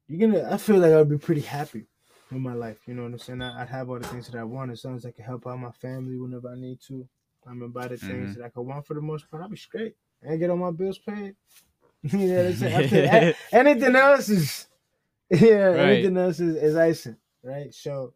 you're 0.07 0.29
gonna, 0.29 0.51
I 0.51 0.57
feel 0.57 0.77
like 0.77 0.91
I'd 0.91 1.09
be 1.09 1.17
pretty 1.17 1.41
happy 1.41 1.87
with 2.29 2.41
my 2.41 2.53
life. 2.53 2.79
You 2.85 2.93
know 2.93 3.03
what 3.03 3.13
I'm 3.13 3.19
saying? 3.19 3.41
I, 3.41 3.59
would 3.59 3.69
have 3.69 3.89
all 3.89 3.99
the 3.99 4.07
things 4.07 4.27
that 4.27 4.37
I 4.37 4.43
want 4.43 4.71
as 4.71 4.83
long 4.83 4.97
as 4.97 5.05
I 5.05 5.11
can 5.11 5.23
help 5.23 5.47
out 5.47 5.59
my 5.59 5.71
family 5.71 6.19
whenever 6.19 6.49
I 6.49 6.55
need 6.55 6.79
to. 6.87 7.07
I'm 7.47 7.59
gonna 7.59 7.71
buy 7.71 7.87
the 7.87 7.95
mm-hmm. 7.95 8.07
things 8.07 8.35
that 8.35 8.45
I 8.45 8.49
can 8.49 8.65
want 8.65 8.85
for 8.85 8.93
the 8.93 9.01
most 9.01 9.29
part. 9.29 9.43
I'll 9.43 9.49
be 9.49 9.57
straight 9.57 9.95
and 10.21 10.39
get 10.39 10.49
all 10.49 10.57
my 10.57 10.71
bills 10.71 10.99
paid. 10.99 11.35
you 12.03 12.17
know 12.17 12.37
what 12.37 12.45
I'm 12.45 12.55
saying? 12.89 13.33
anything 13.51 13.95
else 13.95 14.29
is, 14.29 14.67
yeah, 15.29 15.53
right. 15.53 15.79
anything 15.79 16.17
else 16.17 16.39
is, 16.39 16.55
is 16.55 16.75
icing, 16.75 17.17
right? 17.43 17.73
So. 17.73 18.13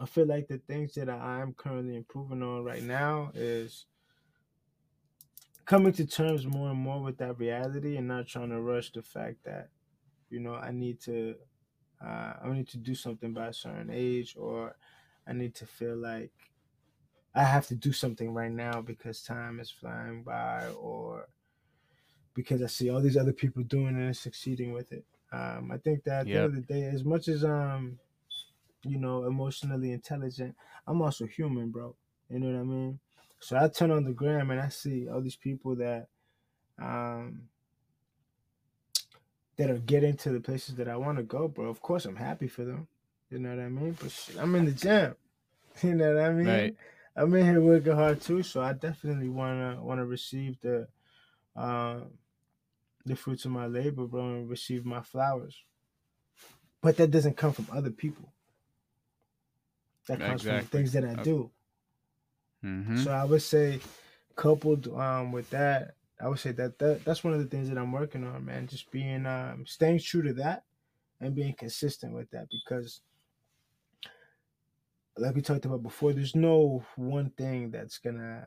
I 0.00 0.06
feel 0.06 0.24
like 0.24 0.46
the 0.46 0.58
things 0.58 0.94
that 0.94 1.10
I 1.10 1.40
am 1.40 1.52
currently 1.52 1.96
improving 1.96 2.42
on 2.42 2.64
right 2.64 2.82
now 2.82 3.32
is 3.34 3.86
coming 5.70 5.92
to 5.92 6.04
terms 6.04 6.44
more 6.46 6.70
and 6.70 6.78
more 6.80 7.00
with 7.00 7.18
that 7.18 7.38
reality 7.38 7.96
and 7.96 8.08
not 8.08 8.26
trying 8.26 8.50
to 8.50 8.60
rush 8.60 8.90
the 8.90 9.02
fact 9.02 9.44
that 9.44 9.68
you 10.28 10.40
know 10.40 10.54
I 10.54 10.72
need 10.72 11.00
to 11.02 11.36
uh, 12.04 12.32
I 12.42 12.48
need 12.48 12.66
to 12.70 12.76
do 12.76 12.94
something 12.94 13.32
by 13.32 13.48
a 13.48 13.52
certain 13.52 13.88
age 13.92 14.34
or 14.36 14.74
I 15.28 15.32
need 15.32 15.54
to 15.56 15.66
feel 15.66 15.96
like 15.96 16.32
I 17.34 17.44
have 17.44 17.66
to 17.68 17.74
do 17.74 17.92
something 17.92 18.34
right 18.34 18.50
now 18.50 18.80
because 18.80 19.22
time 19.22 19.60
is 19.60 19.70
flying 19.70 20.22
by 20.22 20.68
or 20.80 21.28
because 22.34 22.62
I 22.62 22.66
see 22.66 22.90
all 22.90 23.00
these 23.00 23.16
other 23.16 23.32
people 23.32 23.62
doing 23.62 23.96
it 23.98 24.04
and 24.04 24.16
succeeding 24.16 24.72
with 24.72 24.92
it. 24.92 25.04
Um, 25.32 25.70
I 25.72 25.78
think 25.78 26.04
that 26.04 26.22
at 26.22 26.26
yep. 26.26 26.34
the 26.34 26.42
end 26.42 26.44
of 26.46 26.54
the 26.66 26.74
day, 26.74 26.84
as 26.86 27.04
much 27.04 27.28
as 27.28 27.44
um, 27.44 27.98
you 28.84 28.98
know, 28.98 29.24
emotionally 29.24 29.92
intelligent, 29.92 30.56
I'm 30.86 31.02
also 31.02 31.26
human, 31.26 31.70
bro. 31.70 31.94
You 32.28 32.40
know 32.40 32.52
what 32.52 32.60
I 32.60 32.64
mean? 32.64 32.98
So 33.38 33.56
I 33.56 33.68
turn 33.68 33.90
on 33.90 34.04
the 34.04 34.12
gram 34.12 34.50
and 34.50 34.60
I 34.60 34.68
see 34.68 35.08
all 35.08 35.20
these 35.20 35.36
people 35.36 35.76
that 35.76 36.08
um 36.80 37.42
that 39.56 39.70
are 39.70 39.78
getting 39.78 40.16
to 40.16 40.30
the 40.30 40.40
places 40.40 40.76
that 40.76 40.88
I 40.88 40.96
want 40.96 41.18
to 41.18 41.22
go, 41.22 41.46
bro. 41.48 41.66
Of 41.66 41.82
course 41.82 42.06
I'm 42.06 42.16
happy 42.16 42.48
for 42.48 42.64
them. 42.64 42.88
You 43.30 43.38
know 43.38 43.50
what 43.50 43.62
I 43.62 43.68
mean? 43.68 43.96
But 44.00 44.10
shit, 44.10 44.36
I'm 44.38 44.54
in 44.54 44.64
the 44.64 44.72
gym. 44.72 45.14
You 45.82 45.94
know 45.94 46.14
what 46.14 46.24
I 46.24 46.30
mean? 46.32 46.46
Right. 46.46 46.76
I'm 47.16 47.34
in 47.34 47.44
here 47.44 47.60
working 47.60 47.94
hard 47.94 48.20
too, 48.20 48.42
so 48.42 48.62
I 48.62 48.72
definitely 48.72 49.28
wanna 49.28 49.78
wanna 49.80 50.04
receive 50.04 50.60
the 50.60 50.88
um 51.56 52.10
the 53.04 53.16
fruits 53.16 53.44
of 53.44 53.50
my 53.50 53.66
labor, 53.66 54.06
bro, 54.06 54.22
and 54.22 54.48
receive 54.48 54.84
my 54.84 55.00
flowers. 55.00 55.56
But 56.82 56.96
that 56.96 57.10
doesn't 57.10 57.36
come 57.36 57.52
from 57.52 57.66
other 57.72 57.90
people. 57.90 58.32
That 60.06 60.20
comes 60.20 60.42
exactly. 60.42 60.60
from 60.60 60.68
things 60.68 60.92
that 60.92 61.04
I 61.04 61.22
do. 61.22 61.50
Mm-hmm. 62.64 62.98
So 62.98 63.10
I 63.10 63.24
would 63.24 63.42
say, 63.42 63.80
coupled 64.36 64.88
um, 64.88 65.32
with 65.32 65.50
that, 65.50 65.94
I 66.20 66.28
would 66.28 66.38
say 66.38 66.52
that, 66.52 66.78
that 66.78 67.04
that's 67.04 67.24
one 67.24 67.32
of 67.32 67.40
the 67.40 67.46
things 67.46 67.68
that 67.68 67.78
I'm 67.78 67.92
working 67.92 68.24
on, 68.24 68.44
man. 68.44 68.66
Just 68.66 68.90
being 68.90 69.26
um, 69.26 69.64
staying 69.66 70.00
true 70.00 70.22
to 70.22 70.32
that 70.34 70.64
and 71.20 71.34
being 71.34 71.54
consistent 71.54 72.14
with 72.14 72.30
that 72.30 72.48
because 72.50 73.00
like 75.16 75.34
we 75.34 75.42
talked 75.42 75.64
about 75.64 75.82
before, 75.82 76.12
there's 76.12 76.36
no 76.36 76.82
one 76.96 77.30
thing 77.30 77.70
that's 77.70 77.98
gonna 77.98 78.44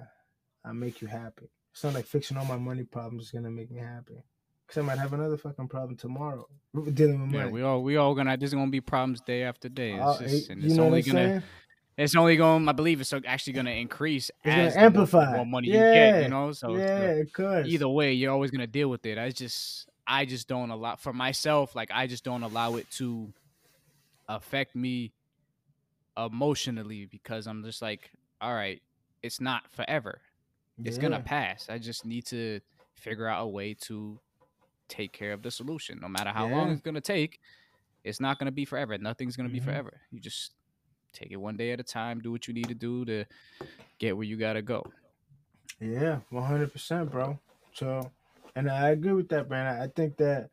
uh, 0.65 0.73
make 0.73 1.01
you 1.01 1.07
happy. 1.07 1.49
It's 1.71 1.83
not 1.83 1.93
like 1.93 2.05
fixing 2.05 2.37
all 2.37 2.45
my 2.45 2.57
money 2.57 2.83
problems 2.83 3.25
is 3.25 3.31
gonna 3.31 3.51
make 3.51 3.71
me 3.71 3.79
happy. 3.79 4.23
Cause 4.67 4.77
I 4.77 4.81
might 4.81 4.97
have 4.97 5.13
another 5.13 5.37
fucking 5.37 5.67
problem 5.67 5.97
tomorrow 5.97 6.47
dealing 6.93 7.21
with 7.21 7.31
money. 7.31 7.45
Yeah, 7.45 7.51
we 7.51 7.61
all 7.61 7.83
we 7.83 7.97
all 7.97 8.15
gonna 8.15 8.37
there's 8.37 8.53
gonna 8.53 8.71
be 8.71 8.81
problems 8.81 9.21
day 9.21 9.43
after 9.43 9.69
day. 9.69 9.93
It's 9.93 10.01
uh, 10.01 10.17
just, 10.19 10.49
and 10.49 10.63
it's 10.63 10.77
only 10.77 11.01
gonna 11.01 11.19
saying? 11.19 11.43
it's 11.97 12.15
only 12.15 12.37
gonna 12.37 12.69
I 12.69 12.73
believe 12.73 13.01
it's 13.01 13.13
actually 13.25 13.53
to 13.65 13.71
increase 13.71 14.31
it's 14.43 14.75
as 14.75 14.77
amplify 14.77 15.25
more, 15.27 15.37
more 15.37 15.45
money 15.45 15.67
yeah. 15.69 15.87
you 15.87 15.93
get. 15.93 16.23
You 16.23 16.29
know, 16.29 16.51
so 16.53 16.75
yeah, 16.75 17.09
it 17.09 17.33
could. 17.33 17.67
Either 17.67 17.89
way, 17.89 18.13
you're 18.13 18.31
always 18.31 18.51
to 18.51 18.67
deal 18.67 18.89
with 18.89 19.05
it. 19.05 19.17
I 19.17 19.29
just, 19.31 19.89
I 20.07 20.25
just 20.25 20.47
don't 20.47 20.71
allow 20.71 20.95
for 20.95 21.13
myself. 21.13 21.75
Like 21.75 21.91
I 21.93 22.07
just 22.07 22.23
don't 22.23 22.43
allow 22.43 22.75
it 22.75 22.89
to 22.91 23.31
affect 24.27 24.75
me 24.75 25.11
emotionally 26.17 27.05
because 27.05 27.47
I'm 27.47 27.63
just 27.63 27.81
like, 27.81 28.11
all 28.41 28.53
right, 28.53 28.81
it's 29.21 29.39
not 29.39 29.63
forever. 29.71 30.21
It's 30.83 30.97
yeah. 30.97 31.03
gonna 31.03 31.19
pass. 31.19 31.67
I 31.69 31.77
just 31.77 32.05
need 32.05 32.25
to 32.27 32.59
figure 32.95 33.27
out 33.27 33.43
a 33.43 33.47
way 33.47 33.73
to 33.81 34.19
take 34.89 35.13
care 35.13 35.33
of 35.33 35.41
the 35.41 35.51
solution, 35.51 35.99
no 36.01 36.07
matter 36.07 36.31
how 36.31 36.47
yeah. 36.47 36.55
long 36.55 36.71
it's 36.71 36.81
gonna 36.81 37.01
take. 37.01 37.39
It's 38.03 38.19
not 38.19 38.39
gonna 38.39 38.51
be 38.51 38.65
forever. 38.65 38.97
Nothing's 38.97 39.35
gonna 39.35 39.49
mm-hmm. 39.49 39.57
be 39.57 39.63
forever. 39.63 40.01
You 40.11 40.19
just 40.19 40.51
take 41.13 41.31
it 41.31 41.37
one 41.37 41.55
day 41.55 41.71
at 41.71 41.79
a 41.79 41.83
time. 41.83 42.19
Do 42.19 42.31
what 42.31 42.47
you 42.47 42.53
need 42.53 42.67
to 42.67 42.75
do 42.75 43.05
to 43.05 43.25
get 43.99 44.17
where 44.17 44.25
you 44.25 44.35
gotta 44.35 44.61
go. 44.61 44.83
Yeah, 45.79 46.19
one 46.29 46.43
hundred 46.43 46.71
percent, 46.71 47.11
bro. 47.11 47.39
So, 47.73 48.11
and 48.55 48.69
I 48.69 48.89
agree 48.89 49.13
with 49.13 49.29
that, 49.29 49.49
man. 49.49 49.81
I 49.81 49.87
think 49.87 50.17
that 50.17 50.49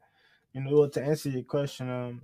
you 0.53 0.61
know 0.63 0.87
to 0.87 1.03
answer 1.03 1.31
your 1.31 1.43
question, 1.43 1.91
um, 1.91 2.23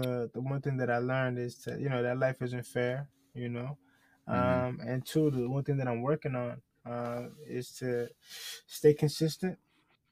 the 0.00 0.30
the 0.34 0.40
one 0.40 0.60
thing 0.60 0.76
that 0.78 0.90
I 0.90 0.98
learned 0.98 1.38
is 1.38 1.56
to 1.64 1.78
you 1.78 1.88
know 1.88 2.02
that 2.02 2.18
life 2.18 2.42
isn't 2.42 2.66
fair, 2.66 3.08
you 3.34 3.48
know, 3.48 3.78
mm-hmm. 4.28 4.66
um, 4.66 4.80
and 4.86 5.04
two, 5.04 5.30
the 5.30 5.48
one 5.48 5.64
thing 5.64 5.76
that 5.78 5.88
I'm 5.88 6.02
working 6.02 6.34
on 6.34 6.62
uh, 6.90 7.28
is 7.46 7.72
to 7.78 8.08
stay 8.66 8.94
consistent 8.94 9.58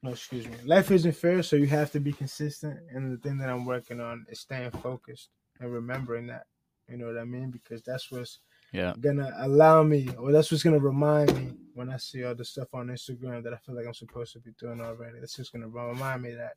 no, 0.03 0.13
excuse 0.13 0.47
me. 0.47 0.55
Life 0.65 0.91
isn't 0.91 1.13
fair, 1.13 1.43
so 1.43 1.57
you 1.57 1.67
have 1.67 1.93
to 1.93 2.01
be 2.01 2.13
consistent. 2.13 2.79
And 2.91 3.13
the 3.13 3.19
thing 3.19 3.37
that 3.39 3.51
I'm 3.51 3.67
working 3.67 4.01
on 4.01 4.25
is 4.31 4.41
staying 4.41 4.71
focused 4.71 5.29
and 5.61 5.73
remembering 5.73 6.27
that. 6.29 6.47
You 6.89 6.97
know 6.97 7.07
what 7.07 7.19
I 7.19 7.25
mean? 7.25 7.51
Because 7.51 7.83
that's 7.83 8.11
what's 8.11 8.41
Yeah. 8.73 8.95
gonna 8.99 9.31
allow 9.37 9.83
me, 9.83 10.09
or 10.17 10.33
that's 10.33 10.51
what's 10.51 10.63
gonna 10.63 10.79
remind 10.79 11.35
me 11.37 11.59
when 11.75 11.91
I 11.91 11.99
see 11.99 12.25
all 12.25 12.35
the 12.35 12.45
stuff 12.45 12.73
on 12.73 12.89
Instagram 12.89 13.43
that 13.45 13.53
I 13.53 13.59
feel 13.59 13.75
like 13.75 13.87
I'm 13.87 13.95
supposed 13.95 14.33
to 14.35 14.39
be 14.41 14.53
doing 14.53 14.81
already. 14.81 15.21
That's 15.21 15.37
just 15.37 15.53
gonna 15.53 15.69
remind 15.69 16.23
me 16.23 16.35
that 16.35 16.55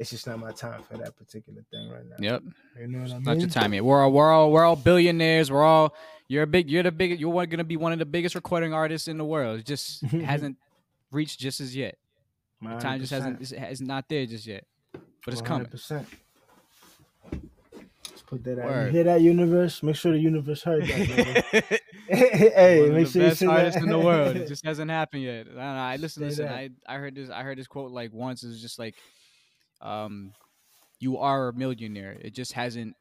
it's 0.00 0.08
just 0.08 0.26
not 0.26 0.38
my 0.38 0.50
time 0.50 0.82
for 0.82 0.96
that 0.96 1.14
particular 1.14 1.62
thing 1.70 1.90
right 1.90 2.08
now. 2.08 2.16
Yep. 2.18 2.42
You 2.80 2.86
know 2.88 3.00
what 3.00 3.10
I 3.10 3.14
mean? 3.14 3.22
Not 3.22 3.38
your 3.38 3.50
time 3.50 3.74
yet. 3.74 3.84
We're 3.84 4.02
all 4.02 4.10
we're 4.10 4.32
all 4.32 4.50
we're 4.50 4.64
all 4.64 4.74
billionaires. 4.74 5.52
We're 5.52 5.62
all 5.62 5.94
you're 6.26 6.44
a 6.44 6.46
big 6.46 6.70
you're 6.70 6.82
the 6.82 6.90
big 6.90 7.20
you're 7.20 7.46
gonna 7.46 7.64
be 7.64 7.76
one 7.76 7.92
of 7.92 7.98
the 7.98 8.06
biggest 8.06 8.34
recording 8.34 8.72
artists 8.72 9.08
in 9.08 9.18
the 9.18 9.26
world. 9.26 9.60
It 9.60 9.66
just 9.66 10.02
hasn't 10.06 10.56
reached 11.10 11.38
just 11.38 11.60
as 11.60 11.76
yet. 11.76 11.98
The 12.62 12.78
time 12.78 13.00
just 13.00 13.12
hasn't 13.12 13.42
it's, 13.52 13.80
not 13.82 14.08
there 14.08 14.24
just 14.24 14.46
yet. 14.46 14.64
But 14.92 15.34
it's 15.34 15.42
coming. 15.42 15.66
100%. 15.66 16.06
Let's 17.32 18.22
put 18.22 18.42
that 18.44 18.58
out. 18.58 18.86
You 18.86 18.90
hear 18.92 19.04
that, 19.04 19.20
universe? 19.20 19.82
Make 19.82 19.96
sure 19.96 20.12
the 20.12 20.18
universe 20.18 20.62
heard 20.62 20.84
that. 20.84 21.44
One 22.10 22.18
hey, 22.18 22.86
of 22.86 22.94
make 22.94 23.06
sure 23.06 23.22
you 23.22 23.28
best 23.28 23.38
send 23.38 23.50
artists 23.50 23.80
that. 23.80 23.84
in 23.84 23.90
the 23.90 23.98
world. 23.98 24.36
It 24.36 24.48
just 24.48 24.64
hasn't 24.64 24.90
happened 24.90 25.22
yet. 25.22 25.40
I 25.40 25.44
don't 25.44 25.56
know. 25.56 25.62
I 25.62 25.96
listen, 25.96 26.22
listen. 26.22 26.48
I 26.48 26.70
I 26.86 26.96
heard 26.96 27.14
this. 27.14 27.30
I 27.30 27.42
heard 27.42 27.58
this 27.58 27.66
quote 27.66 27.92
like 27.92 28.12
once. 28.12 28.42
It 28.42 28.48
was 28.48 28.60
just 28.60 28.78
like, 28.78 28.94
um, 29.80 30.32
you 30.98 31.18
are 31.18 31.48
a 31.48 31.52
millionaire. 31.52 32.16
It 32.20 32.34
just 32.34 32.52
hasn't, 32.52 32.96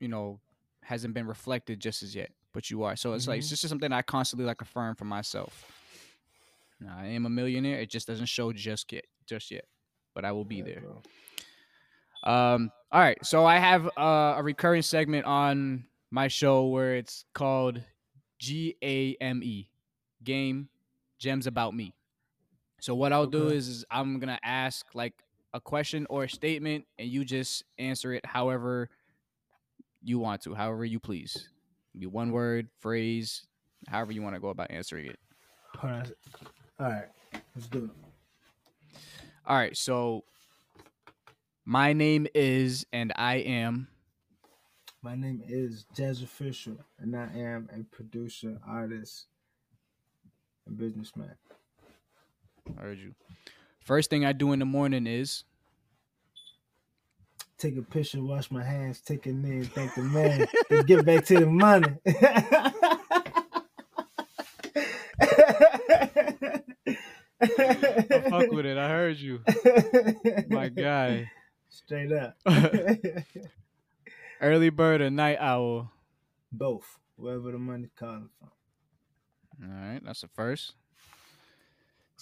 you 0.00 0.08
know, 0.08 0.40
hasn't 0.82 1.14
been 1.14 1.26
reflected 1.26 1.80
just 1.80 2.02
as 2.02 2.14
yet. 2.14 2.30
But 2.52 2.70
you 2.70 2.82
are. 2.82 2.96
So 2.96 3.14
it's 3.14 3.26
like 3.28 3.38
it's 3.38 3.46
Mhm. 3.46 3.50
just 3.50 3.68
something 3.68 3.92
I 3.92 4.02
constantly 4.02 4.44
like 4.44 4.60
affirm 4.60 4.94
for 4.94 5.04
myself. 5.06 5.70
Now, 6.80 6.96
I 6.98 7.06
am 7.06 7.24
a 7.24 7.30
millionaire. 7.30 7.78
It 7.78 7.88
just 7.90 8.06
doesn't 8.06 8.26
show 8.26 8.52
just 8.52 8.92
yet. 8.92 9.04
Just 9.26 9.50
yet. 9.50 9.64
But 10.14 10.24
I 10.24 10.32
will 10.32 10.44
be 10.44 10.60
there. 10.60 10.82
Um, 12.24 12.70
all 12.90 13.00
right. 13.00 13.24
So 13.24 13.46
I 13.46 13.58
have 13.58 13.86
uh, 13.96 14.34
a 14.36 14.42
recurring 14.42 14.82
segment 14.82 15.24
on 15.26 15.84
my 16.10 16.28
show 16.28 16.66
where 16.66 16.96
it's 16.96 17.24
called 17.34 17.80
G 18.38 18.76
A 18.82 19.16
M 19.20 19.42
E, 19.42 19.68
Game 20.22 20.68
Gems 21.18 21.46
About 21.46 21.74
Me. 21.74 21.94
So 22.80 22.94
what 22.94 23.12
I'll 23.12 23.26
do 23.26 23.48
is, 23.48 23.68
is 23.68 23.84
I'm 23.90 24.18
gonna 24.18 24.40
ask 24.42 24.84
like 24.94 25.14
a 25.54 25.60
question 25.60 26.06
or 26.10 26.24
a 26.24 26.28
statement, 26.28 26.86
and 26.98 27.08
you 27.08 27.24
just 27.24 27.64
answer 27.78 28.12
it 28.12 28.24
however 28.24 28.88
you 30.02 30.18
want 30.18 30.42
to, 30.42 30.54
however 30.54 30.84
you 30.84 30.98
please. 30.98 31.48
Be 31.98 32.06
one 32.06 32.32
word, 32.32 32.68
phrase, 32.80 33.46
however 33.86 34.12
you 34.12 34.22
want 34.22 34.34
to 34.34 34.40
go 34.40 34.48
about 34.48 34.70
answering 34.70 35.06
it. 35.06 35.18
Hold 35.76 35.92
on. 35.92 36.12
All 36.80 36.86
right, 36.86 37.08
let's 37.54 37.68
do 37.68 37.84
it. 37.84 39.00
All 39.46 39.56
right. 39.56 39.76
So 39.76 40.24
my 41.64 41.92
name 41.92 42.26
is, 42.34 42.86
and 42.92 43.12
I 43.16 43.36
am. 43.36 43.88
My 45.02 45.16
name 45.16 45.42
is 45.48 45.84
Jasz 45.96 46.22
Official, 46.22 46.76
and 46.98 47.16
I 47.16 47.28
am 47.34 47.68
a 47.76 47.82
producer, 47.94 48.58
artist, 48.66 49.26
and 50.66 50.78
businessman. 50.78 51.34
I 52.78 52.82
heard 52.82 52.98
you. 52.98 53.14
First 53.84 54.10
thing 54.10 54.24
I 54.24 54.32
do 54.32 54.52
in 54.52 54.58
the 54.58 54.64
morning 54.64 55.06
is 55.06 55.44
Take 57.58 57.76
a 57.76 57.82
picture, 57.82 58.20
wash 58.20 58.50
my 58.50 58.64
hands, 58.64 59.00
take 59.00 59.26
a 59.26 59.32
knee, 59.32 59.58
and 59.58 59.72
thank 59.72 59.94
the 59.94 60.02
man. 60.02 60.46
Let's 60.68 60.84
get 60.84 61.06
back 61.06 61.24
to 61.26 61.38
the 61.38 61.46
money. 61.46 61.96
I 67.40 68.20
fuck 68.30 68.50
with 68.50 68.66
it. 68.66 68.76
I 68.78 68.88
heard 68.88 69.16
you. 69.18 69.40
My 70.48 70.70
guy. 70.70 71.30
Straight 71.68 72.10
up. 72.12 72.36
Early 74.40 74.70
bird 74.70 75.00
or 75.00 75.10
night 75.10 75.38
owl. 75.40 75.92
Both. 76.50 76.98
Wherever 77.14 77.52
the 77.52 77.58
money 77.58 77.90
comes 77.96 78.30
from. 78.40 78.50
All 79.62 79.68
right, 79.68 80.00
that's 80.04 80.22
the 80.22 80.28
first. 80.34 80.74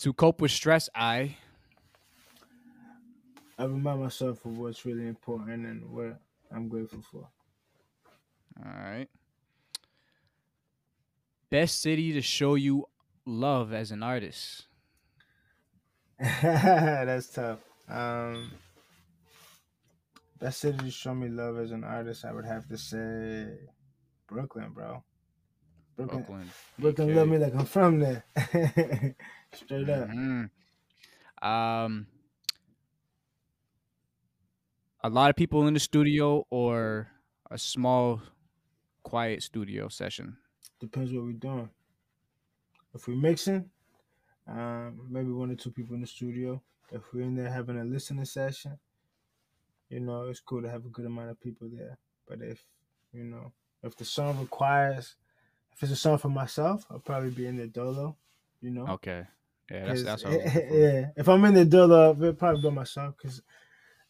To 0.00 0.12
cope 0.12 0.42
with 0.42 0.50
stress, 0.50 0.90
I. 0.94 1.36
I 3.60 3.64
remind 3.64 4.00
myself 4.00 4.42
of 4.46 4.56
what's 4.56 4.86
really 4.86 5.06
important 5.06 5.66
and 5.66 5.90
what 5.90 6.18
I'm 6.50 6.66
grateful 6.68 7.02
for. 7.02 7.28
All 8.64 8.72
right. 8.72 9.06
Best 11.50 11.82
city 11.82 12.14
to 12.14 12.22
show 12.22 12.54
you 12.54 12.86
love 13.26 13.74
as 13.74 13.90
an 13.90 14.02
artist. 14.02 14.64
That's 16.18 17.28
tough. 17.28 17.58
Um, 17.86 18.50
best 20.40 20.60
city 20.60 20.78
to 20.78 20.90
show 20.90 21.14
me 21.14 21.28
love 21.28 21.58
as 21.58 21.70
an 21.72 21.84
artist, 21.84 22.24
I 22.24 22.32
would 22.32 22.46
have 22.46 22.66
to 22.68 22.78
say 22.78 23.46
Brooklyn, 24.26 24.70
bro. 24.72 25.04
Brooklyn, 25.96 26.22
Brooklyn. 26.22 26.50
Brooklyn 26.78 27.14
love 27.14 27.28
me 27.28 27.36
like 27.36 27.54
I'm 27.54 27.66
from 27.66 27.98
there. 27.98 28.24
Straight 29.52 29.90
up. 29.90 30.08
Mhm. 30.08 30.48
Um, 31.42 32.06
a 35.02 35.08
lot 35.08 35.30
of 35.30 35.36
people 35.36 35.66
in 35.66 35.74
the 35.74 35.80
studio 35.80 36.46
or 36.50 37.08
a 37.50 37.58
small, 37.58 38.22
quiet 39.02 39.42
studio 39.42 39.88
session. 39.88 40.36
Depends 40.78 41.12
what 41.12 41.24
we're 41.24 41.32
doing. 41.32 41.70
If 42.94 43.06
we're 43.06 43.14
mixing, 43.14 43.70
um, 44.48 45.00
maybe 45.08 45.30
one 45.30 45.50
or 45.50 45.54
two 45.54 45.70
people 45.70 45.94
in 45.94 46.00
the 46.00 46.06
studio. 46.06 46.62
If 46.90 47.02
we're 47.12 47.22
in 47.22 47.36
there 47.36 47.50
having 47.50 47.78
a 47.78 47.84
listening 47.84 48.24
session, 48.24 48.78
you 49.88 50.00
know, 50.00 50.24
it's 50.24 50.40
cool 50.40 50.62
to 50.62 50.70
have 50.70 50.84
a 50.84 50.88
good 50.88 51.06
amount 51.06 51.30
of 51.30 51.40
people 51.40 51.68
there. 51.72 51.98
But 52.28 52.40
if, 52.42 52.64
you 53.12 53.24
know, 53.24 53.52
if 53.82 53.96
the 53.96 54.04
song 54.04 54.38
requires, 54.40 55.16
if 55.72 55.82
it's 55.82 55.92
a 55.92 55.96
song 55.96 56.18
for 56.18 56.28
myself, 56.28 56.84
I'll 56.90 56.98
probably 56.98 57.30
be 57.30 57.46
in 57.46 57.56
the 57.56 57.68
dolo, 57.68 58.16
you 58.60 58.70
know. 58.70 58.86
Okay. 58.88 59.24
Yeah, 59.70 59.86
that's 59.86 60.02
that's 60.02 60.24
what 60.24 60.32
I 60.32 60.36
was 60.36 60.44
looking 60.54 60.68
for. 60.68 60.76
yeah. 60.76 61.06
If 61.16 61.28
I'm 61.28 61.44
in 61.44 61.54
the 61.54 61.64
dolo, 61.64 62.08
I'll 62.08 62.32
probably 62.32 62.62
by 62.62 62.70
myself 62.74 63.14
because 63.16 63.40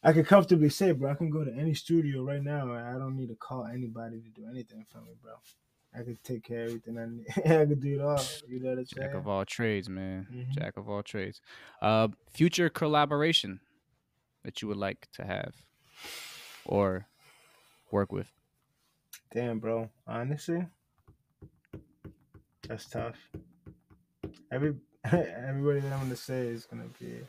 I 0.03 0.13
can 0.13 0.25
comfortably 0.25 0.71
say, 0.71 0.93
bro, 0.93 1.11
I 1.11 1.15
can 1.15 1.31
go 1.31 1.45
to 1.45 1.53
any 1.53 1.75
studio 1.75 2.23
right 2.23 2.43
now 2.43 2.73
and 2.73 2.87
I 2.87 2.99
don't 2.99 3.17
need 3.17 3.29
to 3.29 3.35
call 3.35 3.67
anybody 3.67 4.21
to 4.21 4.29
do 4.31 4.49
anything 4.49 4.85
for 4.91 4.99
me, 5.03 5.13
bro. 5.23 5.33
I 5.95 6.03
could 6.03 6.23
take 6.23 6.45
care 6.45 6.65
of 6.65 6.69
everything 6.69 6.99
I 6.99 7.07
need. 7.07 7.27
I 7.61 7.67
could 7.67 7.81
do 7.81 7.95
it 7.95 8.01
all. 8.01 8.23
You 8.49 8.61
know 8.61 8.71
what 8.71 8.79
I'm 8.79 8.85
Jack 8.85 9.15
of 9.15 9.29
all 9.29 9.45
trades, 9.45 9.89
man. 9.89 10.27
Mhm. 10.33 10.51
Jack 10.51 10.77
of 10.77 10.89
all 10.89 11.03
trades. 11.03 11.41
Uh, 11.83 12.09
future 12.31 12.71
collaboration 12.71 13.61
that 14.45 14.63
you 14.63 14.69
would 14.69 14.77
like 14.77 15.09
to 15.13 15.25
have 15.25 15.55
or 16.65 17.07
work 17.91 18.13
with. 18.13 18.31
Damn, 19.33 19.59
bro. 19.59 19.91
Honestly, 20.07 20.65
that's 22.67 22.89
tough. 22.89 23.17
Every 24.53 24.77
everybody 25.05 25.81
that 25.81 25.93
I'm 25.93 26.01
gonna 26.01 26.17
say 26.17 26.49
is 26.49 26.67
gonna 26.67 26.89
be 27.01 27.21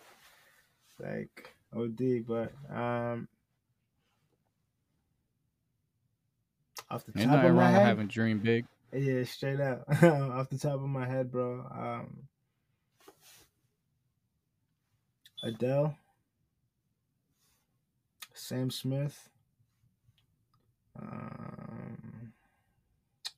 like 1.00 1.54
OD, 1.76 2.26
but 2.28 2.54
um, 2.76 3.28
off 6.90 7.06
the 7.06 7.14
Ain't 7.16 7.32
top 7.32 7.44
of 7.44 7.52
my 7.52 7.52
wrong 7.52 7.72
head, 7.72 7.82
having 7.82 8.08
dream 8.08 8.40
big. 8.40 8.66
yeah, 8.94 9.24
straight 9.24 9.60
up, 9.60 9.84
off 10.04 10.50
the 10.50 10.58
top 10.58 10.76
of 10.76 10.88
my 10.88 11.08
head, 11.08 11.32
bro. 11.32 11.66
Um, 11.72 12.28
Adele, 15.44 15.96
Sam 18.34 18.70
Smith, 18.72 19.30
um, 21.02 22.34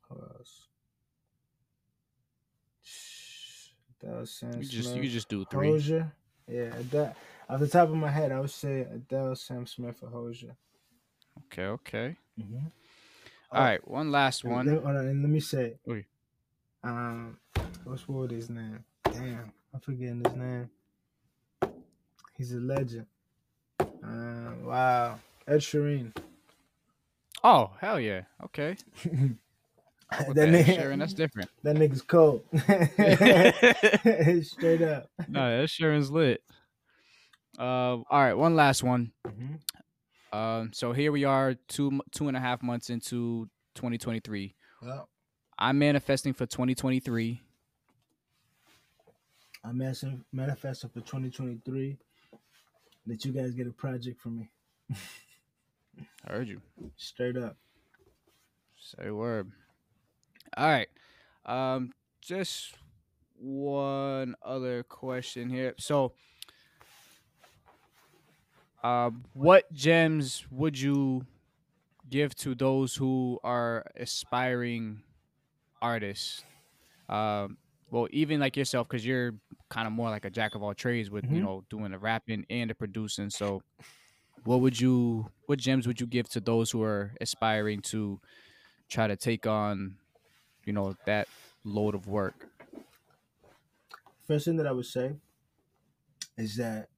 who 0.09 0.15
else? 0.15 0.67
Adele, 4.01 4.25
Sam 4.25 4.51
You 4.53 4.63
Smith, 4.63 4.69
just 4.69 4.95
you 4.95 5.09
just 5.09 5.29
do 5.29 5.45
three. 5.45 5.69
Hozier. 5.69 6.11
Yeah, 6.47 6.75
Adele. 6.79 7.15
Off 7.53 7.59
the 7.59 7.67
top 7.67 7.89
of 7.89 7.95
my 7.95 8.09
head, 8.09 8.31
I 8.31 8.39
would 8.39 8.49
say 8.49 8.81
Adele, 8.81 9.35
Sam 9.35 9.67
Smith, 9.67 10.01
or 10.01 10.09
Hozier. 10.09 10.55
Okay, 11.45 11.65
okay. 11.65 12.15
Mm-hmm. 12.41 12.65
All 13.51 13.61
right, 13.61 13.87
one 13.87 14.11
last 14.11 14.43
Let, 14.43 14.53
one. 14.53 14.67
hold 14.69 14.85
on, 14.85 14.95
and 14.95 15.21
let 15.21 15.29
me 15.29 15.39
say, 15.39 15.75
um, 16.83 17.37
what's 17.83 18.07
what 18.07 18.31
his 18.31 18.49
name? 18.49 18.83
Damn, 19.03 19.51
I'm 19.71 19.79
forgetting 19.81 20.23
his 20.25 20.33
name. 20.33 20.69
He's 22.35 22.53
a 22.53 22.57
legend. 22.57 23.05
Uh, 23.79 24.53
wow, 24.63 25.19
Ed 25.47 25.59
Sheeran. 25.59 26.11
Oh, 27.43 27.69
hell 27.79 27.99
yeah. 27.99 28.21
Okay. 28.45 28.77
that, 29.05 30.33
that, 30.33 30.49
nigga, 30.49 30.75
Sheeran, 30.75 30.97
that's 30.97 31.13
different. 31.13 31.51
that 31.61 31.75
nigga's 31.75 32.01
cold. 32.01 32.41
Straight 34.43 34.81
up. 34.81 35.07
no, 35.27 35.61
that 35.61 35.69
Sheeran's 35.69 36.09
lit. 36.09 36.41
Uh, 37.57 37.61
all 37.63 38.05
right, 38.11 38.33
one 38.33 38.55
last 38.55 38.83
one. 38.83 39.11
Mhm. 39.25 39.59
Um, 40.31 40.73
so 40.73 40.93
here 40.93 41.11
we 41.11 41.23
are, 41.25 41.53
two 41.67 42.01
two 42.11 42.27
and 42.27 42.35
a 42.35 42.39
half 42.39 42.63
months 42.63 42.89
into 42.89 43.49
2023. 43.75 44.55
Well, 44.81 45.09
I'm 45.59 45.77
manifesting 45.77 46.33
for 46.33 46.45
2023. 46.45 47.41
I'm 49.63 49.77
manifesting 50.31 50.89
for 50.89 50.99
2023 51.01 51.97
that 53.05 53.23
you 53.23 53.31
guys 53.31 53.53
get 53.53 53.67
a 53.67 53.71
project 53.71 54.19
for 54.19 54.29
me. 54.29 54.49
I 54.91 54.95
heard 56.31 56.47
you. 56.47 56.61
Straight 56.97 57.37
up. 57.37 57.55
Say 58.77 59.11
word. 59.11 59.51
All 60.57 60.67
right. 60.67 60.89
Um, 61.45 61.93
just 62.21 62.73
one 63.37 64.35
other 64.43 64.83
question 64.83 65.49
here. 65.49 65.75
So, 65.77 66.13
uh, 68.84 69.11
what 69.34 69.71
gems 69.71 70.45
would 70.51 70.79
you 70.79 71.25
give 72.09 72.36
to 72.36 72.53
those 72.53 72.95
who 72.95 73.39
are 73.43 73.86
aspiring 73.95 75.01
artists? 75.81 76.43
Um, 77.07 77.57
well, 77.89 78.07
even 78.11 78.39
like 78.39 78.57
yourself, 78.57 78.88
because 78.88 79.05
you're 79.05 79.34
kind 79.69 79.88
of 79.88 79.93
more 79.93 80.09
like 80.09 80.25
a 80.25 80.29
jack 80.29 80.55
of 80.55 80.63
all 80.63 80.73
trades 80.73 81.09
with 81.09 81.23
mm-hmm. 81.25 81.36
you 81.36 81.41
know 81.41 81.63
doing 81.69 81.91
the 81.91 81.97
rapping 81.97 82.45
and 82.49 82.69
the 82.69 82.75
producing. 82.75 83.29
So, 83.29 83.61
what 84.43 84.61
would 84.61 84.79
you, 84.79 85.29
what 85.45 85.59
gems 85.59 85.88
would 85.88 86.01
you 86.01 86.07
give 86.07 86.27
to 86.29 86.39
those 86.39 86.71
who 86.71 86.84
are 86.84 87.13
aspiring 87.21 87.81
to 87.84 88.19
try 88.89 89.07
to 89.07 89.15
take 89.15 89.47
on, 89.47 89.95
you 90.65 90.73
know, 90.73 90.95
that 91.05 91.27
load 91.63 91.95
of 91.95 92.07
work? 92.07 92.49
First 94.27 94.45
thing 94.45 94.57
that 94.57 94.67
I 94.67 94.71
would 94.71 94.86
say 94.86 95.13
is 96.38 96.57
that 96.57 96.89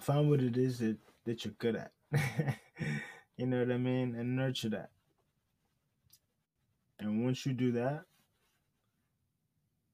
find 0.00 0.28
what 0.28 0.40
it 0.40 0.56
is 0.56 0.78
that, 0.78 0.96
that 1.24 1.44
you're 1.44 1.54
good 1.58 1.76
at. 1.76 1.92
you 3.36 3.46
know 3.46 3.60
what 3.60 3.72
I 3.72 3.78
mean? 3.78 4.14
And 4.14 4.36
nurture 4.36 4.68
that. 4.70 4.90
And 6.98 7.24
once 7.24 7.44
you 7.44 7.52
do 7.52 7.72
that, 7.72 8.04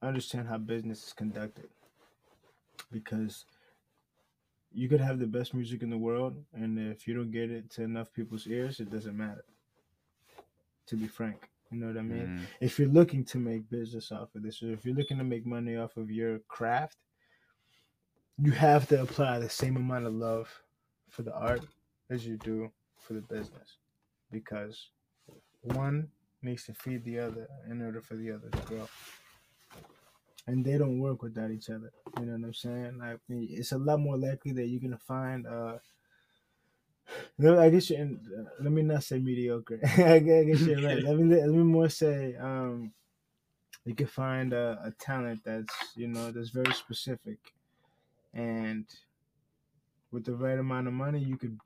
understand 0.01 0.49
how 0.49 0.59
business 0.59 1.07
is 1.07 1.13
conducted. 1.13 1.69
Because 2.91 3.45
you 4.73 4.89
could 4.89 5.01
have 5.01 5.19
the 5.19 5.27
best 5.27 5.55
music 5.55 5.83
in 5.83 5.91
the 5.91 5.99
world, 5.99 6.37
and 6.55 6.79
if 6.79 7.07
you 7.07 7.15
don't 7.15 7.31
get 7.31 7.51
it 7.51 7.71
to 7.71 7.83
enough 7.83 8.13
people's 8.13 8.47
ears, 8.47 8.81
it 8.81 8.91
doesn't 8.91 9.17
matter. 9.17 9.45
To 10.87 10.97
be 10.97 11.07
frank, 11.07 11.49
you 11.71 11.79
know 11.79 11.87
what 11.89 11.97
I 11.97 12.03
mean? 12.03 12.27
Mm. 12.27 12.41
If 12.61 12.79
you're 12.79 12.89
looking 12.89 13.25
to 13.27 13.39
make 13.39 13.71
business 13.71 14.11
off 14.13 14.35
of 14.35 14.43
this, 14.43 14.63
or 14.63 14.73
if 14.73 14.85
you're 14.85 14.95
looking 14.95 15.19
to 15.19 15.25
make 15.25 15.47
money 15.47 15.77
off 15.77 15.97
of 15.97 16.11
your 16.11 16.41
craft, 16.49 16.97
you 18.39 18.53
have 18.53 18.89
to 18.89 19.01
apply 19.03 19.39
the 19.39 19.49
same 19.49 19.77
amount 19.77 20.07
of 20.07 20.15
love 20.15 20.49
for 21.09 21.23
the 21.23 21.35
art 21.35 21.65
as 22.11 22.27
you 22.27 22.37
do 22.39 22.71
for 22.99 23.15
the 23.15 23.21
business 23.21 23.77
because 24.31 24.89
one 25.63 26.09
needs 26.43 26.65
to 26.65 26.75
feed 26.75 27.05
the 27.05 27.19
other 27.19 27.49
in 27.71 27.83
order 27.83 28.01
for 28.01 28.15
the 28.17 28.33
other 28.33 28.49
to 28.51 28.59
grow. 28.67 28.89
And 30.47 30.65
they 30.65 30.77
don't 30.77 30.99
work 30.99 31.23
without 31.23 31.51
each 31.53 31.71
other. 31.71 31.93
You 32.19 32.27
know 32.27 32.33
what 32.33 32.47
I'm 32.47 32.55
saying? 32.55 32.99
Like 32.99 33.21
it's 33.29 33.73
a 33.73 33.79
lot 33.79 34.01
more 34.01 34.19
likely 34.19 34.53
that 34.53 34.67
you're 34.67 34.81
gonna 34.81 34.99
find 34.99 35.47
uh 35.47 35.79
I 37.41 37.69
guess 37.71 37.91
you're 37.91 38.01
in, 38.01 38.21
uh, 38.39 38.51
let 38.63 38.73
me 38.73 38.83
not 38.83 39.05
say 39.05 39.19
mediocre. 39.19 39.81
I 39.85 40.19
guess 40.21 40.61
you're 40.63 40.81
right. 40.83 41.03
Let 41.05 41.17
me 41.17 41.37
let 41.37 41.49
me 41.49 41.63
more 41.63 41.89
say 41.89 42.37
um 42.37 42.93
you 43.85 43.95
can 43.95 44.07
find 44.07 44.53
a, 44.53 44.79
a 44.85 44.91
talent 44.93 45.41
that's 45.45 45.75
you 45.97 46.09
know 46.09 46.31
that's 46.31 46.51
very 46.51 46.73
specific 46.73 47.39
and 48.35 48.87
with 50.11 50.25
the 50.25 50.35
right 50.35 50.59
amount 50.59 50.87
of 50.87 50.93
money 50.93 51.19
you 51.19 51.37
could 51.37 51.59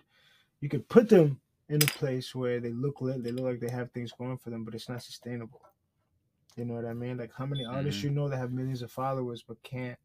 you 0.60 0.68
could 0.68 0.88
put 0.88 1.08
them 1.08 1.40
in 1.68 1.82
a 1.82 1.86
place 1.86 2.34
where 2.34 2.60
they 2.60 2.72
look 2.72 3.00
lit, 3.00 3.22
they 3.22 3.32
look 3.32 3.44
like 3.44 3.60
they 3.60 3.70
have 3.70 3.90
things 3.90 4.12
going 4.12 4.38
for 4.38 4.50
them, 4.50 4.64
but 4.64 4.74
it's 4.74 4.88
not 4.88 5.02
sustainable. 5.02 5.60
You 6.56 6.64
know 6.64 6.74
what 6.74 6.86
I 6.86 6.94
mean? 6.94 7.18
Like 7.18 7.32
how 7.36 7.44
many 7.44 7.64
artists 7.64 8.00
mm-hmm. 8.00 8.10
you 8.10 8.14
know 8.14 8.28
that 8.28 8.38
have 8.38 8.52
millions 8.52 8.82
of 8.82 8.90
followers 8.90 9.44
but 9.46 9.62
can't 9.62 9.98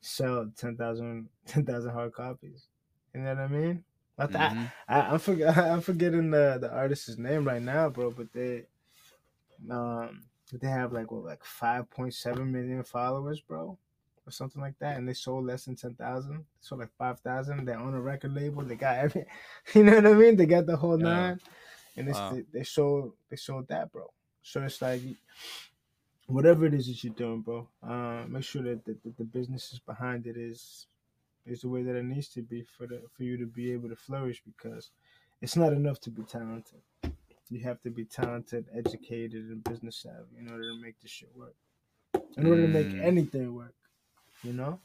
sell 0.00 0.50
10,000 0.56 1.28
10, 1.46 1.66
hard 1.92 2.12
copies? 2.12 2.68
You 3.14 3.22
know 3.22 3.30
what 3.30 3.38
I 3.38 3.48
mean? 3.48 3.84
I, 4.18 4.26
mm-hmm. 4.26 4.64
I, 4.88 5.00
I, 5.00 5.12
am 5.14 5.18
forget, 5.18 5.56
I'm 5.58 5.80
forgetting 5.80 6.30
the 6.30 6.58
the 6.60 6.70
artist's 6.70 7.18
name 7.18 7.46
right 7.46 7.62
now, 7.62 7.88
bro. 7.88 8.10
But 8.10 8.32
they, 8.32 8.64
um, 9.70 10.22
they 10.52 10.68
have 10.68 10.92
like 10.92 11.10
what, 11.10 11.24
like 11.24 11.42
5.7 11.42 12.46
million 12.46 12.84
followers, 12.84 13.40
bro 13.40 13.78
or 14.26 14.30
something 14.30 14.62
like 14.62 14.78
that, 14.78 14.96
and 14.96 15.08
they 15.08 15.14
sold 15.14 15.46
less 15.46 15.64
than 15.64 15.76
ten 15.76 15.94
thousand. 15.94 16.44
Sold 16.60 16.80
like 16.80 16.90
five 16.98 17.20
thousand. 17.20 17.64
They 17.64 17.74
own 17.74 17.94
a 17.94 18.00
record 18.00 18.34
label. 18.34 18.62
They 18.62 18.76
got 18.76 18.96
every, 18.96 19.24
you 19.74 19.84
know 19.84 19.96
what 19.96 20.06
I 20.06 20.12
mean? 20.12 20.36
They 20.36 20.46
got 20.46 20.66
the 20.66 20.76
whole 20.76 20.98
yeah. 20.98 21.04
nine, 21.04 21.40
and 21.96 22.08
wow. 22.08 22.32
they, 22.32 22.44
they 22.52 22.64
sold 22.64 23.12
they 23.30 23.36
sold 23.36 23.68
that, 23.68 23.92
bro. 23.92 24.10
So 24.42 24.62
it's 24.62 24.82
like 24.82 25.02
whatever 26.26 26.66
it 26.66 26.74
is 26.74 26.86
that 26.86 27.04
you're 27.04 27.14
doing, 27.14 27.40
bro. 27.40 27.68
Uh, 27.82 28.24
make 28.28 28.44
sure 28.44 28.62
that 28.62 28.84
the, 28.84 28.96
the, 29.04 29.12
the 29.18 29.24
businesses 29.24 29.78
behind 29.78 30.26
it 30.26 30.36
is 30.36 30.86
is 31.44 31.62
the 31.62 31.68
way 31.68 31.82
that 31.82 31.96
it 31.96 32.04
needs 32.04 32.28
to 32.28 32.42
be 32.42 32.62
for 32.62 32.86
the 32.86 33.02
for 33.16 33.24
you 33.24 33.36
to 33.36 33.46
be 33.46 33.72
able 33.72 33.88
to 33.88 33.96
flourish 33.96 34.42
because 34.44 34.90
it's 35.40 35.56
not 35.56 35.72
enough 35.72 36.00
to 36.00 36.10
be 36.10 36.22
talented. 36.22 36.80
You 37.50 37.60
have 37.64 37.82
to 37.82 37.90
be 37.90 38.06
talented, 38.06 38.66
educated, 38.74 39.50
and 39.50 39.62
business 39.62 39.96
savvy 39.96 40.38
in 40.38 40.50
order 40.50 40.70
to 40.70 40.80
make 40.80 40.98
this 41.00 41.10
shit 41.10 41.28
work. 41.36 41.54
In 42.38 42.46
order 42.46 42.62
mm. 42.62 42.66
to 42.66 42.72
make 42.72 42.86
mm. 42.86 43.04
anything 43.04 43.54
work 43.54 43.74
you 44.42 44.52
know? 44.52 44.78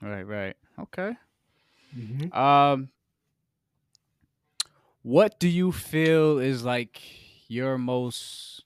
Right, 0.00 0.22
right. 0.22 0.56
Okay. 0.78 1.16
Mm-hmm. 1.96 2.36
Um, 2.36 2.88
what 5.02 5.38
do 5.38 5.48
you 5.48 5.72
feel 5.72 6.38
is 6.38 6.64
like 6.64 7.00
your 7.48 7.78
most 7.78 8.64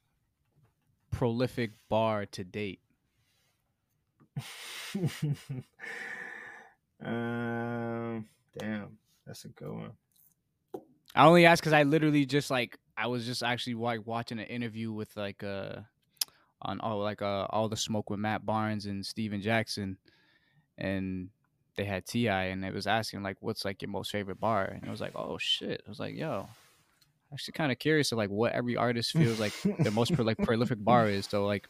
prolific 1.10 1.72
bar 1.88 2.26
to 2.26 2.44
date? 2.44 2.80
um, 7.04 8.28
damn, 8.58 8.98
that's 9.26 9.44
a 9.44 9.48
good 9.48 9.72
one. 9.72 9.92
I 11.14 11.26
only 11.26 11.46
ask 11.46 11.62
because 11.62 11.72
I 11.72 11.82
literally 11.84 12.26
just 12.26 12.50
like 12.50 12.78
I 12.96 13.06
was 13.06 13.24
just 13.24 13.42
actually 13.42 13.74
like 13.74 14.06
watching 14.06 14.38
an 14.38 14.46
interview 14.46 14.92
with 14.92 15.16
like 15.16 15.42
uh 15.42 15.76
on 16.66 16.80
all 16.80 16.98
like 16.98 17.22
uh, 17.22 17.46
all 17.50 17.68
the 17.68 17.76
smoke 17.76 18.10
with 18.10 18.20
Matt 18.20 18.44
Barnes 18.44 18.86
and 18.86 19.06
Stephen 19.06 19.40
Jackson, 19.40 19.96
and 20.76 21.30
they 21.76 21.84
had 21.84 22.04
T.I., 22.04 22.44
and 22.46 22.64
it 22.64 22.74
was 22.74 22.86
asking 22.86 23.22
like, 23.22 23.36
"What's 23.40 23.64
like 23.64 23.80
your 23.80 23.90
most 23.90 24.10
favorite 24.10 24.40
bar?" 24.40 24.64
And 24.64 24.84
it 24.84 24.90
was 24.90 25.00
like, 25.00 25.12
"Oh 25.14 25.38
shit!" 25.38 25.82
I 25.86 25.88
was 25.88 26.00
like, 26.00 26.14
"Yo." 26.14 26.48
Actually, 27.32 27.52
kind 27.52 27.72
of 27.72 27.78
curious 27.78 28.12
of 28.12 28.18
like 28.18 28.30
what 28.30 28.52
every 28.52 28.76
artist 28.76 29.12
feels 29.16 29.40
like 29.40 29.52
the 29.80 29.90
most 29.90 30.14
pro- 30.14 30.24
like 30.24 30.38
prolific 30.38 30.82
bar 30.82 31.08
is. 31.08 31.26
So 31.26 31.46
like, 31.46 31.68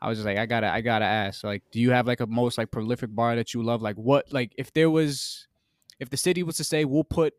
I 0.00 0.08
was 0.08 0.18
just 0.18 0.26
like, 0.26 0.38
I 0.38 0.46
gotta, 0.46 0.72
I 0.72 0.80
gotta 0.80 1.04
ask. 1.04 1.44
like, 1.44 1.62
do 1.70 1.80
you 1.80 1.92
have 1.92 2.06
like 2.06 2.20
a 2.20 2.26
most 2.26 2.58
like 2.58 2.70
prolific 2.70 3.14
bar 3.14 3.36
that 3.36 3.54
you 3.54 3.62
love? 3.62 3.82
Like, 3.82 3.96
what 3.96 4.32
like 4.32 4.52
if 4.56 4.72
there 4.72 4.90
was, 4.90 5.46
if 6.00 6.10
the 6.10 6.16
city 6.16 6.42
was 6.42 6.56
to 6.56 6.64
say, 6.64 6.84
we'll 6.84 7.04
put 7.04 7.34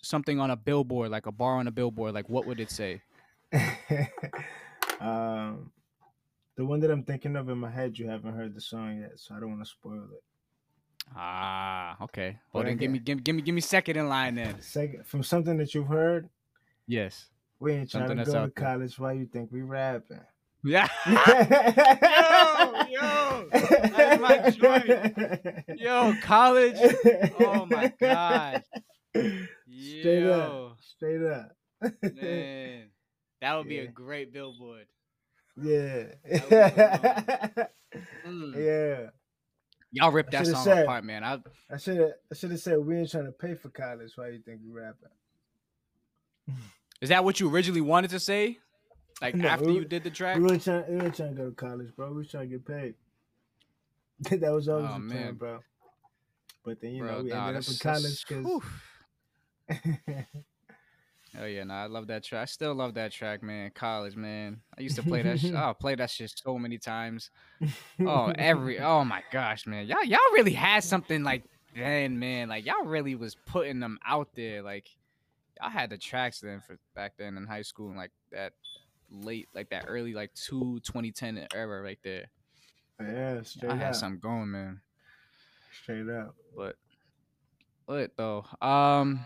something 0.00 0.38
on 0.40 0.50
a 0.50 0.56
billboard, 0.56 1.10
like 1.10 1.26
a 1.26 1.32
bar 1.32 1.56
on 1.56 1.66
a 1.66 1.72
billboard, 1.72 2.14
like 2.14 2.28
what 2.28 2.46
would 2.46 2.60
it 2.60 2.70
say? 2.70 3.02
um, 5.00 5.70
the 6.56 6.64
one 6.64 6.80
that 6.80 6.90
I'm 6.90 7.02
thinking 7.02 7.36
of 7.36 7.48
in 7.48 7.58
my 7.58 7.70
head, 7.70 7.98
you 7.98 8.08
haven't 8.08 8.34
heard 8.34 8.54
the 8.54 8.60
song 8.60 9.00
yet, 9.00 9.12
so 9.18 9.34
I 9.34 9.40
don't 9.40 9.50
want 9.50 9.64
to 9.64 9.70
spoil 9.70 10.04
it. 10.12 10.22
Ah, 11.16 11.96
okay. 12.02 12.38
Well, 12.52 12.64
then 12.64 12.76
give 12.76 12.90
me, 12.90 12.98
give 12.98 13.16
me, 13.18 13.22
give 13.22 13.36
me, 13.36 13.42
give 13.42 13.54
me 13.54 13.60
second 13.60 13.96
in 13.96 14.08
line 14.08 14.34
then. 14.34 14.60
Second 14.60 15.06
from 15.06 15.22
something 15.22 15.56
that 15.58 15.74
you've 15.74 15.88
heard. 15.88 16.28
Yes. 16.86 17.26
We 17.58 17.72
ain't 17.72 17.90
trying 17.90 18.08
something 18.08 18.24
to 18.24 18.30
go 18.30 18.46
to 18.46 18.50
college. 18.50 18.98
Why 18.98 19.12
you 19.12 19.26
think 19.26 19.50
we 19.52 19.62
rapping? 19.62 20.20
Yeah. 20.64 20.88
yo, 21.06 21.14
yo, 22.88 23.48
that's 23.50 24.20
my 24.20 24.50
joint. 24.50 25.80
Yo, 25.80 26.14
college. 26.22 26.76
Oh 27.40 27.66
my 27.66 27.92
god. 27.98 28.62
Straight 29.14 30.22
yo. 30.22 30.70
up. 30.72 30.78
Straight 30.80 31.22
up. 31.22 31.56
Man, 32.02 32.84
that 33.40 33.56
would 33.56 33.68
be 33.68 33.76
yeah. 33.76 33.82
a 33.82 33.86
great 33.88 34.32
billboard. 34.32 34.86
Yeah. 35.60 36.04
mm. 38.26 38.56
Yeah. 38.56 39.10
Y'all 39.92 40.10
ripped 40.10 40.30
that 40.32 40.46
song 40.46 40.64
said, 40.64 40.84
apart, 40.84 41.04
man. 41.04 41.22
I 41.22 41.38
I 41.70 41.76
should 41.76 41.98
have 41.98 42.12
I 42.30 42.34
should 42.34 42.50
have 42.50 42.60
said 42.60 42.78
we 42.78 42.96
ain't 42.96 43.10
trying 43.10 43.26
to 43.26 43.32
pay 43.32 43.54
for 43.54 43.68
college. 43.68 44.12
Why 44.16 44.28
you 44.28 44.40
think 44.40 44.60
we 44.64 44.72
rapping? 44.72 45.10
Is 47.02 47.10
that 47.10 47.24
what 47.24 47.40
you 47.40 47.50
originally 47.50 47.82
wanted 47.82 48.10
to 48.10 48.20
say? 48.20 48.58
Like 49.20 49.34
no, 49.36 49.48
after 49.48 49.66
we, 49.66 49.74
you 49.74 49.84
did 49.84 50.04
the 50.04 50.10
track? 50.10 50.36
We 50.36 50.44
weren't 50.44 50.64
trying, 50.64 50.84
we 50.88 50.96
weren't 50.96 51.14
trying 51.14 51.30
to 51.30 51.34
go 51.34 51.50
to 51.50 51.54
college, 51.54 51.94
bro. 51.94 52.08
We 52.10 52.16
were 52.16 52.24
trying 52.24 52.50
to 52.50 52.58
get 52.58 52.66
paid. 52.66 52.94
that 54.40 54.52
was 54.52 54.68
always 54.68 54.88
oh, 54.90 54.94
the 54.94 55.00
man. 55.00 55.10
plan, 55.10 55.34
bro. 55.34 55.58
But 56.64 56.80
then 56.80 56.92
you 56.92 57.02
bro, 57.02 57.18
know 57.18 57.22
we 57.24 57.30
nah, 57.30 57.48
ended 57.48 57.64
up 57.64 57.68
in 57.68 57.76
college 57.78 58.24
because 58.26 58.62
Oh 61.40 61.46
yeah, 61.46 61.64
no, 61.64 61.74
I 61.74 61.86
love 61.86 62.08
that 62.08 62.24
track. 62.24 62.42
I 62.42 62.44
still 62.44 62.74
love 62.74 62.94
that 62.94 63.10
track, 63.10 63.42
man. 63.42 63.70
College, 63.74 64.16
man. 64.16 64.60
I 64.76 64.82
used 64.82 64.96
to 64.96 65.02
play 65.02 65.22
that. 65.22 65.40
Sh- 65.40 65.52
oh, 65.56 65.72
play 65.72 65.94
that 65.94 66.10
shit 66.10 66.34
so 66.36 66.58
many 66.58 66.76
times. 66.76 67.30
Oh, 68.00 68.32
every. 68.36 68.78
Oh 68.80 69.04
my 69.04 69.22
gosh, 69.32 69.66
man. 69.66 69.86
Y'all, 69.86 70.04
y'all 70.04 70.18
really 70.32 70.52
had 70.52 70.84
something 70.84 71.22
like 71.22 71.44
then, 71.74 72.18
man. 72.18 72.48
Like 72.48 72.66
y'all 72.66 72.84
really 72.84 73.14
was 73.14 73.34
putting 73.46 73.80
them 73.80 73.98
out 74.06 74.28
there. 74.34 74.62
Like 74.62 74.90
y'all 75.60 75.70
had 75.70 75.88
the 75.88 75.96
tracks 75.96 76.40
then 76.40 76.60
for 76.60 76.78
back 76.94 77.14
then 77.16 77.38
in 77.38 77.46
high 77.46 77.62
school 77.62 77.88
and 77.88 77.96
like 77.96 78.12
that 78.30 78.52
late, 79.10 79.48
like 79.54 79.70
that 79.70 79.86
early, 79.88 80.12
like 80.12 80.34
two 80.34 80.80
2010 80.84 81.46
era 81.54 81.80
right 81.80 81.98
there. 82.04 82.26
Yeah, 83.00 83.42
straight 83.42 83.72
I 83.72 83.76
had 83.76 83.96
something 83.96 84.20
going, 84.20 84.50
man. 84.50 84.80
Straight 85.82 86.08
up. 86.10 86.34
But 86.54 86.76
lit 87.88 88.12
though. 88.18 88.44
Um. 88.60 89.24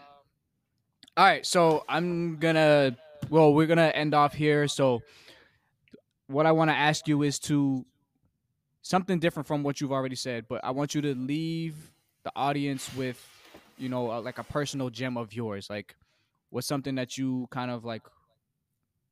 All 1.16 1.24
right, 1.24 1.46
so 1.46 1.82
I'm 1.88 2.36
gonna. 2.36 2.94
Well, 3.30 3.54
we're 3.54 3.66
gonna 3.66 3.88
end 3.88 4.12
off 4.12 4.34
here. 4.34 4.68
So, 4.68 5.02
what 6.26 6.44
I 6.44 6.52
want 6.52 6.68
to 6.68 6.76
ask 6.76 7.08
you 7.08 7.22
is 7.22 7.38
to 7.40 7.86
something 8.82 9.18
different 9.18 9.46
from 9.46 9.62
what 9.62 9.80
you've 9.80 9.92
already 9.92 10.14
said, 10.14 10.44
but 10.46 10.62
I 10.62 10.72
want 10.72 10.94
you 10.94 11.00
to 11.00 11.14
leave 11.14 11.74
the 12.22 12.32
audience 12.36 12.94
with, 12.94 13.18
you 13.78 13.88
know, 13.88 14.04
like 14.20 14.36
a 14.36 14.44
personal 14.44 14.90
gem 14.90 15.16
of 15.16 15.32
yours. 15.32 15.70
Like, 15.70 15.96
what's 16.50 16.66
something 16.66 16.96
that 16.96 17.16
you 17.16 17.48
kind 17.50 17.70
of 17.70 17.82
like 17.82 18.02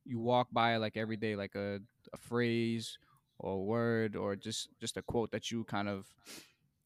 you 0.05 0.19
walk 0.19 0.49
by 0.53 0.77
like 0.77 0.99
every 0.99 1.17
day, 1.17 1.37
like 1.37 1.55
a, 1.55 1.81
a 2.13 2.17
phrase 2.19 2.99
or 3.39 3.55
a 3.55 3.59
word 3.59 4.15
or 4.15 4.37
just 4.37 4.69
just 4.79 4.99
a 4.99 5.03
quote 5.03 5.31
that 5.33 5.51
you 5.51 5.65
kind 5.65 5.89
of 5.89 6.07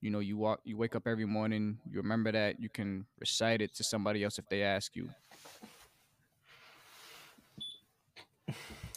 you 0.00 0.10
know 0.10 0.20
you 0.20 0.36
walk 0.38 0.60
you 0.64 0.76
wake 0.76 0.96
up 0.96 1.06
every 1.08 1.26
morning 1.26 1.78
you 1.90 1.98
remember 1.98 2.32
that 2.32 2.60
you 2.60 2.68
can 2.70 3.06
recite 3.20 3.62
it 3.62 3.74
to 3.74 3.84
somebody 3.84 4.24
else 4.24 4.38
if 4.38 4.48
they 4.48 4.62
ask 4.62 4.96
you 4.96 5.10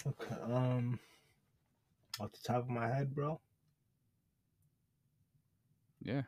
Okay. 0.07 0.35
Um, 0.43 0.99
off 2.19 2.31
the 2.33 2.39
top 2.43 2.57
of 2.63 2.69
my 2.69 2.87
head, 2.87 3.15
bro. 3.15 3.39
yeah 6.01 6.23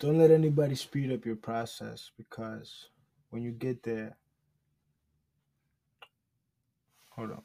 Don't 0.00 0.18
let 0.18 0.30
anybody 0.30 0.74
speed 0.76 1.12
up 1.12 1.24
your 1.26 1.36
process 1.36 2.10
because 2.18 2.88
when 3.30 3.42
you 3.42 3.52
get 3.52 3.82
there, 3.82 4.16
hold 7.10 7.32
on. 7.32 7.42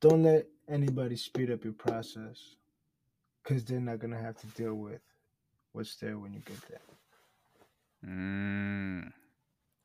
Don't 0.00 0.24
let 0.24 0.46
anybody 0.68 1.16
speed 1.16 1.50
up 1.50 1.64
your 1.64 1.74
process 1.74 2.56
because 3.42 3.64
they're 3.64 3.80
not 3.80 3.98
gonna 3.98 4.20
have 4.20 4.36
to 4.38 4.46
deal 4.48 4.74
with 4.74 5.00
what's 5.72 5.96
there 5.96 6.18
when 6.18 6.32
you 6.32 6.40
get 6.40 6.56
there. 6.68 6.80
mm. 8.06 9.12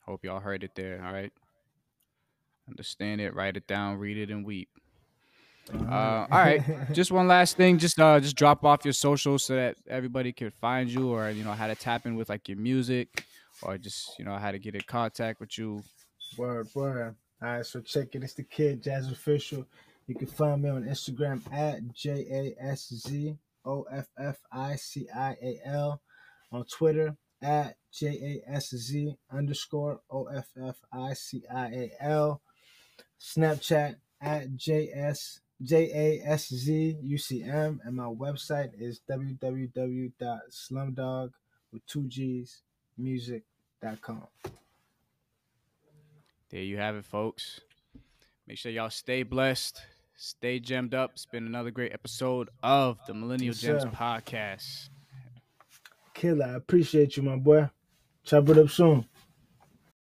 hope 0.05 0.23
y'all 0.23 0.39
heard 0.39 0.63
it 0.63 0.75
there 0.75 1.01
all 1.05 1.13
right 1.13 1.31
understand 2.67 3.21
it 3.21 3.33
write 3.35 3.57
it 3.57 3.67
down 3.67 3.97
read 3.97 4.17
it 4.17 4.29
and 4.29 4.45
weep 4.45 4.69
Uh, 5.73 6.25
all 6.31 6.39
right. 6.39 6.63
Just 6.93 7.11
one 7.11 7.27
last 7.27 7.57
thing. 7.57 7.77
Just 7.77 7.99
uh, 7.99 8.19
just 8.21 8.37
drop 8.37 8.63
off 8.63 8.85
your 8.85 8.93
socials 8.93 9.43
so 9.43 9.55
that 9.55 9.75
everybody 9.89 10.31
can 10.31 10.49
find 10.61 10.89
you, 10.89 11.09
or 11.11 11.29
you 11.29 11.43
know 11.43 11.51
how 11.51 11.67
to 11.67 11.75
tap 11.75 12.05
in 12.05 12.15
with 12.15 12.29
like 12.29 12.47
your 12.47 12.57
music, 12.57 13.25
or 13.61 13.77
just 13.77 14.17
you 14.17 14.23
know 14.23 14.37
how 14.37 14.51
to 14.51 14.59
get 14.59 14.75
in 14.75 14.81
contact 14.87 15.41
with 15.41 15.57
you. 15.57 15.83
Word, 16.37 16.67
word. 16.73 17.15
All 17.41 17.49
right, 17.49 17.65
so 17.65 17.81
check 17.81 18.15
it. 18.15 18.23
It's 18.23 18.33
the 18.33 18.43
kid, 18.43 18.81
Jasz 18.81 19.11
Official. 19.11 19.65
You 20.07 20.15
can 20.15 20.27
find 20.27 20.61
me 20.61 20.69
on 20.69 20.85
Instagram 20.85 21.41
at 21.51 21.93
J 21.93 22.55
A 22.59 22.63
S 22.63 22.87
Z 23.05 23.37
O 23.68 23.86
F 23.91 24.07
F 24.18 24.38
I 24.51 24.76
C 24.78 25.07
I 25.13 25.36
A 25.43 25.59
L. 25.65 26.01
On 26.51 26.63
Twitter 26.65 27.18
at 27.41 27.76
J 27.91 28.41
A 28.47 28.51
S 28.55 28.70
Z 28.70 29.13
underscore 29.32 29.99
O 30.09 30.26
F 30.26 30.47
F 30.65 30.78
I 30.93 31.13
C 31.13 31.43
I 31.53 31.65
A 31.68 31.91
L. 31.99 32.41
Snapchat 33.20 33.97
at 34.22 34.55
J 34.55 34.89
S 34.93 35.41
J 35.61 35.91
A 35.93 36.22
S 36.26 36.47
Z 36.47 36.97
U 37.03 37.18
C 37.18 37.43
M. 37.43 37.82
And 37.84 37.95
my 37.95 38.05
website 38.05 38.72
is 38.80 39.01
www.slumdog 39.09 40.11
with 41.74 41.86
two 41.86 42.07
G's 42.07 42.61
music.com. 42.97 44.28
There 46.49 46.61
you 46.61 46.78
have 46.78 46.95
it, 46.95 47.03
folks. 47.05 47.59
Make 48.47 48.57
sure 48.57 48.72
y'all 48.72 48.89
stay 48.89 49.24
blessed, 49.24 49.82
stay 50.18 50.59
gemmed 50.59 50.93
up. 50.93 51.11
It's 51.13 51.26
been 51.26 51.45
another 51.45 51.72
great 51.72 51.93
episode 51.93 52.49
of 52.63 52.97
the 53.07 53.13
Millennial 53.13 53.53
Yes, 53.55 53.63
Gemz 53.63 53.82
sir. 53.84 53.89
podcast. 53.89 54.89
Killa, 56.13 56.45
I 56.47 56.53
appreciate 56.55 57.15
you, 57.15 57.24
my 57.24 57.36
boy. 57.36 57.70
Chop 58.24 58.49
it 58.49 58.57
up 58.57 58.70
soon. 58.70 59.05